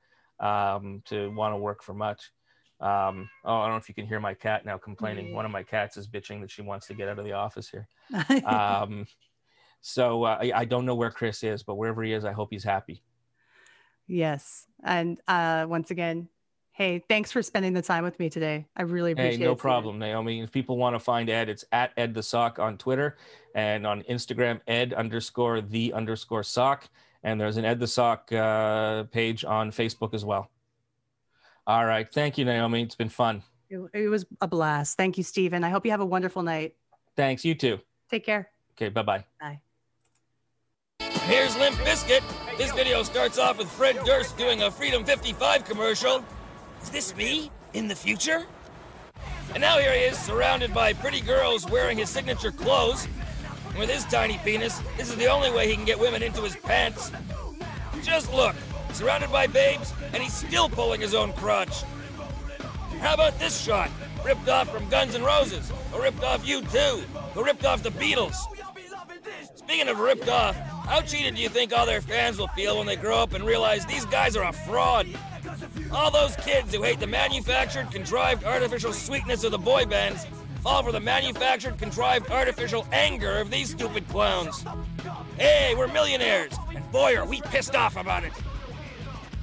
um 0.44 1.02
to 1.06 1.30
want 1.34 1.52
to 1.52 1.58
work 1.58 1.82
for 1.82 1.92
much. 1.94 2.30
Um 2.80 3.28
oh 3.44 3.56
I 3.56 3.66
don't 3.66 3.70
know 3.70 3.76
if 3.76 3.88
you 3.88 3.94
can 3.94 4.06
hear 4.06 4.20
my 4.20 4.34
cat 4.34 4.64
now 4.64 4.78
complaining. 4.78 5.34
One 5.34 5.44
of 5.44 5.50
my 5.50 5.62
cats 5.62 5.96
is 5.96 6.08
bitching 6.08 6.40
that 6.40 6.50
she 6.50 6.62
wants 6.62 6.86
to 6.86 6.94
get 6.94 7.08
out 7.08 7.18
of 7.18 7.24
the 7.24 7.32
office 7.32 7.68
here. 7.68 7.88
Um 8.46 9.06
so 9.82 10.24
uh, 10.24 10.38
I, 10.40 10.52
I 10.54 10.64
don't 10.64 10.84
know 10.84 10.94
where 10.94 11.10
Chris 11.10 11.42
is, 11.42 11.62
but 11.62 11.76
wherever 11.76 12.02
he 12.02 12.12
is, 12.12 12.24
I 12.24 12.32
hope 12.32 12.48
he's 12.50 12.64
happy. 12.64 13.02
yes. 14.06 14.66
And 14.84 15.18
uh, 15.28 15.66
once 15.68 15.90
again, 15.90 16.28
hey, 16.72 17.02
thanks 17.08 17.32
for 17.32 17.42
spending 17.42 17.72
the 17.74 17.82
time 17.82 18.04
with 18.04 18.18
me 18.18 18.28
today. 18.30 18.66
I 18.76 18.82
really 18.82 19.12
appreciate 19.12 19.34
it. 19.34 19.38
no 19.40 19.52
Steven. 19.54 19.56
problem, 19.56 19.98
Naomi. 19.98 20.40
If 20.40 20.50
people 20.52 20.76
want 20.76 20.94
to 20.96 21.00
find 21.00 21.28
Ed, 21.30 21.48
it's 21.48 21.64
at 21.72 21.92
Ed 21.96 22.14
the 22.14 22.22
Sock 22.22 22.58
on 22.58 22.78
Twitter 22.78 23.16
and 23.54 23.86
on 23.86 24.02
Instagram, 24.02 24.60
Ed 24.66 24.92
underscore 24.94 25.60
the 25.60 25.92
underscore 25.92 26.42
sock. 26.42 26.88
And 27.22 27.40
there's 27.40 27.56
an 27.58 27.64
Ed 27.64 27.80
the 27.80 27.86
Sock 27.86 28.32
uh, 28.32 29.04
page 29.04 29.44
on 29.44 29.70
Facebook 29.70 30.14
as 30.14 30.24
well. 30.24 30.50
All 31.66 31.84
right. 31.84 32.10
Thank 32.12 32.38
you, 32.38 32.44
Naomi. 32.44 32.82
It's 32.82 32.94
been 32.94 33.08
fun. 33.08 33.42
It, 33.68 33.80
it 33.94 34.08
was 34.08 34.26
a 34.40 34.48
blast. 34.48 34.96
Thank 34.96 35.16
you, 35.18 35.24
Steven. 35.24 35.62
I 35.62 35.68
hope 35.68 35.84
you 35.84 35.90
have 35.92 36.00
a 36.00 36.06
wonderful 36.06 36.42
night. 36.42 36.74
Thanks. 37.16 37.44
You 37.44 37.54
too. 37.54 37.80
Take 38.10 38.24
care. 38.24 38.50
Okay. 38.76 38.88
Bye 38.88 39.02
bye. 39.02 39.24
Bye. 39.40 39.60
Here's 41.24 41.56
Limp 41.58 41.76
Bizkit. 41.76 42.22
This 42.58 42.72
video 42.72 43.02
starts 43.02 43.38
off 43.38 43.58
with 43.58 43.68
Fred 43.70 43.96
Durst 44.04 44.36
doing 44.36 44.62
a 44.62 44.70
Freedom 44.70 45.04
55 45.04 45.64
commercial. 45.64 46.24
Is 46.82 46.90
this 46.90 47.14
me 47.14 47.50
in 47.72 47.88
the 47.88 47.94
future? 47.94 48.46
And 49.54 49.60
now 49.60 49.78
here 49.78 49.92
he 49.92 50.00
is, 50.00 50.18
surrounded 50.18 50.72
by 50.72 50.92
pretty 50.92 51.20
girls 51.20 51.68
wearing 51.68 51.98
his 51.98 52.08
signature 52.08 52.50
clothes. 52.50 53.06
And 53.68 53.78
with 53.78 53.90
his 53.90 54.04
tiny 54.06 54.38
penis, 54.44 54.80
this 54.96 55.08
is 55.10 55.16
the 55.16 55.26
only 55.26 55.50
way 55.50 55.68
he 55.68 55.74
can 55.74 55.84
get 55.84 55.98
women 55.98 56.22
into 56.22 56.42
his 56.42 56.56
pants. 56.56 57.12
Just 58.02 58.32
look, 58.32 58.56
surrounded 58.94 59.30
by 59.32 59.46
babes, 59.46 59.92
and 60.12 60.22
he's 60.22 60.34
still 60.34 60.68
pulling 60.68 61.00
his 61.00 61.14
own 61.14 61.32
crotch. 61.34 61.82
How 63.00 63.14
about 63.14 63.38
this 63.38 63.60
shot? 63.60 63.90
Ripped 64.24 64.48
off 64.48 64.68
from 64.70 64.88
Guns 64.88 65.14
N' 65.14 65.22
Roses, 65.22 65.72
or 65.94 66.02
ripped 66.02 66.22
off 66.22 66.44
U2, 66.44 67.00
who 67.32 67.44
ripped 67.44 67.64
off 67.64 67.82
the 67.82 67.90
Beatles. 67.90 68.36
Speaking 69.54 69.88
of 69.88 69.98
ripped 69.98 70.28
off, 70.28 70.56
how 70.86 71.00
cheated 71.00 71.36
do 71.36 71.42
you 71.42 71.48
think 71.48 71.72
all 71.72 71.86
their 71.86 72.00
fans 72.00 72.38
will 72.38 72.48
feel 72.48 72.78
when 72.78 72.86
they 72.86 72.96
grow 72.96 73.18
up 73.18 73.32
and 73.34 73.44
realize 73.44 73.86
these 73.86 74.04
guys 74.06 74.36
are 74.36 74.48
a 74.48 74.52
fraud? 74.52 75.06
All 75.92 76.10
those 76.10 76.36
kids 76.36 76.74
who 76.74 76.82
hate 76.82 77.00
the 77.00 77.06
manufactured, 77.06 77.90
contrived, 77.90 78.44
artificial 78.44 78.92
sweetness 78.92 79.44
of 79.44 79.52
the 79.52 79.58
boy 79.58 79.86
bands 79.86 80.26
fall 80.62 80.82
for 80.82 80.92
the 80.92 81.00
manufactured, 81.00 81.78
contrived, 81.78 82.30
artificial 82.30 82.86
anger 82.92 83.38
of 83.38 83.50
these 83.50 83.70
stupid 83.70 84.06
clowns. 84.08 84.64
Hey, 85.38 85.74
we're 85.76 85.88
millionaires, 85.88 86.52
and 86.74 86.90
boy, 86.92 87.16
are 87.16 87.24
we 87.24 87.40
pissed 87.40 87.74
off 87.74 87.96
about 87.96 88.24
it. 88.24 88.32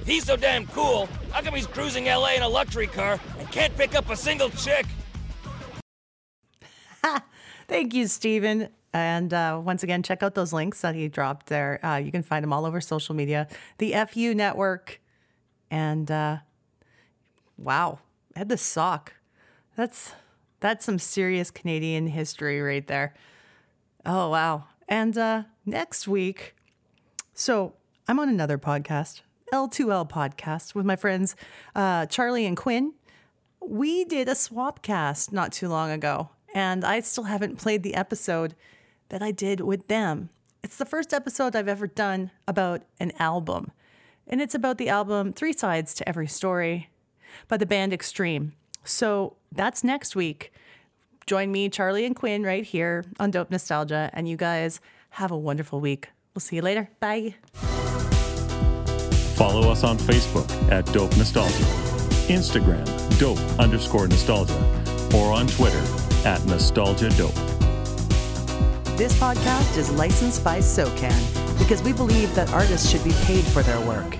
He's 0.08 0.24
so 0.24 0.36
damn 0.36 0.66
cool, 0.68 1.06
how 1.32 1.42
come 1.42 1.54
he's 1.54 1.66
cruising 1.66 2.06
LA 2.06 2.36
in 2.36 2.42
a 2.42 2.48
luxury 2.48 2.86
car 2.86 3.20
and 3.38 3.52
can't 3.52 3.76
pick 3.76 3.94
up 3.94 4.08
a 4.08 4.16
single 4.16 4.48
chick? 4.48 4.86
Thank 7.68 7.92
you, 7.92 8.06
Steven. 8.06 8.70
And 8.94 9.34
uh, 9.34 9.60
once 9.62 9.82
again, 9.82 10.02
check 10.02 10.22
out 10.22 10.34
those 10.34 10.50
links 10.50 10.80
that 10.80 10.94
he 10.94 11.08
dropped 11.08 11.48
there. 11.48 11.84
Uh, 11.84 11.96
you 11.96 12.10
can 12.10 12.22
find 12.22 12.42
them 12.42 12.54
all 12.54 12.64
over 12.64 12.80
social 12.80 13.14
media, 13.14 13.48
the 13.76 13.94
FU 14.10 14.34
Network. 14.34 14.98
And 15.70 16.10
uh, 16.10 16.38
wow, 17.58 17.98
Ed 18.34 18.48
the 18.48 18.56
Sock. 18.56 19.12
That's 19.76 20.12
that's 20.60 20.86
some 20.86 20.98
serious 20.98 21.50
Canadian 21.50 22.06
history 22.06 22.62
right 22.62 22.86
there. 22.86 23.12
Oh 24.06 24.30
wow! 24.30 24.64
And 24.88 25.18
uh, 25.18 25.42
next 25.66 26.08
week, 26.08 26.56
so 27.34 27.74
I'm 28.08 28.18
on 28.18 28.30
another 28.30 28.56
podcast. 28.56 29.20
L2L 29.52 30.08
podcast 30.08 30.74
with 30.74 30.84
my 30.84 30.96
friends 30.96 31.36
uh, 31.74 32.06
Charlie 32.06 32.46
and 32.46 32.56
Quinn. 32.56 32.92
We 33.60 34.04
did 34.04 34.28
a 34.28 34.34
swap 34.34 34.82
cast 34.82 35.32
not 35.32 35.52
too 35.52 35.68
long 35.68 35.90
ago, 35.90 36.30
and 36.54 36.84
I 36.84 37.00
still 37.00 37.24
haven't 37.24 37.58
played 37.58 37.82
the 37.82 37.94
episode 37.94 38.54
that 39.08 39.22
I 39.22 39.30
did 39.30 39.60
with 39.60 39.88
them. 39.88 40.30
It's 40.62 40.76
the 40.76 40.84
first 40.84 41.14
episode 41.14 41.54
I've 41.54 41.68
ever 41.68 41.86
done 41.86 42.30
about 42.46 42.82
an 43.00 43.12
album, 43.18 43.72
and 44.26 44.40
it's 44.40 44.54
about 44.54 44.78
the 44.78 44.88
album 44.88 45.32
Three 45.32 45.52
Sides 45.52 45.94
to 45.94 46.08
Every 46.08 46.26
Story 46.26 46.90
by 47.48 47.56
the 47.56 47.66
band 47.66 47.92
Extreme. 47.92 48.52
So 48.84 49.36
that's 49.52 49.84
next 49.84 50.16
week. 50.16 50.52
Join 51.26 51.52
me, 51.52 51.68
Charlie 51.68 52.06
and 52.06 52.16
Quinn, 52.16 52.42
right 52.42 52.64
here 52.64 53.04
on 53.20 53.30
Dope 53.30 53.50
Nostalgia, 53.50 54.10
and 54.12 54.28
you 54.28 54.36
guys 54.36 54.80
have 55.10 55.30
a 55.30 55.36
wonderful 55.38 55.80
week. 55.80 56.08
We'll 56.34 56.40
see 56.40 56.56
you 56.56 56.62
later. 56.62 56.88
Bye. 57.00 57.34
Follow 59.38 59.70
us 59.70 59.84
on 59.84 59.96
Facebook 59.96 60.50
at 60.68 60.84
Dope 60.86 61.16
Nostalgia, 61.16 61.52
Instagram, 62.26 62.84
Dope 63.20 63.38
underscore 63.60 64.08
Nostalgia, 64.08 64.58
or 65.14 65.30
on 65.30 65.46
Twitter 65.46 65.80
at 66.24 66.44
Nostalgia 66.46 67.08
Dope. 67.10 67.36
This 68.96 69.14
podcast 69.14 69.76
is 69.76 69.92
licensed 69.92 70.42
by 70.42 70.58
SOCAN 70.58 71.16
because 71.56 71.80
we 71.84 71.92
believe 71.92 72.34
that 72.34 72.52
artists 72.52 72.90
should 72.90 73.04
be 73.04 73.12
paid 73.22 73.44
for 73.44 73.62
their 73.62 73.80
work. 73.86 74.18